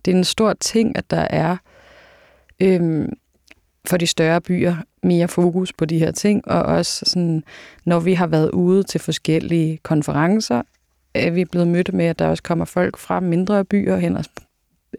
Det 0.05 0.13
er 0.13 0.17
en 0.17 0.25
stor 0.25 0.53
ting, 0.53 0.97
at 0.97 1.11
der 1.11 1.27
er 1.31 1.57
øhm, 2.61 3.13
for 3.89 3.97
de 3.97 4.07
større 4.07 4.41
byer 4.41 4.77
mere 5.03 5.29
fokus 5.29 5.73
på 5.73 5.85
de 5.85 5.99
her 5.99 6.11
ting, 6.11 6.49
og 6.49 6.63
også 6.63 7.05
sådan, 7.07 7.45
når 7.85 8.01
vi 8.01 8.13
har 8.13 8.27
været 8.27 8.51
ude 8.51 8.83
til 8.83 9.01
forskellige 9.01 9.79
konferencer, 9.83 10.63
er 11.15 11.31
vi 11.31 11.45
blevet 11.45 11.69
mødt 11.69 11.95
med, 11.95 12.07
at 12.07 12.19
der 12.19 12.27
også 12.27 12.43
kommer 12.43 12.65
folk 12.65 12.99
fra 12.99 13.21
mindre 13.21 13.65
byer 13.65 13.97
hen 13.97 14.17
og 14.17 14.25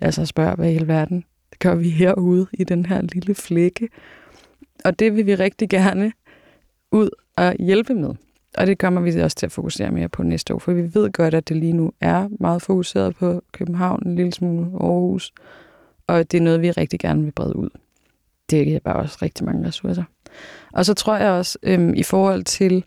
altså 0.01 0.25
spørger, 0.25 0.55
hvad 0.55 0.69
i 0.69 0.73
hele 0.73 0.87
verden 0.87 1.23
gør 1.59 1.75
vi 1.75 1.89
herude 1.89 2.47
i 2.53 2.63
den 2.63 2.85
her 2.85 3.01
lille 3.01 3.35
flække? 3.35 3.89
Og 4.85 4.99
det 4.99 5.15
vil 5.15 5.25
vi 5.25 5.35
rigtig 5.35 5.69
gerne 5.69 6.11
ud 6.91 7.09
og 7.35 7.55
hjælpe 7.59 7.93
med. 7.93 8.13
Og 8.57 8.67
det 8.67 8.77
kommer 8.77 9.01
vi 9.01 9.19
også 9.19 9.37
til 9.37 9.45
at 9.45 9.51
fokusere 9.51 9.91
mere 9.91 10.09
på 10.09 10.23
næste 10.23 10.53
år, 10.53 10.59
for 10.59 10.73
vi 10.73 10.93
ved 10.93 11.11
godt, 11.11 11.33
at 11.33 11.49
det 11.49 11.57
lige 11.57 11.73
nu 11.73 11.91
er 12.01 12.27
meget 12.39 12.61
fokuseret 12.61 13.15
på 13.15 13.43
København, 13.51 14.07
en 14.07 14.15
lille 14.15 14.33
smule 14.33 14.65
Aarhus, 14.65 15.33
og 16.07 16.31
det 16.31 16.37
er 16.37 16.41
noget, 16.41 16.61
vi 16.61 16.71
rigtig 16.71 16.99
gerne 16.99 17.23
vil 17.23 17.31
brede 17.31 17.55
ud. 17.55 17.69
Det 18.49 18.75
er 18.75 18.79
bare 18.79 18.95
også 18.95 19.17
rigtig 19.21 19.45
mange 19.45 19.67
ressourcer. 19.67 20.03
Og 20.73 20.85
så 20.85 20.93
tror 20.93 21.17
jeg 21.17 21.31
også, 21.31 21.57
øhm, 21.63 21.93
i 21.93 22.03
forhold 22.03 22.43
til 22.43 22.83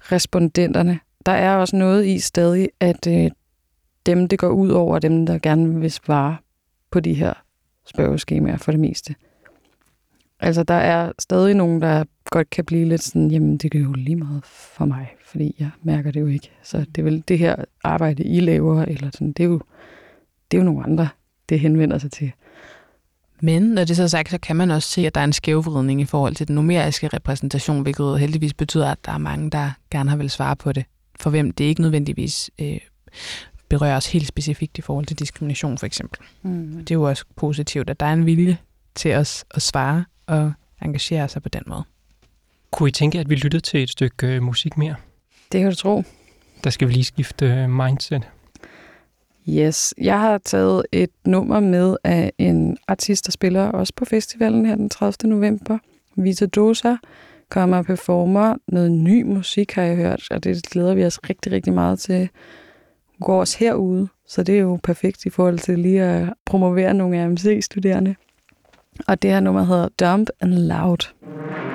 respondenterne, 0.00 1.00
der 1.26 1.32
er 1.32 1.56
også 1.56 1.76
noget 1.76 2.06
i 2.06 2.18
stadig, 2.18 2.68
at 2.80 3.06
øh, 3.06 3.30
dem, 4.06 4.28
det 4.28 4.38
går 4.38 4.48
ud 4.48 4.68
over, 4.68 4.98
dem, 4.98 5.26
der 5.26 5.38
gerne 5.38 5.80
vil 5.80 5.90
svare 5.90 6.36
på 6.90 7.00
de 7.00 7.14
her 7.14 7.32
spørgeskemaer 7.84 8.56
for 8.56 8.72
det 8.72 8.80
meste. 8.80 9.14
Altså, 10.40 10.62
der 10.62 10.74
er 10.74 11.12
stadig 11.18 11.54
nogen, 11.54 11.82
der 11.82 12.04
godt 12.24 12.50
kan 12.50 12.64
blive 12.64 12.88
lidt 12.88 13.02
sådan, 13.02 13.30
jamen, 13.30 13.56
det 13.56 13.74
er 13.74 13.78
jo 13.78 13.92
lige 13.92 14.16
meget 14.16 14.44
for 14.44 14.84
mig, 14.84 15.08
fordi 15.24 15.56
jeg 15.58 15.70
mærker 15.82 16.10
det 16.10 16.20
jo 16.20 16.26
ikke. 16.26 16.50
Så 16.62 16.78
det 16.78 16.98
er 16.98 17.02
vel 17.02 17.24
det 17.28 17.38
her 17.38 17.56
arbejde, 17.84 18.24
I 18.24 18.40
laver, 18.40 18.82
eller 18.82 19.10
sådan, 19.10 19.32
det 19.32 19.42
er 19.42 19.48
jo, 19.48 19.60
det 20.50 20.56
er 20.56 20.62
jo 20.62 20.64
nogle 20.64 20.84
andre, 20.84 21.08
det 21.48 21.60
henvender 21.60 21.98
sig 21.98 22.12
til. 22.12 22.32
Men 23.44 23.62
når 23.62 23.84
det 23.84 23.96
så 23.96 24.02
er 24.02 24.06
sagt, 24.06 24.30
så 24.30 24.38
kan 24.38 24.56
man 24.56 24.70
også 24.70 24.88
se, 24.88 25.06
at 25.06 25.14
der 25.14 25.20
er 25.20 25.24
en 25.24 25.32
skævvridning 25.32 26.00
i 26.00 26.04
forhold 26.04 26.34
til 26.34 26.48
den 26.48 26.54
numeriske 26.54 27.08
repræsentation, 27.08 27.82
hvilket 27.82 28.20
heldigvis 28.20 28.54
betyder, 28.54 28.90
at 28.90 28.98
der 29.04 29.12
er 29.12 29.18
mange, 29.18 29.50
der 29.50 29.70
gerne 29.90 30.10
har 30.10 30.16
vil 30.16 30.30
svare 30.30 30.56
på 30.56 30.72
det, 30.72 30.84
for 31.20 31.30
hvem 31.30 31.50
det 31.52 31.64
ikke 31.64 31.82
nødvendigvis 31.82 32.50
øh, 32.58 32.78
berører 33.68 33.96
os 33.96 34.12
helt 34.12 34.26
specifikt 34.26 34.78
i 34.78 34.80
forhold 34.80 35.06
til 35.06 35.18
diskrimination 35.18 35.78
for 35.78 35.86
eksempel. 35.86 36.20
Mm. 36.42 36.76
Det 36.78 36.90
er 36.90 36.94
jo 36.94 37.02
også 37.02 37.24
positivt, 37.36 37.90
at 37.90 38.00
der 38.00 38.06
er 38.06 38.12
en 38.12 38.26
vilje 38.26 38.58
til 38.94 39.14
os 39.14 39.44
at 39.50 39.62
svare 39.62 40.04
og 40.26 40.52
engagere 40.82 41.28
sig 41.28 41.42
på 41.42 41.48
den 41.48 41.62
måde. 41.66 41.84
Kunne 42.70 42.88
I 42.88 42.92
tænke, 42.92 43.18
at 43.18 43.30
vi 43.30 43.34
lyttede 43.34 43.62
til 43.62 43.82
et 43.82 43.90
stykke 43.90 44.26
øh, 44.26 44.42
musik 44.42 44.76
mere? 44.76 44.94
Det 45.52 45.60
kan 45.60 45.70
du 45.70 45.76
tro. 45.76 46.04
Der 46.64 46.70
skal 46.70 46.88
vi 46.88 46.92
lige 46.92 47.04
skifte 47.04 47.46
øh, 47.46 47.70
mindset. 47.70 48.22
Yes, 49.48 49.94
jeg 49.98 50.20
har 50.20 50.38
taget 50.38 50.82
et 50.92 51.10
nummer 51.24 51.60
med 51.60 51.96
af 52.04 52.32
en 52.38 52.76
artist, 52.88 53.26
der 53.26 53.32
spiller 53.32 53.64
også 53.64 53.92
på 53.96 54.04
festivalen 54.04 54.66
her 54.66 54.74
den 54.74 54.88
30. 54.90 55.30
november. 55.30 55.78
Vita 56.16 56.46
Dosa 56.46 56.96
kommer 57.50 57.76
og 57.76 57.84
performer 57.84 58.56
noget 58.68 58.92
ny 58.92 59.22
musik, 59.22 59.72
har 59.72 59.82
jeg 59.82 59.96
hørt, 59.96 60.22
og 60.30 60.44
det 60.44 60.62
glæder 60.62 60.94
vi 60.94 61.04
os 61.04 61.18
rigtig, 61.30 61.52
rigtig 61.52 61.72
meget 61.72 61.98
til. 61.98 62.28
Hun 63.18 63.26
går 63.26 63.40
også 63.40 63.58
herude, 63.58 64.08
så 64.26 64.42
det 64.42 64.54
er 64.54 64.60
jo 64.60 64.78
perfekt 64.82 65.26
i 65.26 65.30
forhold 65.30 65.58
til 65.58 65.78
lige 65.78 66.02
at 66.02 66.32
promovere 66.46 66.94
nogle 66.94 67.18
af 67.18 67.30
MC-studerende. 67.30 68.14
Og 69.06 69.22
det 69.22 69.30
her 69.30 69.40
nummer 69.40 69.64
hedder 69.64 69.88
Dump 70.00 70.28
and 70.40 70.54
Loud. 70.54 70.98
Loud. 71.22 71.71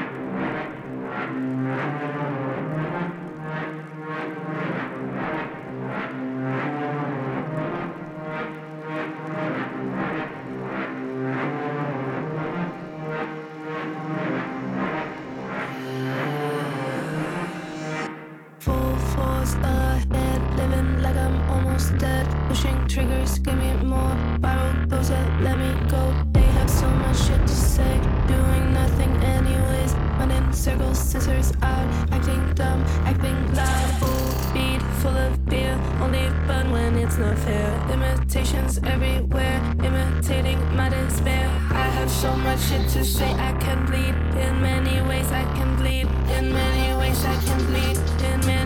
Triggers, 23.27 23.39
give 23.39 23.57
me 23.57 23.73
more. 23.87 24.15
Viral 24.39 24.89
those 24.89 25.09
that 25.09 25.41
let 25.41 25.57
me 25.57 25.71
go. 25.89 26.13
They 26.31 26.47
have 26.57 26.69
so 26.69 26.87
much 26.87 27.17
shit 27.17 27.41
to 27.41 27.55
say, 27.55 27.99
doing 28.27 28.73
nothing 28.73 29.11
anyways. 29.23 29.93
Running 30.19 30.53
circles, 30.53 30.97
scissors 30.97 31.51
out, 31.61 31.87
acting 32.11 32.53
dumb, 32.53 32.83
acting 33.05 33.53
loud. 33.53 33.89
Full 33.99 34.53
beat, 34.53 34.81
full 35.01 35.17
of 35.17 35.45
beer, 35.45 35.79
only 36.01 36.29
fun 36.47 36.71
when 36.71 36.97
it's 36.97 37.17
not 37.17 37.37
fair. 37.39 37.69
Imitations 37.91 38.79
everywhere, 38.83 39.61
imitating 39.83 40.59
my 40.75 40.89
despair. 40.89 41.47
I 41.71 41.87
have 41.97 42.09
so 42.09 42.35
much 42.35 42.59
shit 42.61 42.87
to 42.89 43.03
say, 43.03 43.31
I 43.33 43.53
can 43.59 43.85
bleed. 43.85 44.15
In 44.41 44.61
many 44.61 45.01
ways, 45.07 45.31
I 45.31 45.43
can 45.55 45.75
bleed. 45.75 46.07
In 46.37 46.53
many 46.53 46.97
ways, 46.97 47.23
I 47.25 47.35
can 47.45 47.65
bleed. 47.65 47.97
In 48.23 48.39
many 48.45 48.56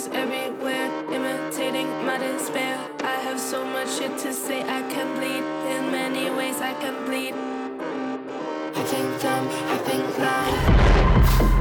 Imitations 0.00 0.16
everywhere, 0.16 0.88
imitating 1.12 1.86
my 2.06 2.16
despair. 2.16 2.78
I 3.00 3.16
have 3.26 3.38
so 3.38 3.64
much 3.64 3.98
shit 3.98 4.16
to 4.18 4.32
say, 4.32 4.62
I 4.62 4.82
can 4.90 5.16
bleed. 5.16 5.44
In 5.76 5.92
many 5.92 6.30
ways, 6.30 6.60
I 6.60 6.72
can 6.74 7.04
bleed. 7.04 7.34
I 7.34 8.82
think 8.84 9.20
dumb, 9.20 9.48
I 9.48 9.76
think 9.78 10.18
loud. 10.18 11.59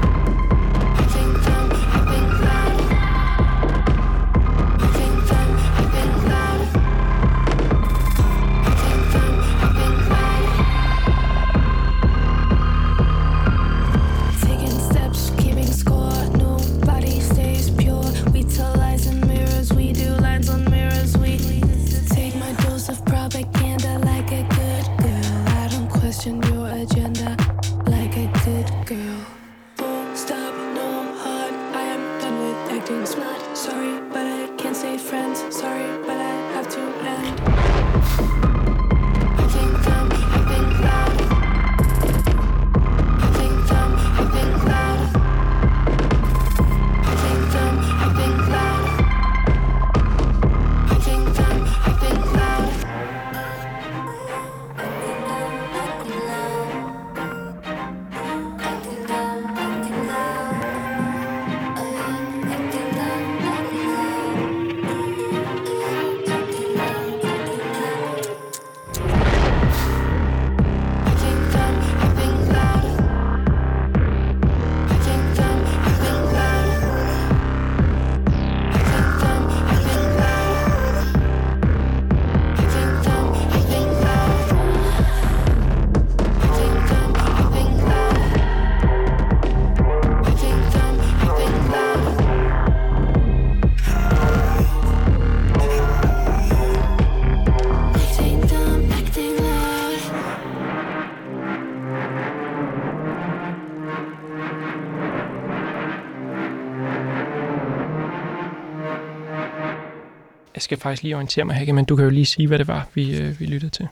Jeg 110.59 110.63
skal 110.63 110.77
faktisk 110.77 111.03
lige 111.03 111.15
orientere 111.15 111.45
mig, 111.45 111.55
her, 111.55 111.73
men 111.73 111.85
du 111.85 111.95
kan 111.95 112.05
jo 112.05 112.11
lige 112.11 112.25
sige, 112.25 112.47
hvad 112.47 112.59
det 112.59 112.67
var, 112.67 112.89
vi, 112.93 113.21
øh, 113.21 113.39
vi 113.39 113.45
lyttede 113.45 113.71
til. 113.71 113.87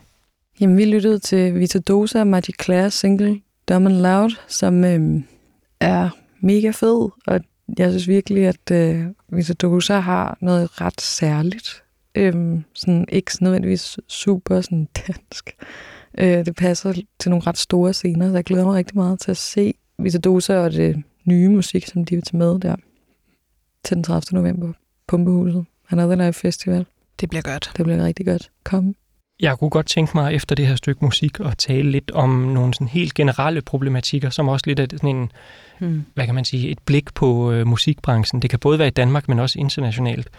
Jamen, 0.61 0.77
vi 0.77 0.85
lyttede 0.85 1.19
til 1.19 1.55
Vita 1.55 1.79
Dosa 1.79 2.19
og 2.19 2.27
Magic 2.27 2.55
Claire's 2.63 2.89
single 2.89 3.41
Dumb 3.69 3.87
and 3.87 3.95
Loud, 3.95 4.29
som 4.47 4.83
øh, 4.83 5.21
er 5.79 6.09
mega 6.39 6.69
fed, 6.69 7.09
og 7.27 7.39
jeg 7.77 7.89
synes 7.89 8.07
virkelig, 8.07 8.47
at 8.47 8.71
øh, 8.71 9.05
Vita 9.29 9.53
Dosa 9.53 9.99
har 9.99 10.37
noget 10.41 10.81
ret 10.81 11.01
særligt. 11.01 11.83
Øh, 12.15 12.59
sådan 12.73 13.05
ikke 13.11 13.31
nødvendigvis 13.41 13.99
super 14.07 14.61
sådan 14.61 14.87
dansk. 15.07 15.55
Øh, 16.17 16.45
det 16.45 16.55
passer 16.55 16.93
til 17.19 17.29
nogle 17.29 17.47
ret 17.47 17.57
store 17.57 17.93
scener, 17.93 18.29
så 18.29 18.35
jeg 18.35 18.43
glæder 18.43 18.65
mig 18.65 18.73
rigtig 18.75 18.95
meget 18.95 19.19
til 19.19 19.31
at 19.31 19.37
se 19.37 19.73
Vita 19.99 20.17
Dosa 20.17 20.57
og 20.57 20.71
det 20.71 21.03
nye 21.25 21.49
musik, 21.49 21.87
som 21.87 22.05
de 22.05 22.15
vil 22.15 22.23
tage 22.23 22.37
med 22.37 22.59
der 22.59 22.75
til 23.83 23.95
den 23.95 24.03
30. 24.03 24.41
november. 24.41 24.73
Pumpehuset 25.07 25.65
Another 25.91 26.25
Life 26.25 26.39
Festival. 26.39 26.85
Det 27.19 27.29
bliver 27.29 27.41
godt. 27.41 27.71
Det 27.77 27.85
bliver 27.85 28.05
rigtig 28.05 28.25
godt. 28.25 28.49
Kom. 28.63 28.95
Jeg 29.39 29.57
kunne 29.59 29.69
godt 29.69 29.85
tænke 29.87 30.11
mig 30.15 30.33
efter 30.33 30.55
det 30.55 30.67
her 30.67 30.75
stykke 30.75 31.05
musik 31.05 31.39
at 31.39 31.57
tale 31.57 31.91
lidt 31.91 32.11
om 32.11 32.29
nogle 32.29 32.73
sådan 32.73 32.87
helt 32.87 33.13
generelle 33.13 33.61
problematikker, 33.61 34.29
som 34.29 34.47
også 34.47 34.63
lidt 34.67 34.79
er 34.79 34.87
sådan 34.91 35.15
en, 35.15 35.31
Hmm. 35.79 36.05
hvad 36.13 36.25
kan 36.25 36.35
man 36.35 36.45
sige, 36.45 36.69
et 36.69 36.79
blik 36.85 37.13
på 37.13 37.51
øh, 37.51 37.67
musikbranchen. 37.67 38.41
Det 38.41 38.49
kan 38.49 38.59
både 38.59 38.79
være 38.79 38.87
i 38.87 38.91
Danmark, 38.91 39.27
men 39.27 39.39
også 39.39 39.59
internationalt. 39.59 40.29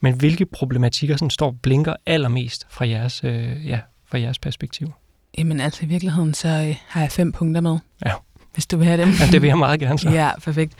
Men 0.00 0.14
hvilke 0.14 0.46
problematikker 0.46 1.16
sådan 1.16 1.30
står 1.30 1.56
blinker 1.62 1.94
allermest 2.06 2.66
fra 2.70 2.88
jeres, 2.88 3.24
øh, 3.24 3.66
ja, 3.68 3.80
fra 4.06 4.18
jeres 4.20 4.38
perspektiv? 4.38 4.92
Jamen 5.38 5.60
altså 5.60 5.84
i 5.84 5.88
virkeligheden, 5.88 6.34
så 6.34 6.48
øh, 6.48 6.76
har 6.88 7.00
jeg 7.00 7.12
fem 7.12 7.32
punkter 7.32 7.60
med. 7.60 7.78
Ja. 8.06 8.12
Hvis 8.54 8.66
du 8.66 8.76
vil 8.76 8.86
have 8.86 9.00
dem. 9.00 9.08
Ja, 9.20 9.26
det 9.32 9.42
vil 9.42 9.48
jeg 9.48 9.58
meget 9.58 9.80
gerne 9.80 9.98
så. 9.98 10.10
Ja, 10.20 10.30
perfekt. 10.44 10.74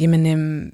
Jamen, 0.00 0.26
øhm, 0.26 0.72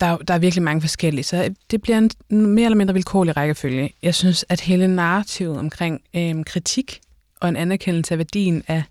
der, 0.00 0.16
der 0.16 0.34
er 0.34 0.38
virkelig 0.38 0.62
mange 0.62 0.80
forskellige, 0.80 1.24
så 1.24 1.54
det 1.70 1.82
bliver 1.82 1.98
en 1.98 2.10
mere 2.46 2.64
eller 2.64 2.76
mindre 2.76 2.94
vilkårlig 2.94 3.36
rækkefølge. 3.36 3.90
Jeg 4.02 4.14
synes, 4.14 4.44
at 4.48 4.60
hele 4.60 4.94
narrativet 4.94 5.58
omkring 5.58 6.00
øh, 6.14 6.44
kritik 6.44 7.00
og 7.40 7.48
en 7.48 7.56
anerkendelse 7.56 8.14
af 8.14 8.18
værdien 8.18 8.62
af 8.68 8.82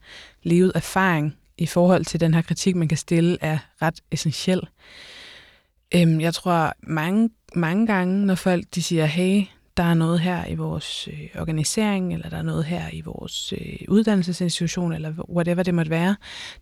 levet 0.44 0.72
erfaring 0.76 1.36
i 1.58 1.66
forhold 1.66 2.06
til 2.06 2.20
den 2.20 2.34
her 2.34 2.42
kritik, 2.42 2.76
man 2.76 2.88
kan 2.88 2.98
stille, 2.98 3.38
er 3.42 3.58
ret 3.82 4.00
essentiel. 4.12 4.62
Øhm, 5.96 6.22
jeg 6.22 6.34
tror 6.34 6.74
mange, 6.84 7.30
mange 7.56 7.88
gange, 7.88 8.26
når 8.26 8.36
folk 8.36 8.66
de 8.76 8.84
siger, 8.84 9.06
hey, 9.06 9.44
der 9.80 9.86
er 9.86 9.94
noget 9.94 10.20
her 10.20 10.46
i 10.46 10.56
vores 10.56 11.08
øh, 11.08 11.42
organisering, 11.42 12.14
eller 12.14 12.30
der 12.30 12.38
er 12.38 12.42
noget 12.42 12.66
her 12.66 12.90
i 12.94 13.02
vores 13.02 13.54
øh, 13.54 13.78
uddannelsesinstitution, 13.88 14.94
eller 14.94 15.14
whatever 15.30 15.64
det 15.64 15.74
måtte 15.74 15.92
være, 15.92 16.16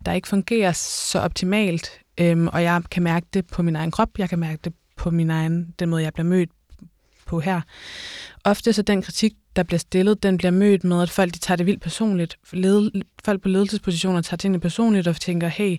der 0.06 0.12
ikke 0.12 0.28
fungerer 0.28 0.72
så 0.72 1.20
optimalt, 1.20 1.90
øhm, 2.20 2.48
og 2.48 2.62
jeg 2.62 2.82
kan 2.90 3.02
mærke 3.02 3.26
det 3.34 3.46
på 3.46 3.62
min 3.62 3.76
egen 3.76 3.90
krop, 3.90 4.08
jeg 4.18 4.28
kan 4.28 4.38
mærke 4.38 4.60
det 4.64 4.72
på 4.96 5.10
min 5.10 5.30
egen, 5.30 5.74
den 5.78 5.88
måde, 5.88 6.02
jeg 6.02 6.12
bliver 6.12 6.26
mødt 6.26 6.50
på 7.26 7.40
her. 7.40 7.60
Ofte 8.44 8.72
så 8.72 8.82
den 8.82 9.02
kritik, 9.02 9.32
der 9.56 9.62
bliver 9.62 9.78
stillet, 9.78 10.22
den 10.22 10.36
bliver 10.38 10.50
mødt 10.50 10.84
med, 10.84 11.02
at 11.02 11.10
folk 11.10 11.34
de 11.34 11.38
tager 11.38 11.56
det 11.56 11.66
vildt 11.66 11.82
personligt. 11.82 12.36
Led, 12.52 12.90
folk 13.24 13.42
på 13.42 13.48
ledelsespositioner 13.48 14.22
tager 14.22 14.36
tingene 14.36 14.60
personligt 14.60 15.08
og 15.08 15.16
tænker, 15.16 15.48
hey, 15.48 15.76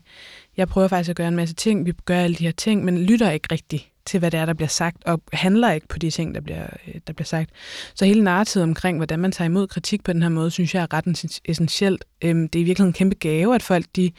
jeg 0.58 0.68
prøver 0.68 0.88
faktisk 0.88 1.10
at 1.10 1.16
gøre 1.16 1.28
en 1.28 1.36
masse 1.36 1.56
ting, 1.56 1.86
vi 1.86 1.92
gør 2.06 2.20
alle 2.20 2.36
de 2.36 2.44
her 2.44 2.52
ting, 2.52 2.86
men 2.86 2.98
lytter 2.98 3.32
ikke 3.32 3.48
rigtigt 3.52 3.90
til, 4.10 4.20
hvad 4.20 4.32
det 4.32 4.39
er, 4.39 4.45
der 4.45 4.53
bliver 4.53 4.68
sagt, 4.68 5.03
og 5.05 5.22
handler 5.34 5.72
ikke 5.72 5.88
på 5.88 5.99
de 5.99 6.12
ting, 6.12 6.36
der 6.36 6.41
bliver, 6.41 6.68
øh, 6.88 6.95
der 7.07 7.14
bliver 7.14 7.26
sagt. 7.26 7.49
Så 7.95 8.05
hele 8.05 8.24
narrativet 8.24 8.64
omkring, 8.64 8.97
hvordan 8.97 9.20
man 9.20 9.32
tager 9.32 9.45
imod 9.45 9.68
kritik 9.68 10.03
på 10.03 10.14
den 10.14 10.22
her 10.22 10.30
måde, 10.30 10.51
synes 10.51 10.76
jeg 10.76 10.82
er 10.82 10.93
ret 10.93 11.39
essentielt. 11.45 12.05
Øhm, 12.22 12.49
Det 12.49 12.60
er 12.60 12.64
i 12.64 12.64
virkeligheden 12.64 12.89
en 12.89 12.93
kæmpe 12.93 13.16
gave, 13.16 13.55
at 13.55 13.64
folk 13.64 13.86
de 13.95 14.12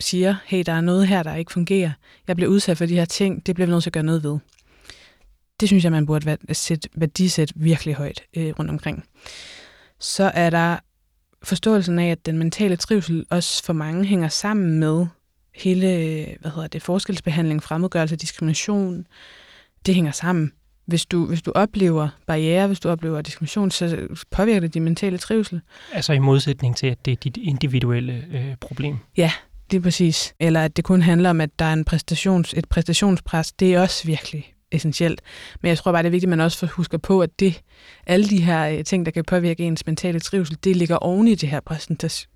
siger, 0.00 0.34
hey, 0.44 0.62
der 0.66 0.72
er 0.72 0.80
noget 0.80 1.08
her, 1.08 1.22
der 1.22 1.34
ikke 1.34 1.52
fungerer. 1.52 1.90
Jeg 2.28 2.36
bliver 2.36 2.50
udsat 2.50 2.78
for 2.78 2.86
de 2.86 2.94
her 2.94 3.04
ting, 3.04 3.46
det 3.46 3.54
bliver 3.54 3.66
vi 3.66 3.70
nødt 3.70 3.82
til 3.82 3.90
at 3.90 3.94
gøre 3.94 4.02
noget 4.02 4.22
ved. 4.22 4.38
Det 5.60 5.68
synes 5.68 5.84
jeg, 5.84 5.92
man 5.92 6.06
burde 6.06 6.36
sætte 6.52 6.88
værdisæt 6.94 7.52
virkelig 7.54 7.94
højt 7.94 8.22
øh, 8.36 8.54
rundt 8.58 8.70
omkring. 8.70 9.04
Så 9.98 10.30
er 10.34 10.50
der 10.50 10.76
forståelsen 11.42 11.98
af, 11.98 12.10
at 12.10 12.26
den 12.26 12.38
mentale 12.38 12.76
trivsel 12.76 13.26
også 13.30 13.64
for 13.64 13.72
mange 13.72 14.04
hænger 14.04 14.28
sammen 14.28 14.78
med 14.78 15.06
hele 15.54 15.86
hvad 16.40 16.50
hedder 16.50 16.68
det, 16.68 16.82
forskelsbehandling, 16.82 17.62
fremmedgørelse, 17.62 18.16
diskrimination. 18.16 19.06
Det 19.86 19.94
hænger 19.94 20.12
sammen. 20.12 20.52
Hvis 20.86 21.06
du, 21.06 21.26
hvis 21.26 21.42
du 21.42 21.52
oplever 21.54 22.08
barriere, 22.26 22.66
hvis 22.66 22.80
du 22.80 22.88
oplever 22.88 23.22
diskrimination, 23.22 23.70
så 23.70 24.08
påvirker 24.30 24.60
det 24.60 24.74
din 24.74 24.84
mentale 24.84 25.18
trivsel. 25.18 25.60
Altså 25.92 26.12
i 26.12 26.18
modsætning 26.18 26.76
til, 26.76 26.86
at 26.86 27.04
det 27.04 27.12
er 27.12 27.16
dit 27.16 27.36
individuelle 27.36 28.24
øh, 28.32 28.56
problem. 28.60 28.98
Lige 29.70 29.80
præcis. 29.80 30.34
Eller 30.40 30.64
at 30.64 30.76
det 30.76 30.84
kun 30.84 31.02
handler 31.02 31.30
om, 31.30 31.40
at 31.40 31.50
der 31.58 31.64
er 31.64 31.72
en 31.72 31.84
præstations, 31.84 32.54
et 32.54 32.68
præstationspres. 32.68 33.52
Det 33.52 33.74
er 33.74 33.80
også 33.80 34.06
virkelig 34.06 34.54
essentielt. 34.72 35.20
Men 35.60 35.68
jeg 35.68 35.78
tror 35.78 35.92
bare, 35.92 36.02
det 36.02 36.06
er 36.06 36.10
vigtigt, 36.10 36.28
at 36.28 36.38
man 36.38 36.40
også 36.40 36.66
husker 36.66 36.98
på, 36.98 37.20
at 37.20 37.40
det, 37.40 37.62
alle 38.06 38.28
de 38.28 38.42
her 38.42 38.68
øh, 38.68 38.84
ting, 38.84 39.06
der 39.06 39.12
kan 39.12 39.24
påvirke 39.24 39.62
ens 39.62 39.86
mentale 39.86 40.20
trivsel, 40.20 40.58
det 40.64 40.76
ligger 40.76 40.96
oven 40.96 41.28
i 41.28 41.34
det 41.34 41.48
her 41.48 41.60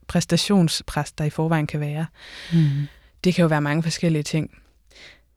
præstationspres, 0.09 1.13
der 1.13 1.25
i 1.25 1.31
forvejen 1.31 1.67
kan 1.67 1.81
være. 1.81 2.07
Mm. 2.53 2.69
Det 3.25 3.35
kan 3.35 3.43
jo 3.43 3.49
være 3.49 3.61
mange 3.61 3.83
forskellige 3.83 4.23
ting. 4.23 4.51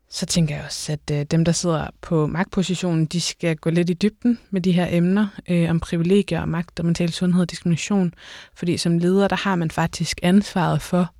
Så 0.09 0.25
tænker 0.25 0.55
jeg 0.55 0.65
også, 0.65 0.91
at 0.91 1.11
øh, 1.11 1.25
dem, 1.25 1.45
der 1.45 1.51
sidder 1.51 1.87
på 2.01 2.27
magtpositionen, 2.27 3.05
de 3.05 3.21
skal 3.21 3.55
gå 3.55 3.69
lidt 3.69 3.89
i 3.89 3.93
dybden 3.93 4.39
med 4.49 4.61
de 4.61 4.71
her 4.71 4.87
emner 4.89 5.27
øh, 5.49 5.69
om 5.69 5.79
privilegier 5.79 6.41
og 6.41 6.49
magt 6.49 6.79
og 6.79 6.85
mental 6.85 7.11
sundhed 7.11 7.41
og 7.41 7.49
diskrimination. 7.49 8.13
Fordi 8.55 8.77
som 8.77 8.97
leder, 8.97 9.27
der 9.27 9.35
har 9.35 9.55
man 9.55 9.71
faktisk 9.71 10.19
ansvaret 10.23 10.81
for 10.81 11.13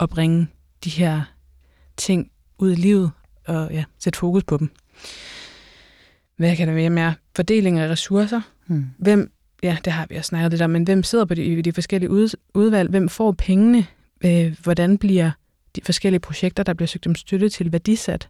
at 0.00 0.10
bringe 0.10 0.48
de 0.84 0.90
her 0.90 1.22
ting 1.96 2.30
ud 2.58 2.72
i 2.72 2.74
livet 2.74 3.10
og 3.46 3.68
ja, 3.72 3.84
sætte 3.98 4.18
fokus 4.18 4.44
på 4.44 4.56
dem. 4.56 4.70
Hvad 6.36 6.56
kan 6.56 6.68
der 6.68 6.74
være 6.74 6.90
mere? 6.90 7.14
Fordeling 7.36 7.78
af 7.78 7.88
ressourcer. 7.88 8.40
Mm. 8.66 8.86
Hvem, 8.98 9.32
ja, 9.62 9.76
det 9.84 9.92
har 9.92 10.06
vi 10.08 10.16
også 10.16 10.28
snakket 10.28 10.50
lidt 10.50 10.62
om, 10.62 10.70
men 10.70 10.84
hvem 10.84 11.02
sidder 11.02 11.24
på 11.24 11.34
de, 11.34 11.62
de 11.62 11.72
forskellige 11.72 12.10
ud, 12.10 12.36
udvalg? 12.54 12.90
Hvem 12.90 13.08
får 13.08 13.32
pengene? 13.32 13.86
Øh, 14.24 14.56
hvordan 14.62 14.98
bliver 14.98 15.30
de 15.76 15.80
forskellige 15.84 16.20
projekter, 16.20 16.62
der 16.62 16.74
bliver 16.74 16.86
søgt 16.86 17.06
om 17.06 17.14
støtte 17.14 17.48
til, 17.48 17.72
værdisat? 17.72 18.28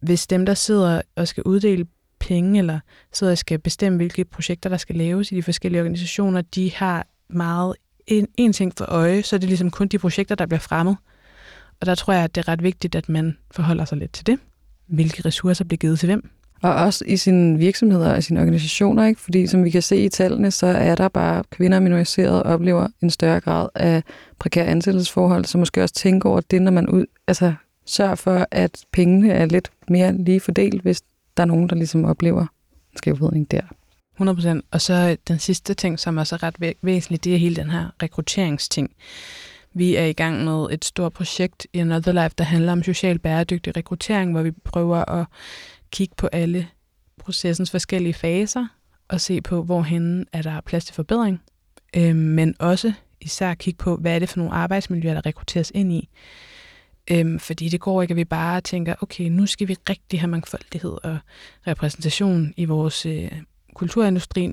Hvis 0.00 0.26
dem, 0.26 0.46
der 0.46 0.54
sidder 0.54 1.02
og 1.16 1.28
skal 1.28 1.42
uddele 1.42 1.86
penge, 2.20 2.58
eller 2.58 2.80
sidder 3.12 3.30
og 3.30 3.38
skal 3.38 3.58
bestemme, 3.58 3.96
hvilke 3.96 4.24
projekter, 4.24 4.70
der 4.70 4.76
skal 4.76 4.96
laves 4.96 5.32
i 5.32 5.34
de 5.34 5.42
forskellige 5.42 5.80
organisationer, 5.80 6.40
de 6.40 6.72
har 6.72 7.06
meget 7.28 7.74
en, 8.06 8.28
en 8.36 8.52
ting 8.52 8.72
for 8.76 8.84
øje, 8.84 9.22
så 9.22 9.36
er 9.36 9.40
det 9.40 9.48
ligesom 9.48 9.70
kun 9.70 9.88
de 9.88 9.98
projekter, 9.98 10.34
der 10.34 10.46
bliver 10.46 10.60
fremmet. 10.60 10.96
Og 11.80 11.86
der 11.86 11.94
tror 11.94 12.12
jeg, 12.12 12.24
at 12.24 12.34
det 12.34 12.40
er 12.40 12.48
ret 12.48 12.62
vigtigt, 12.62 12.94
at 12.94 13.08
man 13.08 13.36
forholder 13.50 13.84
sig 13.84 13.98
lidt 13.98 14.12
til 14.12 14.26
det. 14.26 14.38
Hvilke 14.86 15.22
ressourcer 15.24 15.64
bliver 15.64 15.78
givet 15.78 15.98
til 15.98 16.06
hvem? 16.06 16.30
Og 16.62 16.74
også 16.74 17.04
i 17.06 17.16
sine 17.16 17.58
virksomheder 17.58 18.14
og 18.14 18.22
sine 18.22 18.40
organisationer, 18.40 19.06
ikke? 19.06 19.20
fordi 19.20 19.46
som 19.46 19.64
vi 19.64 19.70
kan 19.70 19.82
se 19.82 19.96
i 19.96 20.08
tallene, 20.08 20.50
så 20.50 20.66
er 20.66 20.94
der 20.94 21.08
bare 21.08 21.44
kvinder 21.50 21.76
og 21.76 21.82
minoriserede 21.82 22.42
oplever 22.42 22.88
en 23.02 23.10
større 23.10 23.40
grad 23.40 23.68
af 23.74 24.02
prekære 24.38 24.66
ansættelsesforhold, 24.66 25.44
så 25.44 25.58
måske 25.58 25.82
også 25.82 25.94
tænke 25.94 26.28
over 26.28 26.40
det, 26.40 26.62
når 26.62 26.70
man 26.70 26.88
ud, 26.88 27.06
altså 27.26 27.52
sørger 27.86 28.14
for, 28.14 28.46
at 28.50 28.84
pengene 28.92 29.32
er 29.32 29.46
lidt 29.46 29.70
mere 29.88 30.24
lige 30.24 30.40
fordelt, 30.40 30.82
hvis 30.82 31.02
der 31.36 31.42
er 31.42 31.46
nogen, 31.46 31.68
der 31.68 31.76
ligesom 31.76 32.04
oplever 32.04 32.40
en 32.40 32.96
skævvridning 32.96 33.50
der. 33.50 33.62
100%. 34.20 34.60
Og 34.70 34.80
så 34.80 35.16
den 35.28 35.38
sidste 35.38 35.74
ting, 35.74 35.98
som 35.98 36.16
også 36.16 36.34
er 36.34 36.42
ret 36.42 36.76
væsentlig, 36.82 37.24
det 37.24 37.34
er 37.34 37.38
hele 37.38 37.56
den 37.56 37.70
her 37.70 37.86
rekrutteringsting. 38.02 38.90
Vi 39.74 39.96
er 39.96 40.04
i 40.04 40.12
gang 40.12 40.44
med 40.44 40.66
et 40.70 40.84
stort 40.84 41.12
projekt 41.12 41.66
i 41.72 41.78
Another 41.78 42.12
Life, 42.12 42.34
der 42.38 42.44
handler 42.44 42.72
om 42.72 42.82
social 42.82 43.18
bæredygtig 43.18 43.76
rekruttering, 43.76 44.32
hvor 44.32 44.42
vi 44.42 44.50
prøver 44.50 45.10
at 45.10 45.26
kigge 45.92 46.14
på 46.16 46.26
alle 46.26 46.68
processens 47.18 47.70
forskellige 47.70 48.14
faser 48.14 48.66
og 49.08 49.20
se 49.20 49.40
på, 49.40 49.62
hvorhen 49.62 50.26
er 50.32 50.42
der 50.42 50.60
plads 50.60 50.84
til 50.84 50.94
forbedring, 50.94 51.42
øh, 51.96 52.16
men 52.16 52.54
også 52.58 52.92
især 53.20 53.54
kigge 53.54 53.78
på, 53.78 53.96
hvad 53.96 54.14
er 54.14 54.18
det 54.18 54.28
for 54.28 54.38
nogle 54.38 54.52
arbejdsmiljøer, 54.54 55.14
der 55.14 55.26
rekrutteres 55.26 55.72
ind 55.74 55.92
i. 55.92 56.08
Øhm, 57.10 57.38
fordi 57.38 57.68
det 57.68 57.80
går 57.80 58.02
ikke, 58.02 58.12
at 58.12 58.16
vi 58.16 58.24
bare 58.24 58.60
tænker, 58.60 58.94
okay, 59.00 59.28
nu 59.28 59.46
skal 59.46 59.68
vi 59.68 59.76
rigtig 59.88 60.20
have 60.20 60.30
mangfoldighed 60.30 60.98
og 61.02 61.18
repræsentation 61.66 62.54
i 62.56 62.64
vores 62.64 63.06
øh, 63.06 63.32
kulturindustri, 63.74 64.50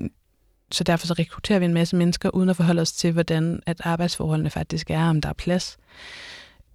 så 0.72 0.84
derfor 0.84 1.06
så 1.06 1.14
rekrutterer 1.14 1.58
vi 1.58 1.64
en 1.64 1.74
masse 1.74 1.96
mennesker, 1.96 2.30
uden 2.30 2.48
at 2.48 2.56
forholde 2.56 2.82
os 2.82 2.92
til, 2.92 3.12
hvordan 3.12 3.62
at 3.66 3.80
arbejdsforholdene 3.84 4.50
faktisk 4.50 4.90
er, 4.90 5.04
om 5.04 5.20
der 5.20 5.28
er 5.28 5.32
plads. 5.32 5.78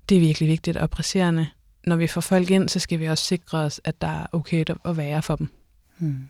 Det 0.09 0.16
er 0.16 0.20
virkelig 0.20 0.49
vigtigt 0.49 0.78
og 0.78 0.89
presserende. 0.89 1.47
Når 1.88 1.95
vi 1.95 2.07
får 2.07 2.21
folk 2.21 2.51
ind, 2.51 2.69
så 2.69 2.79
skal 2.79 2.99
vi 2.99 3.05
også 3.05 3.23
sikre 3.23 3.57
os, 3.57 3.81
at 3.83 4.01
der 4.01 4.07
er 4.07 4.25
okay 4.31 4.65
at 4.86 4.97
være 4.97 5.21
for 5.21 5.36
dem. 5.36 5.47
Hmm. 5.97 6.27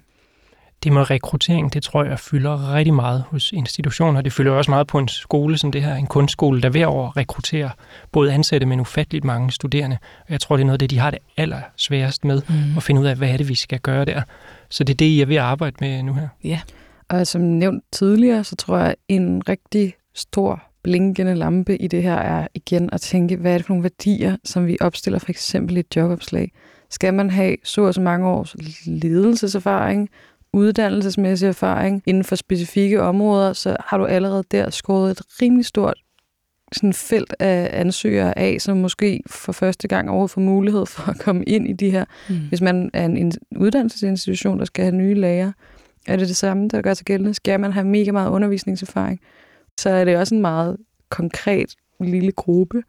Det 0.84 0.94
med 0.94 1.10
rekruttering, 1.10 1.74
det 1.74 1.84
tror 1.84 2.04
jeg 2.04 2.20
fylder 2.20 2.74
rigtig 2.74 2.94
meget 2.94 3.24
hos 3.30 3.52
institutioner. 3.52 4.22
Det 4.22 4.34
fylder 4.34 4.52
også 4.52 4.72
meget 4.72 4.88
på 4.88 5.00
en 5.00 5.08
skole 5.08 5.58
som 5.58 5.72
det 5.72 5.84
her, 5.84 5.96
en 5.96 6.08
kunstskole, 6.08 6.62
der 6.62 6.70
hver 6.70 6.88
år 6.88 7.18
rekrutterer 7.18 7.70
både 8.12 8.34
ansatte, 8.34 8.68
men 8.68 8.80
ufatteligt 8.80 9.26
mange 9.26 9.52
studerende. 9.52 9.98
Og 10.20 10.32
jeg 10.32 10.42
tror, 10.42 10.56
det 10.58 10.62
er 10.62 10.66
noget 10.66 10.76
af 10.76 10.80
det, 10.80 10.90
de 10.90 11.00
har 11.00 11.12
det 11.12 11.20
aller 11.38 11.62
sværest 11.78 12.26
med, 12.26 12.42
Mm. 12.50 12.78
at 12.78 12.84
finde 12.84 13.02
ud 13.02 13.06
af, 13.06 13.16
hvad 13.16 13.30
er 13.30 13.38
det, 13.38 13.50
vi 13.50 13.56
skal 13.56 13.80
gøre 13.80 14.06
der. 14.06 14.22
Så 14.70 14.84
det 14.84 14.94
er 14.94 14.98
det, 14.98 15.06
I 15.06 15.22
er 15.22 15.26
ved 15.26 15.36
at 15.36 15.42
arbejde 15.42 15.76
med 15.80 16.04
nu 16.04 16.14
her. 16.14 16.58
Og 17.10 17.28
som 17.28 17.42
nævnt 17.42 17.84
tidligere, 17.92 18.44
så 18.44 18.56
tror 18.56 18.78
jeg, 18.78 18.96
en 19.08 19.50
rigtig 19.50 19.94
stor 20.16 20.64
blinkende 20.86 21.36
lampe 21.36 21.78
i 21.78 21.88
det 21.88 22.04
her 22.04 22.16
er 22.16 22.48
igen 22.54 22.90
at 22.92 23.02
tænke, 23.02 23.36
hvad 23.36 23.54
er 23.54 23.58
det 23.58 23.66
for 23.66 23.74
nogle 23.74 23.84
værdier, 23.84 24.38
som 24.44 24.68
vi 24.68 24.78
opstiller 24.82 25.20
for 25.20 25.30
eksempel 25.30 25.78
i 25.78 25.80
et 25.80 25.96
jobopslag. 25.96 26.52
Skal 26.90 27.14
man 27.14 27.30
have 27.30 27.56
så 27.64 27.82
og 27.82 27.94
så 27.94 28.02
mange 28.02 28.28
års 28.28 28.56
ledelseserfaring, 28.86 30.10
uddannelsesmæssig 30.54 31.48
erfaring 31.48 32.04
inden 32.06 32.24
for 32.24 32.36
specifikke 32.36 33.02
områder, 33.02 33.54
så 33.54 33.78
har 33.80 33.98
du 33.98 34.06
allerede 34.06 34.44
der 34.52 34.70
skåret 34.70 35.12
et 35.12 35.22
rimelig 35.42 35.66
stort 35.66 35.98
sådan 36.72 36.94
felt 36.94 37.36
af 37.40 37.70
ansøgere 37.74 38.38
af, 38.40 38.58
som 38.62 38.78
måske 38.78 39.22
for 39.28 39.52
første 39.52 39.88
gang 39.88 40.10
overhovedet 40.10 40.32
får 40.32 40.42
mulighed 40.42 40.86
for 40.86 41.10
at 41.10 41.20
komme 41.20 41.44
ind 41.44 41.68
i 41.68 41.74
de 41.74 41.90
her 41.92 42.06
Mm. 42.30 42.36
hvis 42.50 42.62
man 42.62 42.90
er 42.94 43.06
en 43.06 43.18
in- 43.18 43.32
uddannelsesinstitution, 43.58 44.60
der 44.60 44.66
skal 44.66 44.84
have 44.86 44.96
nye 44.96 45.14
læger, 45.14 45.52
er 46.08 46.16
det 46.16 46.28
det 46.28 46.36
samme, 46.36 46.68
der 46.68 46.82
gør 46.82 46.94
sig 46.94 47.06
gældende. 47.06 47.34
Skal 47.34 47.60
man 47.60 47.72
have 47.74 47.88
mega 47.88 48.12
meget 48.12 48.30
undervisningserfaring, 48.30 49.20
så 49.80 49.90
er 49.90 50.06
det 50.06 50.18
også 50.18 50.36
en 50.36 50.42
meget 50.42 50.78
konkret 51.10 51.76
lille 52.00 52.32
gruppe, 52.32 52.84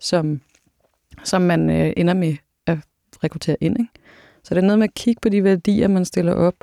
som, 0.00 0.40
som 1.24 1.42
man 1.42 1.70
øh, 1.70 1.92
ender 1.96 2.14
med 2.14 2.36
at 2.66 2.78
rekruttere 3.24 3.56
ind. 3.60 3.80
Ikke? 3.80 3.90
Så 4.42 4.54
det 4.54 4.62
er 4.62 4.66
noget 4.66 4.78
med 4.78 4.88
at 4.88 4.94
kigge 4.94 5.20
på 5.20 5.28
de 5.28 5.44
værdier, 5.44 5.88
man 5.88 6.04
stiller 6.04 6.32
op, 6.34 6.54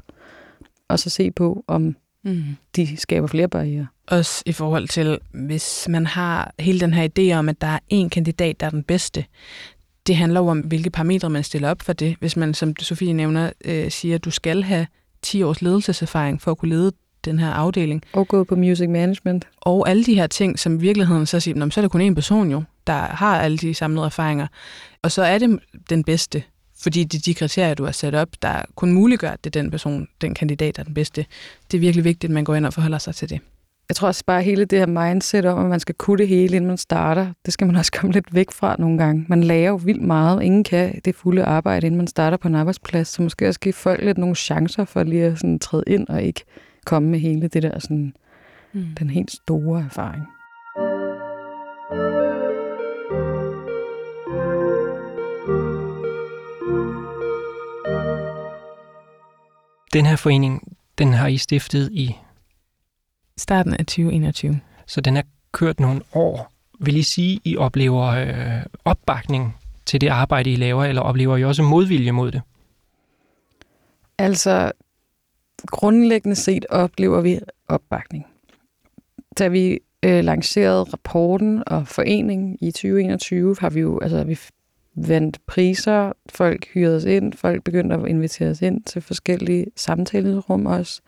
og 0.87 0.99
så 0.99 1.09
se 1.09 1.31
på, 1.31 1.63
om 1.67 1.95
Mm. 2.23 2.43
de 2.75 2.97
skaber 2.97 3.27
flere 3.27 3.47
barriere. 3.47 3.87
Også 4.07 4.43
i 4.45 4.51
forhold 4.51 4.87
til, 4.87 5.19
hvis 5.33 5.87
man 5.89 6.05
har 6.05 6.53
hele 6.59 6.79
den 6.79 6.93
her 6.93 7.07
idé 7.07 7.33
om, 7.37 7.49
at 7.49 7.61
der 7.61 7.67
er 7.67 7.79
én 7.93 8.09
kandidat, 8.09 8.59
der 8.59 8.65
er 8.65 8.69
den 8.69 8.83
bedste. 8.83 9.25
Det 10.07 10.15
handler 10.15 10.39
jo 10.39 10.47
om, 10.47 10.59
hvilke 10.59 10.89
parametre 10.89 11.29
man 11.29 11.43
stiller 11.43 11.69
op 11.69 11.81
for 11.81 11.93
det. 11.93 12.15
Hvis 12.19 12.37
man, 12.37 12.53
som 12.53 12.75
Sofie 12.79 13.13
nævner, 13.13 13.51
øh, 13.65 13.91
siger, 13.91 14.15
at 14.15 14.25
du 14.25 14.31
skal 14.31 14.63
have 14.63 14.87
10 15.21 15.43
års 15.43 15.61
ledelseserfaring 15.61 16.41
for 16.41 16.51
at 16.51 16.57
kunne 16.57 16.69
lede 16.69 16.91
den 17.25 17.39
her 17.39 17.49
afdeling, 17.49 18.01
Og 18.13 18.27
gået 18.27 18.47
på 18.47 18.55
music 18.55 18.89
management. 18.89 19.47
og 19.61 19.89
alle 19.89 20.03
de 20.03 20.15
her 20.15 20.27
ting, 20.27 20.59
som 20.59 20.75
i 20.75 20.77
virkeligheden 20.81 21.25
så 21.25 21.39
siger, 21.39 21.55
"Nå, 21.55 21.65
men 21.65 21.71
så 21.71 21.79
er 21.79 21.81
det 21.81 21.91
kun 21.91 22.11
én 22.11 22.13
person 22.13 22.51
jo, 22.51 22.63
der 22.87 22.93
har 22.93 23.39
alle 23.41 23.57
de 23.57 23.73
samlede 23.73 24.05
erfaringer. 24.05 24.47
Og 25.01 25.11
så 25.11 25.23
er 25.23 25.37
det 25.37 25.59
den 25.89 26.03
bedste, 26.03 26.43
fordi 26.83 27.03
det 27.03 27.17
er 27.17 27.21
de 27.25 27.33
kriterier, 27.33 27.73
du 27.73 27.85
har 27.85 27.91
sat 27.91 28.15
op, 28.15 28.29
der 28.41 28.61
kun 28.75 28.91
muliggør, 28.91 29.29
at 29.29 29.43
det 29.43 29.55
er 29.55 29.61
den 29.61 29.71
person, 29.71 30.07
den 30.21 30.33
kandidat, 30.33 30.75
der 30.75 30.79
er 30.81 30.85
den 30.85 30.93
bedste. 30.93 31.25
Det 31.71 31.77
er 31.77 31.81
virkelig 31.81 32.03
vigtigt, 32.03 32.29
at 32.29 32.33
man 32.33 32.43
går 32.43 32.55
ind 32.55 32.65
og 32.65 32.73
forholder 32.73 32.97
sig 32.97 33.15
til 33.15 33.29
det. 33.29 33.39
Jeg 33.89 33.95
tror 33.95 34.07
også 34.07 34.23
bare 34.25 34.43
hele 34.43 34.65
det 34.65 34.79
her 34.79 34.85
mindset 34.85 35.45
om, 35.45 35.59
at 35.59 35.69
man 35.69 35.79
skal 35.79 35.95
kunne 35.95 36.17
det 36.17 36.27
hele, 36.27 36.55
inden 36.55 36.67
man 36.67 36.77
starter, 36.77 37.33
det 37.45 37.53
skal 37.53 37.67
man 37.67 37.75
også 37.75 37.91
komme 37.91 38.13
lidt 38.13 38.35
væk 38.35 38.51
fra 38.51 38.75
nogle 38.79 38.97
gange. 38.97 39.25
Man 39.29 39.43
lærer 39.43 39.69
jo 39.69 39.75
vildt 39.75 40.01
meget. 40.01 40.43
Ingen 40.43 40.63
kan 40.63 41.01
det 41.05 41.15
fulde 41.15 41.43
arbejde, 41.43 41.87
inden 41.87 41.97
man 41.97 42.07
starter 42.07 42.37
på 42.37 42.47
en 42.47 42.55
arbejdsplads. 42.55 43.07
Så 43.07 43.21
måske 43.21 43.47
også 43.47 43.59
give 43.59 43.73
folk 43.73 44.03
lidt 44.03 44.17
nogle 44.17 44.35
chancer 44.35 44.85
for 44.85 45.03
lige 45.03 45.23
at 45.23 45.37
sådan 45.37 45.59
træde 45.59 45.83
ind 45.87 46.07
og 46.07 46.23
ikke 46.23 46.43
komme 46.85 47.09
med 47.09 47.19
hele 47.19 47.47
det 47.47 47.63
der 47.63 47.79
sådan, 47.79 48.13
Mm. 48.73 48.95
den 48.99 49.09
helt 49.09 49.31
store 49.31 49.79
erfaring. 49.83 50.23
Den 59.93 60.05
her 60.05 60.15
forening, 60.15 60.77
den 60.97 61.13
har 61.13 61.27
I 61.27 61.37
stiftet 61.37 61.89
i, 61.91 62.15
Starten 63.37 63.73
af 63.73 63.85
2021. 63.85 64.59
så 64.87 65.01
den 65.01 65.17
er 65.17 65.21
kørt 65.51 65.79
nogle 65.79 66.01
år. 66.13 66.51
Vil 66.79 66.95
I 66.95 67.03
sige, 67.03 67.39
I 67.43 67.57
oplever 67.57 68.05
øh, 68.07 68.63
opbakning 68.85 69.57
til 69.85 70.01
det 70.01 70.07
arbejde, 70.07 70.51
I 70.51 70.55
laver, 70.55 70.85
eller 70.85 71.01
oplever 71.01 71.37
I 71.37 71.43
også 71.43 71.63
modvilje 71.63 72.11
mod 72.11 72.31
det? 72.31 72.41
Altså, 74.17 74.71
grundlæggende 75.67 76.35
set 76.35 76.65
oplever 76.69 77.21
vi 77.21 77.39
opbakning. 77.67 78.25
Da 79.39 79.47
vi 79.47 79.79
øh, 80.03 80.23
lancerede 80.23 80.83
rapporten 80.83 81.63
og 81.67 81.87
foreningen 81.87 82.57
i 82.61 82.71
2021, 82.71 83.55
har 83.59 83.69
vi 83.69 83.79
jo 83.79 83.99
altså, 83.99 84.23
vi 84.23 84.39
vandt 84.95 85.39
priser, 85.45 86.13
folk 86.29 86.67
hyrede 86.67 86.95
os 86.95 87.03
ind, 87.03 87.33
folk 87.33 87.63
begyndte 87.63 87.95
at 87.95 88.07
invitere 88.07 88.49
os 88.49 88.61
ind 88.61 88.83
til 88.83 89.01
forskellige 89.01 89.65
samtalerum 89.75 90.65
også. 90.65 91.01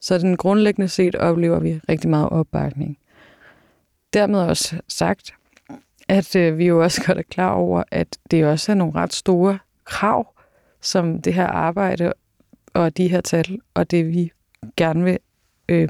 Så 0.00 0.18
den 0.18 0.36
grundlæggende 0.36 0.88
set 0.88 1.14
oplever 1.14 1.60
vi 1.60 1.80
rigtig 1.88 2.10
meget 2.10 2.28
opbakning. 2.28 2.98
Dermed 4.12 4.40
også 4.40 4.80
sagt, 4.88 5.34
at 6.08 6.36
øh, 6.36 6.58
vi 6.58 6.66
jo 6.66 6.82
også 6.82 7.02
godt 7.06 7.18
er 7.18 7.22
klar 7.22 7.50
over, 7.50 7.82
at 7.90 8.18
det 8.30 8.46
også 8.46 8.72
er 8.72 8.76
nogle 8.76 8.94
ret 8.94 9.12
store 9.12 9.58
krav, 9.84 10.34
som 10.80 11.22
det 11.22 11.34
her 11.34 11.46
arbejde 11.46 12.12
og 12.74 12.96
de 12.96 13.08
her 13.08 13.20
tal, 13.20 13.58
og 13.74 13.90
det 13.90 14.08
vi 14.08 14.32
gerne 14.76 15.04
vil 15.04 15.18
øh, 15.68 15.88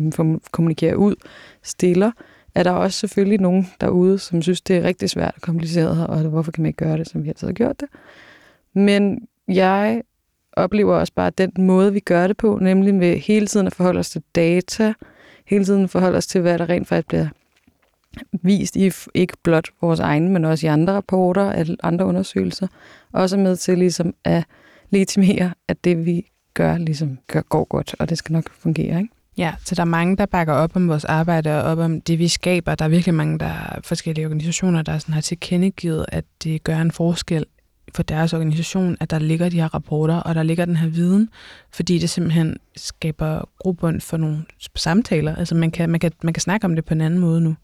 kommunikere 0.53 0.99
ud, 0.99 1.15
stiller, 1.63 2.11
er 2.55 2.63
der 2.63 2.71
også 2.71 2.99
selvfølgelig 2.99 3.41
nogen 3.41 3.69
derude, 3.81 4.19
som 4.19 4.43
synes, 4.43 4.61
det 4.61 4.77
er 4.77 4.83
rigtig 4.83 5.11
svært 5.11 5.33
og 5.37 5.43
kompliceret, 5.43 6.07
og 6.07 6.21
hvorfor 6.21 6.53
kan 6.53 6.63
man 6.63 6.69
ikke 6.69 6.85
gøre 6.85 6.99
det, 6.99 7.09
som 7.09 7.25
vi 7.25 7.29
altid 7.29 7.49
har 7.49 7.55
gjort 7.55 7.81
det. 7.81 7.89
Men 8.73 9.29
jeg 9.49 10.03
oplever 10.53 10.95
også 10.95 11.13
bare 11.13 11.31
den 11.31 11.53
måde, 11.59 11.93
vi 11.93 12.01
gør 12.01 12.27
det 12.27 12.37
på, 12.37 12.59
nemlig 12.63 12.95
med 12.95 13.17
hele 13.17 13.47
tiden 13.47 13.67
at 13.67 13.75
forholde 13.75 13.99
os 14.01 14.11
til 14.11 14.23
data, 14.35 14.95
hele 15.47 15.65
tiden 15.65 15.89
forholde 15.89 16.17
os 16.17 16.27
til, 16.27 16.41
hvad 16.41 16.59
der 16.59 16.69
rent 16.69 16.89
faktisk 16.89 17.09
bliver 17.09 17.29
vist 18.33 18.77
i 18.77 18.93
ikke 19.15 19.37
blot 19.43 19.69
vores 19.81 20.01
egne, 20.01 20.31
men 20.31 20.45
også 20.45 20.67
i 20.67 20.69
andre 20.69 20.93
rapporter, 20.93 21.77
andre 21.83 22.07
undersøgelser, 22.07 22.67
også 23.13 23.37
med 23.37 23.57
til 23.57 23.79
ligesom 23.79 24.15
at 24.25 24.45
legitimere, 24.91 25.55
at 25.69 25.85
det 25.85 26.07
vi 26.07 26.27
gør, 26.55 26.79
ligesom 26.79 27.19
gør, 27.27 27.41
går 27.41 27.65
godt, 27.65 27.95
og 27.99 28.09
det 28.09 28.19
skal 28.19 28.33
nok 28.33 28.51
fungere. 28.53 29.01
Ikke? 29.01 29.15
Ja, 29.39 29.55
så 29.65 29.75
der 29.75 29.81
er 29.81 29.85
mange, 29.85 30.17
der 30.17 30.27
bakker 30.27 30.55
op 30.55 30.77
om 30.77 30.89
vores 30.89 31.05
arbejde 31.05 31.57
og 31.57 31.63
op 31.63 31.79
om 31.79 32.01
det, 32.01 32.19
vi 32.19 32.29
skaber. 32.29 32.75
Der 32.75 32.85
er 32.85 32.89
virkelig 32.89 33.15
mange, 33.15 33.39
der 33.39 33.47
er 33.47 33.81
forskellige 33.85 34.27
organisationer, 34.27 34.83
der 34.83 34.99
sådan 34.99 35.15
har 35.15 35.21
tilkendegivet, 35.21 36.07
at 36.09 36.25
det 36.45 36.65
gør 36.65 36.79
en 36.79 36.93
forskel 36.93 37.45
for 37.95 38.03
deres 38.03 38.33
organisation, 38.33 38.97
at 39.01 39.11
der 39.11 39.19
ligger 39.19 39.49
de 39.49 39.61
her 39.61 39.75
rapporter, 39.75 40.15
og 40.15 40.35
der 40.35 40.43
ligger 40.43 40.65
den 40.65 40.77
her 40.77 40.89
viden, 40.89 41.29
fordi 41.71 41.99
det 41.99 42.11
simpelthen 42.11 42.57
skaber 42.77 43.49
grobund 43.59 44.01
for 44.01 44.17
nogle 44.17 44.45
samtaler. 44.75 45.37
Altså 45.37 45.55
man 45.55 45.71
kan, 45.71 45.91
man, 45.91 46.01
kan, 46.01 46.13
man 46.23 46.35
kan 46.35 46.41
snakke 46.41 46.65
om 46.65 46.75
det 46.75 46.85
på 46.85 46.95
en 46.95 47.01
anden 47.01 47.21
måde 47.21 47.41
nu. 47.41 47.57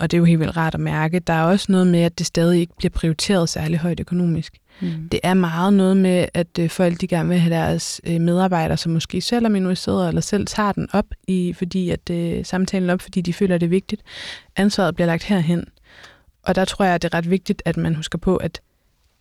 Og 0.00 0.10
det 0.10 0.16
er 0.16 0.18
jo 0.18 0.24
helt 0.24 0.40
vildt 0.40 0.56
rart 0.56 0.74
at 0.74 0.80
mærke. 0.80 1.18
Der 1.18 1.32
er 1.32 1.42
også 1.42 1.72
noget 1.72 1.86
med, 1.86 2.00
at 2.00 2.18
det 2.18 2.26
stadig 2.26 2.60
ikke 2.60 2.72
bliver 2.78 2.90
prioriteret 2.90 3.48
særlig 3.48 3.78
højt 3.78 4.00
økonomisk. 4.00 4.58
Mm. 4.80 5.08
Det 5.12 5.20
er 5.22 5.34
meget 5.34 5.72
noget 5.72 5.96
med, 5.96 6.26
at 6.34 6.58
øh, 6.58 6.70
folk 6.70 7.00
de 7.00 7.06
gerne 7.06 7.28
vil 7.28 7.38
have 7.38 7.54
deres 7.54 8.00
øh, 8.06 8.20
medarbejdere, 8.20 8.76
som 8.76 8.92
måske 8.92 9.20
selv 9.20 9.44
er 9.44 9.48
minoriseret, 9.48 10.08
eller 10.08 10.20
selv 10.20 10.46
tager 10.46 10.72
den 10.72 10.88
op, 10.92 11.06
i, 11.28 11.52
fordi 11.52 11.90
at 11.90 12.10
øh, 12.10 12.44
samtalen 12.44 12.90
op, 12.90 13.00
fordi 13.00 13.20
de 13.20 13.32
føler, 13.32 13.58
det 13.58 13.66
er 13.66 13.70
vigtigt. 13.70 14.02
Ansvaret 14.56 14.94
bliver 14.94 15.06
lagt 15.06 15.24
herhen. 15.24 15.64
Og 16.42 16.54
der 16.54 16.64
tror 16.64 16.84
jeg, 16.84 16.94
at 16.94 17.02
det 17.02 17.14
er 17.14 17.18
ret 17.18 17.30
vigtigt, 17.30 17.62
at 17.64 17.76
man 17.76 17.94
husker 17.94 18.18
på, 18.18 18.36
at 18.36 18.60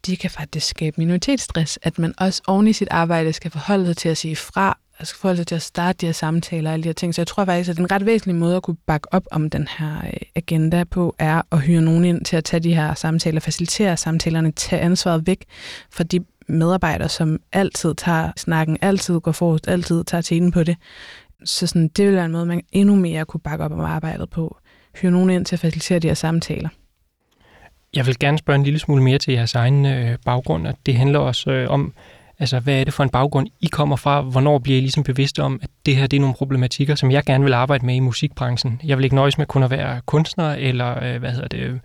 det 0.06 0.20
kan 0.20 0.30
faktisk 0.30 0.68
skabe 0.68 0.96
minoritetsstress, 0.98 1.80
at 1.82 2.00
man 2.00 2.14
også 2.18 2.42
oven 2.48 2.68
i 2.68 2.74
sit 2.74 2.88
arbejde 2.92 3.34
skal 3.34 3.52
forholde 3.52 3.86
sig 3.86 3.98
til 3.98 4.10
at 4.10 4.18
sige 4.18 4.36
fra, 4.36 4.78
og 5.04 5.08
skal 5.08 5.20
forholde 5.20 5.38
sig 5.38 5.48
til 5.48 5.56
at 5.56 5.62
starte 5.62 5.98
de 6.02 6.06
her 6.06 6.14
samtaler 6.14 6.70
og 6.70 6.74
alle 6.74 6.84
de 6.84 6.88
her 6.90 6.94
ting. 6.94 7.16
Så 7.16 7.22
jeg 7.22 7.28
tror 7.28 7.46
faktisk, 7.46 7.70
at 7.70 7.78
en 7.78 7.92
ret 7.92 8.06
væsentlig 8.06 8.36
måde 8.36 8.56
at 8.56 8.64
kunne 8.64 8.78
bakke 8.88 9.14
op 9.14 9.24
om 9.32 9.50
den 9.50 9.68
her 9.78 9.98
øh, 10.06 10.14
agenda 10.36 10.84
på, 10.84 11.16
er 11.20 11.42
at 11.52 11.62
hyre 11.62 11.82
nogen 11.82 12.06
ind 12.06 12.26
til 12.26 12.38
at 12.38 12.44
tage 12.44 12.60
de 12.60 12.76
her 12.76 12.94
samtaler, 12.94 13.40
facilitere 13.40 13.98
samtalerne, 13.98 14.52
tage 14.52 14.82
ansvaret 14.82 15.28
væk 15.28 15.46
fra 15.92 16.04
de 16.04 16.20
medarbejdere, 16.48 17.10
som 17.10 17.40
altid 17.52 17.96
tager 17.96 18.32
snakken, 18.38 18.78
altid 18.82 19.20
går 19.20 19.32
forrest, 19.32 19.68
altid 19.68 20.04
tager 20.04 20.22
tiden 20.22 20.52
på 20.52 20.64
det. 20.64 20.78
Så 21.46 21.68
sådan, 21.68 21.88
det 21.88 22.06
vil 22.06 22.16
være 22.16 22.26
en 22.26 22.32
måde, 22.32 22.46
man 22.46 22.62
endnu 22.72 22.96
mere 22.96 23.26
kunne 23.26 23.42
bakke 23.42 23.66
op 23.66 23.72
om 23.72 23.80
arbejdet 23.80 24.30
på. 24.30 24.58
Hyre 25.02 25.12
nogen 25.12 25.30
ind 25.30 25.46
til 25.46 25.56
at 25.56 25.60
facilitere 25.60 26.00
de 26.00 26.08
her 26.08 26.16
samtaler. 26.16 26.70
Jeg 27.96 28.06
vil 28.06 28.20
gerne 28.20 28.38
spørge 28.38 28.58
en 28.58 28.64
lille 28.64 28.80
smule 28.80 29.04
mere 29.04 29.18
til 29.18 29.34
jeres 29.34 29.56
egen 29.56 29.86
øh, 29.86 30.18
baggrund, 30.26 30.68
og 30.68 30.74
det 30.86 30.96
handler 30.96 31.20
også 31.20 31.52
øh, 31.52 31.70
om, 31.70 31.94
altså 32.40 32.60
hvad 32.60 32.80
er 32.80 32.84
det 32.84 32.94
for 32.94 33.04
en 33.04 33.10
baggrund, 33.10 33.48
I 33.62 33.68
kommer 33.68 33.96
fra? 33.96 34.22
Hvornår 34.22 34.60
bliver 34.60 34.78
I 34.78 34.82
ligesom 34.82 35.04
bevidste 35.04 35.44
om, 35.44 35.60
at 35.64 35.70
det 35.86 35.96
her 35.96 36.08
det 36.08 36.18
er 36.18 36.22
nogle 36.22 36.36
problematikker, 36.36 36.96
som 36.96 37.12
jeg 37.12 37.24
gerne 37.24 37.44
vil 37.44 37.54
arbejde 37.54 37.86
med 37.86 37.96
i 37.96 38.00
musikbranchen? 38.00 38.82
Jeg 38.84 38.98
vil 38.98 39.04
ikke 39.04 39.16
nøjes 39.16 39.38
med 39.38 39.46
kun 39.46 39.64
at 39.64 39.70
være 39.70 40.02
kunstner, 40.06 40.54
eller 40.54 41.04
øh, 41.04 41.20
hvad 41.20 41.32
hedder 41.32 41.48
det, 41.48 41.80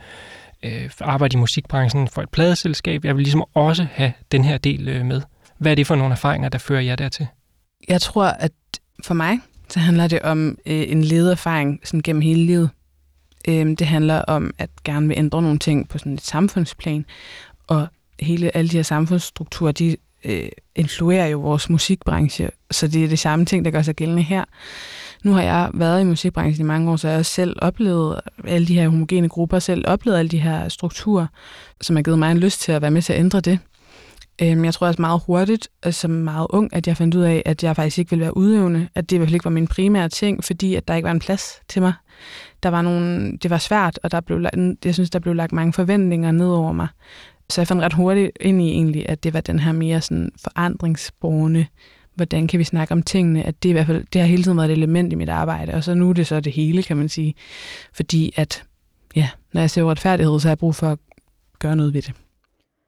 øh, 0.62 0.90
arbejde 1.00 1.34
i 1.34 1.38
musikbranchen 1.38 2.08
for 2.08 2.22
et 2.22 2.28
pladeselskab. 2.28 3.04
Jeg 3.04 3.16
vil 3.16 3.22
ligesom 3.22 3.44
også 3.54 3.86
have 3.92 4.12
den 4.32 4.44
her 4.44 4.58
del 4.58 4.88
øh, 4.88 5.04
med. 5.04 5.22
Hvad 5.58 5.70
er 5.70 5.76
det 5.76 5.86
for 5.86 5.94
nogle 5.94 6.12
erfaringer, 6.12 6.48
der 6.48 6.58
fører 6.58 6.80
jer 6.80 6.96
dertil? 6.96 7.26
Jeg 7.88 8.00
tror, 8.00 8.24
at 8.24 8.52
for 9.04 9.14
mig, 9.14 9.38
så 9.68 9.80
handler 9.80 10.06
det 10.06 10.22
om 10.22 10.58
øh, 10.66 10.84
en 10.88 11.04
ledererfaring 11.04 11.80
sådan 11.84 12.02
gennem 12.02 12.22
hele 12.22 12.46
livet. 12.46 12.70
Øhm, 13.48 13.76
det 13.76 13.86
handler 13.86 14.22
om 14.22 14.54
at 14.58 14.70
gerne 14.84 15.08
vil 15.08 15.18
ændre 15.18 15.42
nogle 15.42 15.58
ting 15.58 15.88
på 15.88 15.98
sådan 15.98 16.12
et 16.12 16.20
samfundsplan, 16.20 17.04
og 17.66 17.88
hele 18.20 18.56
alle 18.56 18.68
de 18.68 18.76
her 18.76 18.82
samfundsstrukturer, 18.82 19.72
de 19.72 19.96
øh, 20.24 20.48
influerer 20.74 21.26
jo 21.26 21.40
vores 21.40 21.70
musikbranche, 21.70 22.50
så 22.70 22.88
det 22.88 23.04
er 23.04 23.08
det 23.08 23.18
samme 23.18 23.44
ting, 23.44 23.64
der 23.64 23.70
gør 23.70 23.82
sig 23.82 23.94
gældende 23.94 24.22
her. 24.22 24.44
Nu 25.24 25.32
har 25.32 25.42
jeg 25.42 25.70
været 25.74 26.00
i 26.00 26.04
musikbranchen 26.04 26.66
i 26.66 26.68
mange 26.68 26.90
år, 26.90 26.96
så 26.96 27.08
jeg 27.08 27.14
har 27.14 27.18
også 27.18 27.32
selv 27.32 27.56
oplevet 27.62 28.20
alle 28.44 28.66
de 28.66 28.74
her 28.74 28.88
homogene 28.88 29.28
grupper, 29.28 29.58
selv 29.58 29.84
oplevet 29.86 30.18
alle 30.18 30.28
de 30.28 30.38
her 30.38 30.68
strukturer, 30.68 31.26
som 31.80 31.96
har 31.96 32.02
givet 32.02 32.18
mig 32.18 32.30
en 32.30 32.38
lyst 32.38 32.60
til 32.60 32.72
at 32.72 32.82
være 32.82 32.90
med 32.90 33.02
til 33.02 33.12
at 33.12 33.18
ændre 33.18 33.40
det. 33.40 33.58
Øhm, 34.42 34.64
jeg 34.64 34.74
tror 34.74 34.86
også 34.86 35.02
meget 35.02 35.20
hurtigt, 35.26 35.68
og 35.82 35.94
som 35.94 36.10
meget 36.10 36.46
ung, 36.50 36.74
at 36.74 36.86
jeg 36.86 36.96
fandt 36.96 37.14
ud 37.14 37.22
af, 37.22 37.42
at 37.46 37.64
jeg 37.64 37.76
faktisk 37.76 37.98
ikke 37.98 38.10
ville 38.10 38.22
være 38.22 38.36
udøvende, 38.36 38.88
at 38.94 39.10
det 39.10 39.16
i 39.16 39.18
hvert 39.18 39.28
fald 39.28 39.34
ikke 39.34 39.44
var 39.44 39.50
min 39.50 39.66
primære 39.66 40.08
ting, 40.08 40.44
fordi 40.44 40.74
at 40.74 40.88
der 40.88 40.94
ikke 40.94 41.06
var 41.06 41.12
en 41.12 41.18
plads 41.18 41.60
til 41.68 41.82
mig. 41.82 41.92
Der 42.62 42.68
var 42.68 42.82
nogle, 42.82 43.36
det 43.42 43.50
var 43.50 43.58
svært, 43.58 44.00
og 44.02 44.10
der 44.10 44.20
blev, 44.20 44.46
jeg 44.84 44.94
synes, 44.94 45.10
der 45.10 45.18
blev 45.18 45.34
lagt 45.34 45.52
mange 45.52 45.72
forventninger 45.72 46.30
ned 46.30 46.48
over 46.48 46.72
mig. 46.72 46.88
Så 47.50 47.60
jeg 47.60 47.68
fandt 47.68 47.82
ret 47.82 47.92
hurtigt 47.92 48.30
ind 48.40 48.62
i 48.62 48.68
egentlig, 48.68 49.08
at 49.08 49.24
det 49.24 49.34
var 49.34 49.40
den 49.40 49.58
her 49.58 49.72
mere 49.72 50.00
sådan 50.00 50.30
forandringsborgende, 50.42 51.66
hvordan 52.14 52.46
kan 52.46 52.58
vi 52.58 52.64
snakke 52.64 52.92
om 52.92 53.02
tingene, 53.02 53.42
at 53.42 53.62
det 53.62 53.68
i 53.68 53.72
hvert 53.72 53.86
fald, 53.86 54.04
det 54.12 54.20
har 54.20 54.28
hele 54.28 54.42
tiden 54.42 54.56
været 54.58 54.70
et 54.70 54.76
element 54.76 55.12
i 55.12 55.16
mit 55.16 55.28
arbejde, 55.28 55.74
og 55.74 55.84
så 55.84 55.94
nu 55.94 56.08
er 56.08 56.12
det 56.12 56.26
så 56.26 56.40
det 56.40 56.52
hele, 56.52 56.82
kan 56.82 56.96
man 56.96 57.08
sige. 57.08 57.34
Fordi 57.92 58.32
at, 58.36 58.64
ja, 59.16 59.28
når 59.52 59.60
jeg 59.60 59.70
ser 59.70 59.90
retfærdighed, 59.90 60.40
så 60.40 60.48
har 60.48 60.50
jeg 60.50 60.58
brug 60.58 60.74
for 60.74 60.86
at 60.86 60.98
gøre 61.58 61.76
noget 61.76 61.94
ved 61.94 62.02
det. 62.02 62.12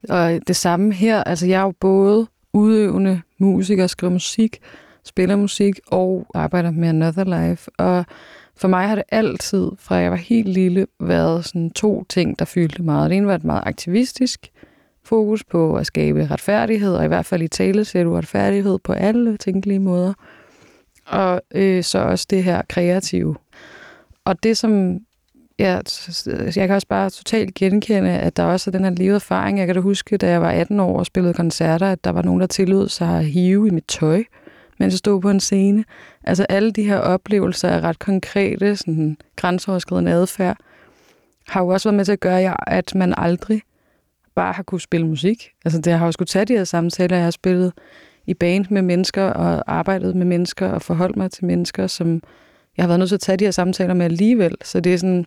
Og 0.09 0.41
det 0.47 0.57
samme 0.57 0.93
her, 0.93 1.25
altså 1.25 1.47
jeg 1.47 1.61
er 1.61 1.65
jo 1.65 1.75
både 1.81 2.27
udøvende 2.53 3.21
musiker, 3.39 3.87
skriver 3.87 4.13
musik, 4.13 4.59
spiller 5.05 5.37
musik 5.37 5.75
og 5.87 6.27
arbejder 6.35 6.71
med 6.71 6.89
Another 6.89 7.49
Life. 7.49 7.71
Og 7.79 8.05
for 8.61 8.69
mig 8.69 8.89
har 8.89 8.95
det 8.95 9.05
altid, 9.09 9.71
fra 9.79 9.95
jeg 9.95 10.11
var 10.11 10.17
helt 10.17 10.49
lille, 10.49 10.87
været 11.01 11.45
sådan 11.45 11.71
to 11.71 12.05
ting, 12.05 12.39
der 12.39 12.45
fyldte 12.45 12.83
meget. 12.83 13.11
Det 13.11 13.17
ene 13.17 13.27
var 13.27 13.35
et 13.35 13.45
meget 13.45 13.63
aktivistisk 13.67 14.51
fokus 15.05 15.45
på 15.45 15.77
at 15.77 15.87
skabe 15.87 16.29
retfærdighed, 16.31 16.95
og 16.95 17.05
i 17.05 17.09
hvert 17.09 17.27
fald 17.27 17.43
i 17.43 17.49
tale 17.49 17.85
ser 17.85 18.05
du 18.05 18.13
retfærdighed 18.13 18.79
på 18.79 18.93
alle 18.93 19.37
tænkelige 19.37 19.79
måder. 19.79 20.13
Og 21.07 21.41
øh, 21.55 21.85
så 21.85 21.99
også 21.99 22.27
det 22.31 22.45
her 22.45 22.63
kreative. 22.69 23.37
Og 24.25 24.43
det, 24.43 24.57
som 24.57 24.99
ja, 25.59 25.81
jeg 26.27 26.69
kan 26.69 26.71
også 26.71 26.89
bare 26.89 27.11
totalt 27.11 27.55
genkende, 27.55 28.11
at 28.11 28.37
der 28.37 28.45
også 28.45 28.71
er 28.71 28.73
den 28.73 28.85
her 28.85 28.91
levede 28.91 29.15
erfaring. 29.15 29.59
Jeg 29.59 29.67
kan 29.67 29.75
da 29.75 29.81
huske, 29.81 30.17
da 30.17 30.31
jeg 30.31 30.43
var 30.43 30.51
18 30.51 30.81
år 30.81 30.99
og 30.99 31.07
spillede 31.07 31.35
koncerter, 31.35 31.93
at 31.93 32.05
der 32.05 32.11
var 32.11 32.23
nogen, 32.23 32.41
der 32.41 32.47
tillod 32.47 32.89
sig 32.89 33.19
at 33.19 33.25
hive 33.25 33.69
i 33.69 33.71
mit 33.71 33.87
tøj, 33.89 34.25
mens 34.81 34.93
jeg 34.93 34.99
stod 34.99 35.21
på 35.21 35.31
en 35.31 35.41
scene. 35.41 35.85
Altså 36.25 36.47
alle 36.49 36.71
de 36.71 36.83
her 36.83 36.97
oplevelser 36.97 37.69
af 37.69 37.81
ret 37.81 37.99
konkrete, 37.99 38.77
sådan 38.77 39.17
grænseoverskridende 39.37 40.13
adfærd, 40.13 40.57
har 41.49 41.61
jo 41.61 41.69
også 41.69 41.89
været 41.89 41.97
med 41.97 42.05
til 42.05 42.13
at 42.13 42.21
gøre, 42.21 42.69
at 42.69 42.95
man 42.95 43.15
aldrig 43.17 43.63
bare 44.35 44.53
har 44.53 44.63
kunne 44.63 44.81
spille 44.81 45.07
musik. 45.07 45.49
Altså 45.65 45.81
det 45.81 45.93
har 45.93 46.07
jo 46.07 46.13
skulle 46.13 46.27
tage 46.27 46.45
de 46.45 46.57
her 46.57 46.65
samtaler, 46.65 47.17
jeg 47.17 47.25
har 47.25 47.31
spillet 47.31 47.73
i 48.27 48.35
band 48.35 48.67
med 48.71 48.83
mennesker 48.83 49.25
og 49.25 49.63
arbejdet 49.67 50.17
med 50.17 50.27
mennesker 50.27 50.69
og 50.69 50.83
forholdt 50.83 51.17
mig 51.17 51.31
til 51.31 51.45
mennesker, 51.45 51.87
som 51.87 52.23
jeg 52.77 52.83
har 52.83 52.87
været 52.87 52.99
nødt 52.99 53.09
til 53.09 53.17
at 53.17 53.21
tage 53.21 53.37
de 53.37 53.45
her 53.45 53.51
samtaler 53.51 53.95
med 53.95 54.05
alligevel. 54.05 54.57
Så 54.63 54.81
det 54.81 54.95
er 54.95 54.99
sådan, 54.99 55.27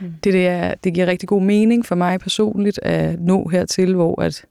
mm. 0.00 0.14
det, 0.24 0.32
det, 0.32 0.48
er, 0.48 0.74
det 0.74 0.94
giver 0.94 1.06
rigtig 1.06 1.28
god 1.28 1.42
mening 1.42 1.86
for 1.86 1.94
mig 1.94 2.20
personligt 2.20 2.80
at 2.82 3.20
nå 3.20 3.48
hertil, 3.48 3.94
hvor 3.94 4.22
at 4.22 4.44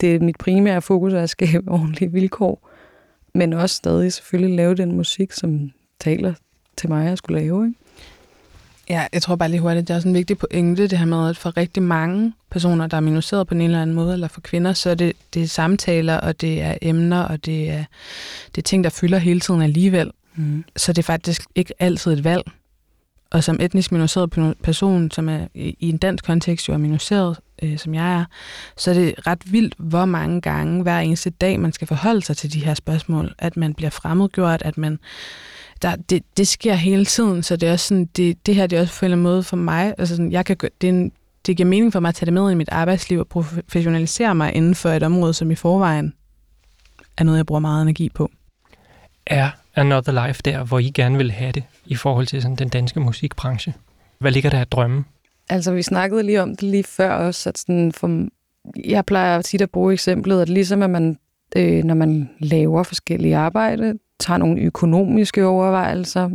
det 0.00 0.14
er 0.14 0.20
mit 0.20 0.38
primære 0.38 0.82
fokus 0.82 1.12
er 1.12 1.22
at 1.22 1.30
skabe 1.30 1.70
ordentlige 1.78 2.12
vilkår, 2.12 2.70
men 3.38 3.52
også 3.52 3.76
stadig 3.76 4.12
selvfølgelig 4.12 4.56
lave 4.56 4.74
den 4.74 4.92
musik, 4.92 5.32
som 5.32 5.70
taler 6.00 6.34
til 6.76 6.88
mig 6.88 7.06
at 7.06 7.18
skulle 7.18 7.40
lave. 7.40 7.66
Ikke? 7.66 7.78
Ja, 8.88 9.06
jeg 9.12 9.22
tror 9.22 9.36
bare 9.36 9.48
lige 9.48 9.60
hurtigt, 9.60 9.88
det 9.88 9.94
er 9.94 9.96
også 9.96 10.08
en 10.08 10.14
vigtig 10.14 10.38
pointe, 10.38 10.88
det 10.88 10.98
her 10.98 11.06
med, 11.06 11.28
at 11.28 11.36
for 11.36 11.56
rigtig 11.56 11.82
mange 11.82 12.32
personer, 12.50 12.86
der 12.86 12.96
er 12.96 13.00
minoriseret 13.00 13.46
på 13.46 13.54
en 13.54 13.60
eller 13.60 13.82
anden 13.82 13.96
måde, 13.96 14.12
eller 14.12 14.28
for 14.28 14.40
kvinder, 14.40 14.72
så 14.72 14.90
er 14.90 14.94
det, 14.94 15.12
det 15.34 15.42
er 15.42 15.46
samtaler, 15.46 16.16
og 16.16 16.40
det 16.40 16.62
er 16.62 16.74
emner, 16.82 17.22
og 17.22 17.44
det 17.44 17.70
er, 17.70 17.84
det 18.54 18.58
er 18.58 18.62
ting, 18.62 18.84
der 18.84 18.90
fylder 18.90 19.18
hele 19.18 19.40
tiden 19.40 19.62
alligevel. 19.62 20.10
Mm. 20.34 20.64
Så 20.76 20.92
det 20.92 20.98
er 20.98 21.06
faktisk 21.06 21.42
ikke 21.54 21.74
altid 21.78 22.12
et 22.12 22.24
valg. 22.24 22.42
Og 23.30 23.44
som 23.44 23.58
etnisk 23.60 23.92
minoriseret 23.92 24.56
person, 24.62 25.10
som 25.10 25.28
er 25.28 25.46
i 25.54 25.88
en 25.88 25.98
dansk 25.98 26.24
kontekst 26.24 26.68
jo 26.68 26.72
er 26.72 26.78
minoriseret, 26.78 27.38
øh, 27.62 27.78
som 27.78 27.94
jeg 27.94 28.20
er, 28.20 28.24
så 28.76 28.90
er 28.90 28.94
det 28.94 29.14
ret 29.26 29.52
vildt, 29.52 29.74
hvor 29.78 30.04
mange 30.04 30.40
gange 30.40 30.82
hver 30.82 30.98
eneste 30.98 31.30
dag, 31.30 31.60
man 31.60 31.72
skal 31.72 31.86
forholde 31.86 32.22
sig 32.22 32.36
til 32.36 32.52
de 32.52 32.64
her 32.64 32.74
spørgsmål. 32.74 33.34
At 33.38 33.56
man 33.56 33.74
bliver 33.74 33.90
fremmedgjort, 33.90 34.62
at 34.62 34.78
man 34.78 34.98
der, 35.82 35.96
det, 35.96 36.22
det 36.36 36.48
sker 36.48 36.74
hele 36.74 37.04
tiden, 37.04 37.42
så 37.42 37.56
det 37.56 37.68
er 37.68 37.72
også 37.72 37.88
sådan, 37.88 38.04
det, 38.04 38.46
det 38.46 38.54
her 38.54 38.66
det 38.66 38.76
er 38.76 38.80
også 38.80 38.98
på 38.98 39.04
en 39.04 39.06
eller 39.06 39.14
anden 39.14 39.22
måde 39.22 39.42
for 39.42 39.56
mig, 39.56 39.94
altså 39.98 40.16
sådan, 40.16 40.32
jeg 40.32 40.46
kan, 40.46 40.56
det, 40.80 40.88
er 40.88 40.92
en, 40.92 41.12
det 41.46 41.56
giver 41.56 41.68
mening 41.68 41.92
for 41.92 42.00
mig 42.00 42.08
at 42.08 42.14
tage 42.14 42.26
det 42.26 42.32
med 42.34 42.50
i 42.50 42.54
mit 42.54 42.68
arbejdsliv 42.68 43.18
og 43.18 43.28
professionalisere 43.28 44.34
mig 44.34 44.54
inden 44.54 44.74
for 44.74 44.88
et 44.88 45.02
område, 45.02 45.34
som 45.34 45.50
i 45.50 45.54
forvejen 45.54 46.14
er 47.16 47.24
noget, 47.24 47.38
jeg 47.38 47.46
bruger 47.46 47.60
meget 47.60 47.82
energi 47.82 48.08
på. 48.08 48.30
Er 49.26 49.50
Another 49.80 50.26
Life 50.26 50.42
der, 50.44 50.64
hvor 50.64 50.78
I 50.78 50.90
gerne 50.94 51.16
vil 51.16 51.30
have 51.30 51.52
det 51.52 51.62
i 51.86 51.94
forhold 51.94 52.26
til 52.26 52.42
sådan 52.42 52.56
den 52.56 52.68
danske 52.68 53.00
musikbranche? 53.00 53.74
Hvad 54.18 54.32
ligger 54.32 54.50
der 54.50 54.60
af 54.60 54.66
drømme? 54.66 55.04
Altså, 55.48 55.72
vi 55.72 55.82
snakkede 55.82 56.22
lige 56.22 56.42
om 56.42 56.50
det 56.50 56.62
lige 56.62 56.84
før 56.84 57.10
også, 57.10 57.48
at 57.48 57.58
sådan 57.58 57.92
for, 57.92 58.26
jeg 58.84 59.06
plejer 59.06 59.42
tit 59.42 59.60
at 59.60 59.70
bruge 59.70 59.92
eksemplet, 59.92 60.42
at 60.42 60.48
ligesom 60.48 60.82
at 60.82 60.90
man, 60.90 61.18
øh, 61.56 61.84
når 61.84 61.94
man 61.94 62.30
laver 62.38 62.82
forskellige 62.82 63.36
arbejde, 63.36 63.94
tager 64.20 64.38
nogle 64.38 64.60
økonomiske 64.60 65.46
overvejelser, 65.46 66.30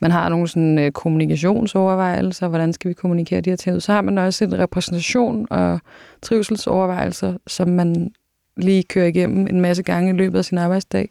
man 0.00 0.10
har 0.10 0.28
nogle 0.28 0.48
sådan, 0.48 0.78
øh, 0.78 0.92
kommunikationsovervejelser, 0.92 2.48
hvordan 2.48 2.72
skal 2.72 2.88
vi 2.88 2.94
kommunikere 2.94 3.40
de 3.40 3.50
her 3.50 3.56
ting, 3.56 3.82
så 3.82 3.92
har 3.92 4.02
man 4.02 4.18
også 4.18 4.44
en 4.44 4.58
repræsentation 4.58 5.46
og 5.50 5.80
trivselsovervejelser, 6.22 7.36
som 7.46 7.68
man 7.68 8.10
lige 8.56 8.82
kører 8.82 9.06
igennem 9.06 9.46
en 9.46 9.60
masse 9.60 9.82
gange 9.82 10.10
i 10.10 10.16
løbet 10.16 10.38
af 10.38 10.44
sin 10.44 10.58
arbejdsdag. 10.58 11.10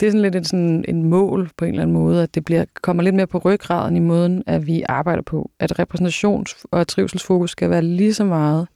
Det 0.00 0.06
er 0.06 0.10
sådan 0.10 0.22
lidt 0.22 0.36
en, 0.36 0.44
sådan 0.44 0.84
en 0.88 1.04
mål 1.04 1.50
på 1.56 1.64
en 1.64 1.70
eller 1.70 1.82
anden 1.82 1.94
måde, 1.94 2.22
at 2.22 2.34
det 2.34 2.44
bliver, 2.44 2.64
kommer 2.82 3.02
lidt 3.02 3.14
mere 3.14 3.26
på 3.26 3.38
ryggraden 3.38 3.96
i 3.96 4.00
måden, 4.00 4.42
at 4.46 4.66
vi 4.66 4.82
arbejder 4.88 5.22
på. 5.22 5.50
At 5.58 5.80
repræsentations- 5.80 6.64
og 6.70 6.86
trivselsfokus 6.86 7.50
skal 7.50 7.70
være 7.70 7.82
lige 7.82 8.14
så 8.14 8.24
meget, 8.24 8.68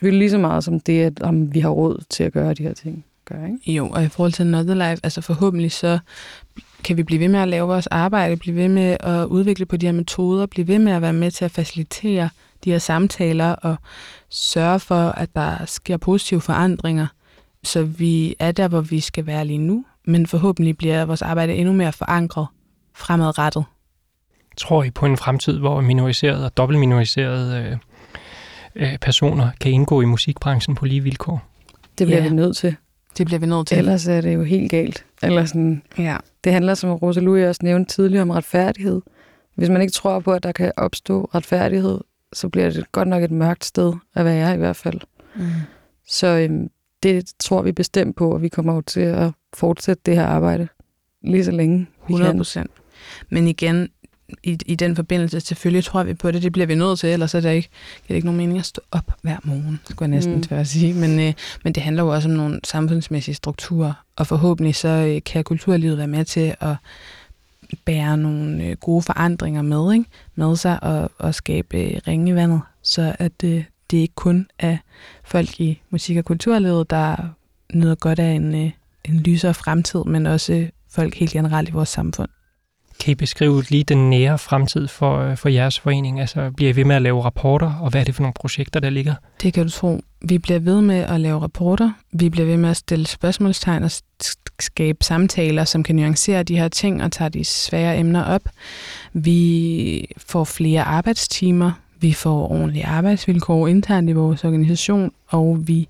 lige 0.00 0.30
så 0.30 0.38
meget 0.38 0.64
som 0.64 0.80
det, 0.80 1.02
at 1.02 1.22
om 1.22 1.54
vi 1.54 1.60
har 1.60 1.70
råd 1.70 2.04
til 2.10 2.24
at 2.24 2.32
gøre 2.32 2.54
de 2.54 2.62
her 2.62 2.74
ting 2.74 3.04
gør, 3.24 3.46
ikke? 3.46 3.72
Jo, 3.72 3.88
og 3.88 4.04
i 4.04 4.08
forhold 4.08 4.32
til 4.32 4.42
Another 4.42 4.74
Life, 4.74 5.00
altså 5.04 5.20
forhåbentlig 5.20 5.72
så 5.72 5.98
kan 6.84 6.96
vi 6.96 7.02
blive 7.02 7.20
ved 7.20 7.28
med 7.28 7.40
at 7.40 7.48
lave 7.48 7.68
vores 7.68 7.86
arbejde, 7.86 8.36
blive 8.36 8.56
ved 8.56 8.68
med 8.68 8.96
at 9.00 9.24
udvikle 9.24 9.66
på 9.66 9.76
de 9.76 9.86
her 9.86 9.92
metoder, 9.92 10.46
blive 10.46 10.68
ved 10.68 10.78
med 10.78 10.92
at 10.92 11.02
være 11.02 11.12
med 11.12 11.30
til 11.30 11.44
at 11.44 11.50
facilitere 11.50 12.28
de 12.64 12.70
her 12.70 12.78
samtaler 12.78 13.52
og 13.52 13.76
sørge 14.28 14.80
for, 14.80 15.08
at 15.08 15.34
der 15.34 15.64
sker 15.66 15.96
positive 15.96 16.40
forandringer, 16.40 17.06
så 17.62 17.82
vi 17.82 18.34
er 18.38 18.52
der, 18.52 18.68
hvor 18.68 18.80
vi 18.80 19.00
skal 19.00 19.26
være 19.26 19.44
lige 19.44 19.58
nu, 19.58 19.84
men 20.04 20.26
forhåbentlig 20.26 20.76
bliver 20.76 21.04
vores 21.04 21.22
arbejde 21.22 21.54
endnu 21.54 21.72
mere 21.72 21.92
forankret 21.92 22.46
fremadrettet. 22.94 23.64
Tror 24.56 24.84
I 24.84 24.90
på 24.90 25.06
en 25.06 25.16
fremtid, 25.16 25.58
hvor 25.58 25.80
minoriserede 25.80 26.44
og 26.44 26.56
dobbeltminoriserede 26.56 27.78
øh, 28.76 28.92
øh, 28.92 28.98
personer 28.98 29.50
kan 29.60 29.72
indgå 29.72 30.00
i 30.00 30.04
musikbranchen 30.04 30.74
på 30.74 30.84
lige 30.84 31.00
vilkår? 31.00 31.42
Det 31.98 32.06
bliver 32.06 32.22
ja. 32.22 32.28
vi 32.28 32.34
nødt 32.34 32.56
til. 32.56 32.76
Det 33.18 33.26
bliver 33.26 33.40
vi 33.40 33.46
nødt 33.46 33.66
til. 33.66 33.78
Ellers 33.78 34.08
er 34.08 34.20
det 34.20 34.34
jo 34.34 34.42
helt 34.42 34.70
galt. 34.70 35.04
Eller 35.22 35.44
sådan, 35.44 35.82
ja. 35.98 36.16
Det 36.44 36.52
handler, 36.52 36.74
som 36.74 36.90
Rosa 36.90 37.20
Louis 37.20 37.44
også 37.44 37.60
nævnte 37.64 37.94
tidligere, 37.94 38.22
om 38.22 38.30
retfærdighed. 38.30 39.00
Hvis 39.54 39.68
man 39.68 39.80
ikke 39.80 39.92
tror 39.92 40.20
på, 40.20 40.32
at 40.32 40.42
der 40.42 40.52
kan 40.52 40.72
opstå 40.76 41.30
retfærdighed, 41.34 42.00
så 42.32 42.48
bliver 42.48 42.70
det 42.70 42.92
godt 42.92 43.08
nok 43.08 43.22
et 43.22 43.30
mørkt 43.30 43.64
sted 43.64 43.92
at 44.14 44.24
være 44.24 44.54
i 44.54 44.58
hvert 44.58 44.76
fald. 44.76 45.00
Mm. 45.34 45.42
Så 46.08 46.26
øhm, 46.26 46.70
det 47.02 47.32
tror 47.38 47.62
vi 47.62 47.72
bestemt 47.72 48.16
på, 48.16 48.32
og 48.32 48.42
vi 48.42 48.48
kommer 48.48 48.74
jo 48.74 48.80
til 48.80 49.00
at 49.00 49.30
fortsætte 49.54 50.02
det 50.06 50.16
her 50.16 50.26
arbejde 50.26 50.68
lige 51.24 51.44
så 51.44 51.50
længe 51.50 51.86
100 52.08 52.36
procent. 52.36 52.70
Men 53.30 53.48
igen, 53.48 53.88
i, 54.42 54.58
i 54.66 54.74
den 54.74 54.96
forbindelse, 54.96 55.40
selvfølgelig 55.40 55.84
tror 55.84 56.02
vi 56.02 56.14
på 56.14 56.30
det, 56.30 56.42
det 56.42 56.52
bliver 56.52 56.66
vi 56.66 56.74
nødt 56.74 56.98
til, 56.98 57.08
ellers 57.08 57.34
er 57.34 57.40
det 57.40 57.54
ikke, 57.54 57.68
det 58.02 58.10
er 58.10 58.14
ikke 58.14 58.26
nogen 58.26 58.38
mening 58.38 58.58
at 58.58 58.64
stå 58.64 58.80
op 58.90 59.12
hver 59.22 59.36
morgen, 59.44 59.80
skulle 59.90 60.08
jeg 60.08 60.16
næsten 60.16 60.34
mm. 60.34 60.42
til 60.42 60.54
at 60.54 60.66
sige. 60.66 60.94
Men, 60.94 61.20
øh, 61.20 61.32
men 61.64 61.72
det 61.72 61.82
handler 61.82 62.02
jo 62.02 62.08
også 62.08 62.28
om 62.28 62.34
nogle 62.34 62.60
samfundsmæssige 62.64 63.34
strukturer, 63.34 63.92
og 64.16 64.26
forhåbentlig 64.26 64.74
så 64.74 64.88
øh, 64.88 65.22
kan 65.26 65.44
kulturlivet 65.44 65.98
være 65.98 66.06
med 66.06 66.24
til 66.24 66.54
at 66.60 66.76
bære 67.84 68.16
nogle 68.16 68.64
øh, 68.64 68.76
gode 68.76 69.02
forandringer 69.02 69.62
med, 69.62 69.92
ikke? 69.92 70.06
med 70.34 70.56
sig 70.56 70.82
og, 70.82 71.10
og 71.18 71.34
skabe 71.34 71.76
øh, 71.76 72.00
ringe 72.06 72.30
i 72.30 72.34
vandet, 72.34 72.60
så 72.82 73.16
at 73.18 73.44
øh, 73.44 73.64
det 73.90 73.98
ikke 73.98 74.14
kun 74.14 74.46
er 74.58 74.76
folk 75.24 75.60
i 75.60 75.82
musik- 75.90 76.16
og 76.16 76.24
kulturlivet, 76.24 76.90
der 76.90 77.16
nyder 77.74 77.94
godt 77.94 78.18
af 78.18 78.30
en, 78.30 78.54
øh, 78.54 78.70
en 79.04 79.20
lysere 79.20 79.54
fremtid, 79.54 80.04
men 80.04 80.26
også 80.26 80.66
folk 80.90 81.14
helt 81.14 81.30
generelt 81.30 81.68
i 81.68 81.72
vores 81.72 81.88
samfund. 81.88 82.28
Kan 83.00 83.12
I 83.12 83.14
beskrive 83.14 83.62
lige 83.68 83.84
den 83.84 84.10
nære 84.10 84.38
fremtid 84.38 84.88
for, 84.88 85.18
øh, 85.18 85.36
for 85.36 85.48
jeres 85.48 85.78
forening? 85.80 86.20
Altså, 86.20 86.50
bliver 86.56 86.72
I 86.72 86.76
ved 86.76 86.84
med 86.84 86.96
at 86.96 87.02
lave 87.02 87.24
rapporter, 87.24 87.74
og 87.80 87.90
hvad 87.90 88.00
er 88.00 88.04
det 88.04 88.14
for 88.14 88.22
nogle 88.22 88.34
projekter, 88.40 88.80
der 88.80 88.90
ligger? 88.90 89.14
Det 89.42 89.54
kan 89.54 89.64
du 89.64 89.70
tro. 89.70 90.00
Vi 90.28 90.38
bliver 90.38 90.58
ved 90.58 90.80
med 90.80 90.98
at 90.98 91.20
lave 91.20 91.40
rapporter. 91.40 91.92
Vi 92.12 92.28
bliver 92.28 92.46
ved 92.46 92.56
med 92.56 92.70
at 92.70 92.76
stille 92.76 93.06
spørgsmålstegn 93.06 93.82
og 93.82 93.90
skabe 94.60 95.04
samtaler, 95.04 95.64
som 95.64 95.82
kan 95.82 95.96
nuancere 95.96 96.42
de 96.42 96.56
her 96.56 96.68
ting 96.68 97.02
og 97.02 97.12
tage 97.12 97.30
de 97.30 97.44
svære 97.44 97.98
emner 97.98 98.24
op. 98.24 98.42
Vi 99.12 100.14
får 100.16 100.44
flere 100.44 100.82
arbejdstimer. 100.82 101.72
Vi 102.00 102.12
får 102.12 102.50
ordentlige 102.50 102.86
arbejdsvilkår 102.86 103.68
internt 103.68 104.10
i 104.10 104.12
vores 104.12 104.44
organisation, 104.44 105.12
og 105.28 105.58
vi 105.68 105.88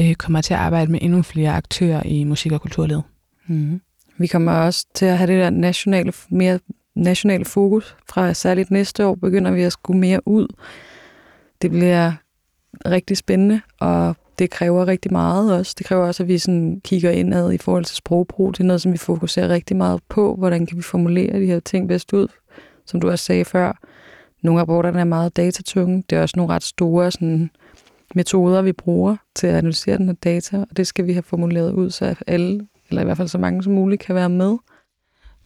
øh, 0.00 0.14
kommer 0.14 0.40
til 0.40 0.54
at 0.54 0.60
arbejde 0.60 0.92
med 0.92 0.98
endnu 1.02 1.22
flere 1.22 1.52
aktører 1.52 2.02
i 2.02 2.24
musik- 2.24 2.52
og 2.52 2.60
kulturlivet. 2.60 3.02
Mm. 3.46 3.80
Vi 4.18 4.26
kommer 4.26 4.52
også 4.52 4.86
til 4.94 5.06
at 5.06 5.18
have 5.18 5.32
det 5.32 5.40
der 5.40 5.50
nationale, 5.50 6.12
mere 6.28 6.58
nationale 6.94 7.44
fokus. 7.44 7.96
Fra 8.08 8.34
særligt 8.34 8.70
næste 8.70 9.06
år 9.06 9.14
begynder 9.14 9.50
vi 9.50 9.62
at 9.62 9.72
skulle 9.72 10.00
mere 10.00 10.28
ud. 10.28 10.46
Det 11.62 11.70
bliver 11.70 12.12
rigtig 12.86 13.16
spændende, 13.16 13.60
og 13.80 14.16
det 14.38 14.50
kræver 14.50 14.86
rigtig 14.86 15.12
meget 15.12 15.52
også. 15.58 15.74
Det 15.78 15.86
kræver 15.86 16.06
også, 16.06 16.22
at 16.22 16.28
vi 16.28 16.38
sådan 16.38 16.80
kigger 16.84 17.10
indad 17.10 17.52
i 17.52 17.58
forhold 17.58 17.84
til 17.84 17.96
sprogbrug. 17.96 18.52
Det 18.52 18.60
er 18.60 18.64
noget, 18.64 18.82
som 18.82 18.92
vi 18.92 18.98
fokuserer 18.98 19.48
rigtig 19.48 19.76
meget 19.76 20.00
på. 20.08 20.34
Hvordan 20.34 20.66
kan 20.66 20.76
vi 20.76 20.82
formulere 20.82 21.40
de 21.40 21.46
her 21.46 21.60
ting 21.60 21.88
bedst 21.88 22.12
ud? 22.12 22.28
Som 22.86 23.00
du 23.00 23.10
også 23.10 23.24
sagde 23.24 23.44
før, 23.44 23.78
nogle 24.42 24.60
af 24.60 24.62
rapporterne 24.62 25.00
er 25.00 25.04
meget 25.04 25.36
datatunge. 25.36 26.04
Det 26.10 26.18
er 26.18 26.22
også 26.22 26.34
nogle 26.36 26.54
ret 26.54 26.62
store 26.62 27.10
sådan, 27.10 27.50
metoder, 28.14 28.62
vi 28.62 28.72
bruger 28.72 29.16
til 29.34 29.46
at 29.46 29.54
analysere 29.54 29.98
den 29.98 30.06
her 30.06 30.14
data, 30.14 30.58
og 30.70 30.76
det 30.76 30.86
skal 30.86 31.06
vi 31.06 31.12
have 31.12 31.22
formuleret 31.22 31.72
ud, 31.72 31.90
så 31.90 32.14
alle 32.26 32.66
eller 32.88 33.02
i 33.02 33.04
hvert 33.04 33.16
fald 33.16 33.28
så 33.28 33.38
mange 33.38 33.62
som 33.62 33.72
muligt, 33.72 34.02
kan 34.02 34.14
være 34.14 34.28
med. 34.28 34.56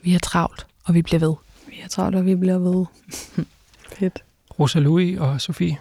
Vi 0.02 0.14
er 0.14 0.18
travlt, 0.18 0.66
og 0.84 0.94
vi 0.94 1.02
bliver 1.02 1.20
ved. 1.20 1.34
Vi 1.68 1.74
er 1.84 1.88
travlt, 1.88 2.16
og 2.16 2.26
vi 2.26 2.34
bliver 2.34 2.58
ved. 2.58 2.86
Fedt. 3.98 4.22
Rosa 4.60 4.78
Louis 4.78 5.18
og 5.18 5.40
Sofie, 5.40 5.78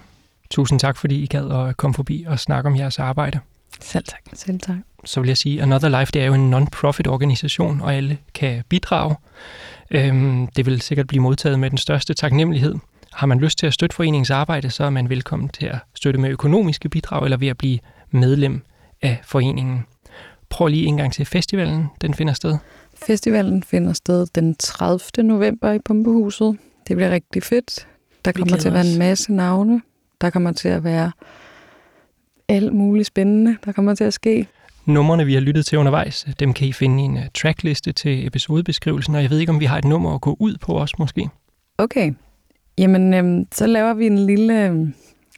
tusind 0.50 0.80
tak, 0.80 0.98
fordi 0.98 1.24
I 1.24 1.26
gad 1.26 1.52
at 1.52 1.78
komme 1.78 1.94
forbi 1.94 2.26
og 2.28 2.40
snakke 2.40 2.68
om 2.68 2.76
jeres 2.76 3.00
arbejde. 3.00 3.40
Selv 3.80 4.04
tak. 4.04 4.20
Selv 4.34 4.60
tak. 4.60 4.78
Så 5.06 5.20
vil 5.20 5.28
jeg 5.28 5.38
sige, 5.38 5.62
Another 5.62 6.00
Life 6.00 6.12
det 6.12 6.22
er 6.22 6.26
jo 6.26 6.34
en 6.34 6.50
non-profit 6.54 7.08
organisation, 7.08 7.82
og 7.82 7.96
alle 7.96 8.18
kan 8.34 8.64
bidrage. 8.70 9.16
Øhm, 9.92 10.48
det 10.48 10.66
vil 10.66 10.82
sikkert 10.82 11.08
blive 11.08 11.22
modtaget 11.22 11.60
med 11.60 11.70
den 11.70 11.78
største 11.78 12.14
taknemmelighed. 12.14 12.76
Har 13.18 13.28
man 13.28 13.40
lyst 13.40 13.58
til 13.58 13.68
at 13.68 13.74
støtte 13.74 13.96
foreningens 13.96 14.30
arbejde, 14.30 14.70
så 14.70 14.84
er 14.84 14.90
man 14.90 15.10
velkommen 15.10 15.50
til 15.50 15.66
at 15.66 15.78
støtte 15.96 16.20
med 16.20 16.30
økonomiske 16.30 16.90
bidrag 16.90 17.24
eller 17.24 17.38
ved 17.38 17.48
at 17.48 17.58
blive 17.58 17.80
medlem 18.12 18.62
af 19.02 19.20
foreningen. 19.24 19.86
Prøv 20.50 20.68
lige 20.68 20.86
en 20.86 20.98
gang 20.98 21.14
til 21.14 21.26
festivalen, 21.26 21.86
den 22.02 22.14
finder 22.14 22.34
sted. 22.34 22.58
Festivalen 23.06 23.64
finder 23.64 23.94
sted 23.94 24.28
den 24.36 24.56
30. 24.56 25.28
november 25.28 25.72
i 25.72 25.80
Pumpehuset. 25.80 26.58
Det 26.88 26.96
bliver 26.96 27.12
rigtig 27.12 27.44
fedt. 27.44 27.88
Der 28.26 28.32
kommer 28.32 28.58
til 28.58 28.68
at 28.68 28.74
være 28.74 28.88
en 28.88 29.00
masse 29.00 29.34
navne. 29.34 29.82
Der 30.22 30.30
kommer 30.30 30.52
til 30.52 30.70
at 30.70 30.84
være 30.84 31.12
alt 32.48 32.74
muligt 32.74 33.08
spændende, 33.08 33.58
der 33.66 33.72
kommer 33.72 33.96
til 33.96 34.04
at 34.04 34.14
ske. 34.14 34.48
Numrene, 34.86 35.26
vi 35.26 35.34
har 35.34 35.42
lyttet 35.42 35.66
til 35.66 35.78
undervejs, 35.78 36.26
dem 36.40 36.54
kan 36.54 36.68
I 36.68 36.74
finde 36.74 37.04
i 37.04 37.06
en 37.06 37.20
trackliste 37.34 37.92
til 37.92 38.28
episodebeskrivelsen, 38.28 39.16
og 39.16 39.22
jeg 39.22 39.30
ved 39.30 39.40
ikke, 39.40 39.52
om 39.52 39.60
vi 39.60 39.66
har 39.66 39.78
et 39.78 39.86
nummer 39.86 40.16
at 40.16 40.22
gå 40.22 40.38
ud 40.40 40.58
på 40.62 40.80
os 40.80 41.00
måske. 41.00 41.30
Okay. 41.78 42.14
Jamen, 42.78 43.14
øhm, 43.14 43.48
så 43.52 43.68
laver 43.68 43.94
vi 43.94 44.06
en 44.06 44.20
lille 44.20 44.66
øhm, 44.66 44.94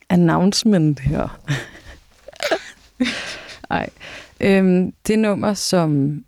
announcement 0.09 0.99
her. 0.99 1.39
Ej. 3.69 3.89
Øhm, 4.41 4.93
det 5.07 5.19
nummer, 5.19 5.53
som 5.53 6.21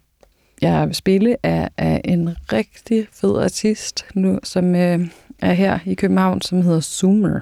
jeg 0.61 0.87
vil 0.87 0.95
spille, 0.95 1.37
er 1.43 1.67
af 1.77 2.01
en 2.05 2.29
rigtig 2.53 3.07
fed 3.11 3.43
artist, 3.43 4.05
nu, 4.13 4.39
som 4.43 4.75
øh, 4.75 5.07
er 5.39 5.53
her 5.53 5.79
i 5.85 5.93
København, 5.93 6.41
som 6.41 6.61
hedder 6.61 6.79
Zoomer. 6.79 7.39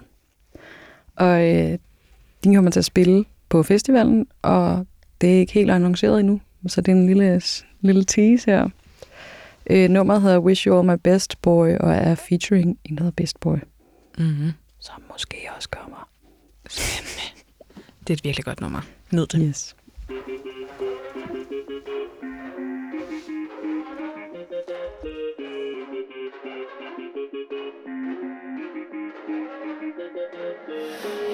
Og 1.15 1.49
øh, 1.49 1.77
de 2.43 2.55
kommer 2.55 2.71
til 2.71 2.79
at 2.79 2.85
spille 2.85 3.25
på 3.49 3.63
festivalen, 3.63 4.27
og 4.41 4.85
det 5.21 5.35
er 5.35 5.39
ikke 5.39 5.53
helt 5.53 5.71
annonceret 5.71 6.19
endnu, 6.19 6.41
så 6.67 6.81
det 6.81 6.91
er 6.91 6.95
en 6.95 7.07
lille, 7.07 7.41
lille 7.81 8.03
tease 8.03 8.51
her. 8.51 8.69
Øh, 9.69 9.89
nummeret 9.89 10.21
hedder 10.21 10.39
Wish 10.39 10.67
You 10.67 10.77
All 10.77 10.87
My 10.87 10.95
Best 11.03 11.41
Boy, 11.41 11.69
og 11.79 11.93
er 11.93 12.15
featuring 12.15 12.79
en, 12.85 12.97
der 12.97 13.03
hedder 13.03 13.15
Best 13.15 13.39
Boy, 13.39 13.57
Mm-hmm. 14.17 14.51
som 14.79 15.03
måske 15.11 15.37
også 15.55 15.69
kommer. 15.69 16.09
Spændende. 16.69 17.21
Det 17.99 18.09
er 18.09 18.13
et 18.13 18.23
virkelig 18.23 18.45
godt 18.45 18.61
nummer. 18.61 18.81
Nyd 19.11 19.25
det. 19.25 19.41
Yes. 19.49 19.75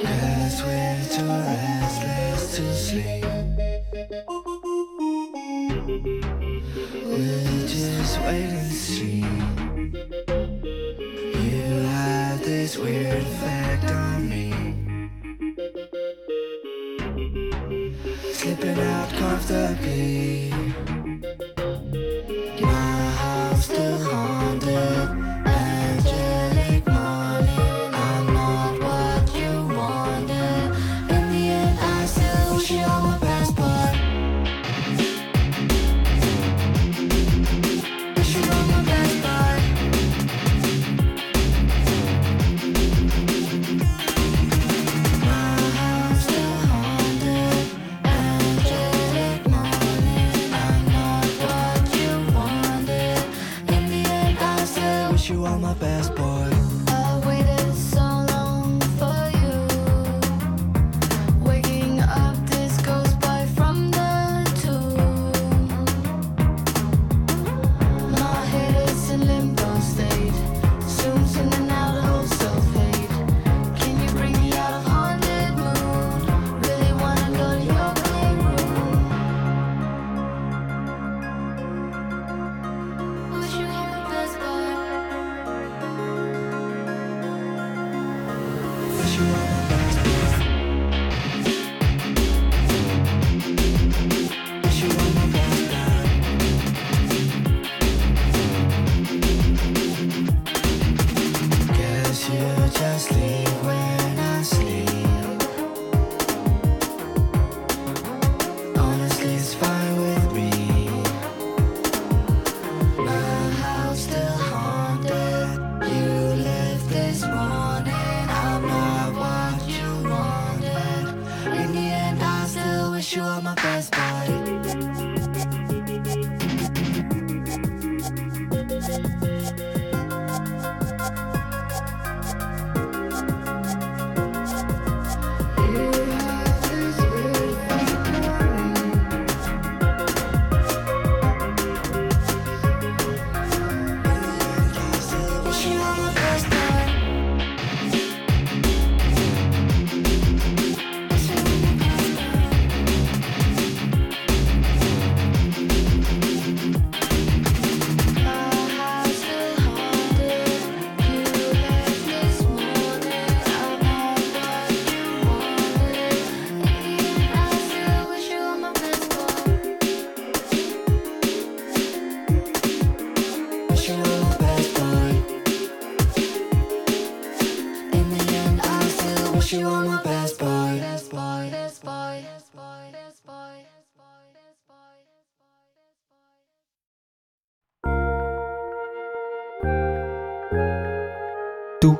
Yes, 0.04 0.62
we're 0.62 1.04
too 1.16 1.26
restless 1.28 2.58
to 2.58 2.64
sleep. 2.74 3.35
Wait 8.26 8.50
and 8.50 8.72
see. 8.72 9.20
You 11.48 11.64
have 11.94 12.44
this 12.44 12.78
weird 12.78 13.22
effect 13.22 13.92
on 13.92 14.30
me. 14.30 14.52
Slipping 18.34 18.80
out 18.80 19.10
comfortably. 19.10 20.65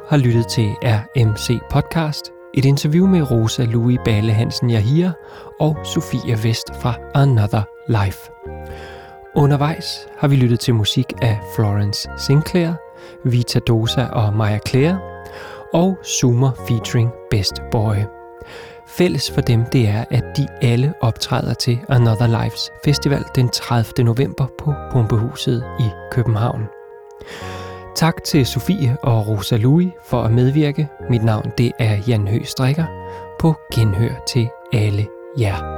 Har 0.10 0.18
lyttet 0.18 0.48
til 0.48 0.70
RMC 0.84 1.60
Podcast, 1.70 2.32
et 2.54 2.66
interview 2.66 3.08
med 3.08 3.32
Rosa 3.32 3.64
Louis 3.64 4.00
Bale 4.06 4.34
Hansen 4.34 4.70
Jahir 4.70 5.10
og 5.60 5.78
Sofia 5.84 6.38
Vest 6.44 6.76
fra 6.82 6.94
Another 7.14 7.62
Life. 7.88 8.20
Undervejs 9.36 10.08
har 10.18 10.28
vi 10.28 10.36
lyttet 10.36 10.60
til 10.60 10.76
musik 10.76 11.06
af 11.22 11.40
Florence 11.56 12.10
Sinclair, 12.18 12.74
Vita 13.24 13.60
Dosa 13.60 14.06
og 14.06 14.34
Maya 14.34 14.60
Claire, 14.68 15.00
og 15.74 15.98
Zoomer 16.06 16.52
featuring 16.68 17.12
Best 17.32 17.62
Boy. 17.72 17.96
Fælles 18.88 19.32
for 19.32 19.42
dem 19.42 19.66
det 19.66 19.88
er, 19.88 20.06
at 20.12 20.24
de 20.38 20.48
alle 20.62 20.94
optræder 21.02 21.54
til 21.54 21.80
Another 21.90 22.28
Lives 22.28 22.72
Festival 22.86 23.24
den 23.36 23.50
30. 23.50 24.04
november 24.04 24.48
på 24.60 24.74
Pumpehuset 24.92 25.64
i 25.80 25.90
København. 26.12 26.62
Tak 27.96 28.24
til 28.24 28.46
Sofie 28.46 28.98
og 29.04 29.28
Rosa 29.28 29.58
Louis 29.58 29.92
for 30.04 30.22
at 30.22 30.32
medvirke. 30.32 30.88
Mit 31.10 31.24
navn 31.24 31.52
det 31.58 31.72
er 31.80 31.98
Jan 32.08 32.28
Høgh 32.28 32.46
Strikker. 32.46 32.86
På 33.40 33.56
genhør 33.74 34.24
til 34.28 34.50
alle 34.74 35.08
jer. 35.40 35.75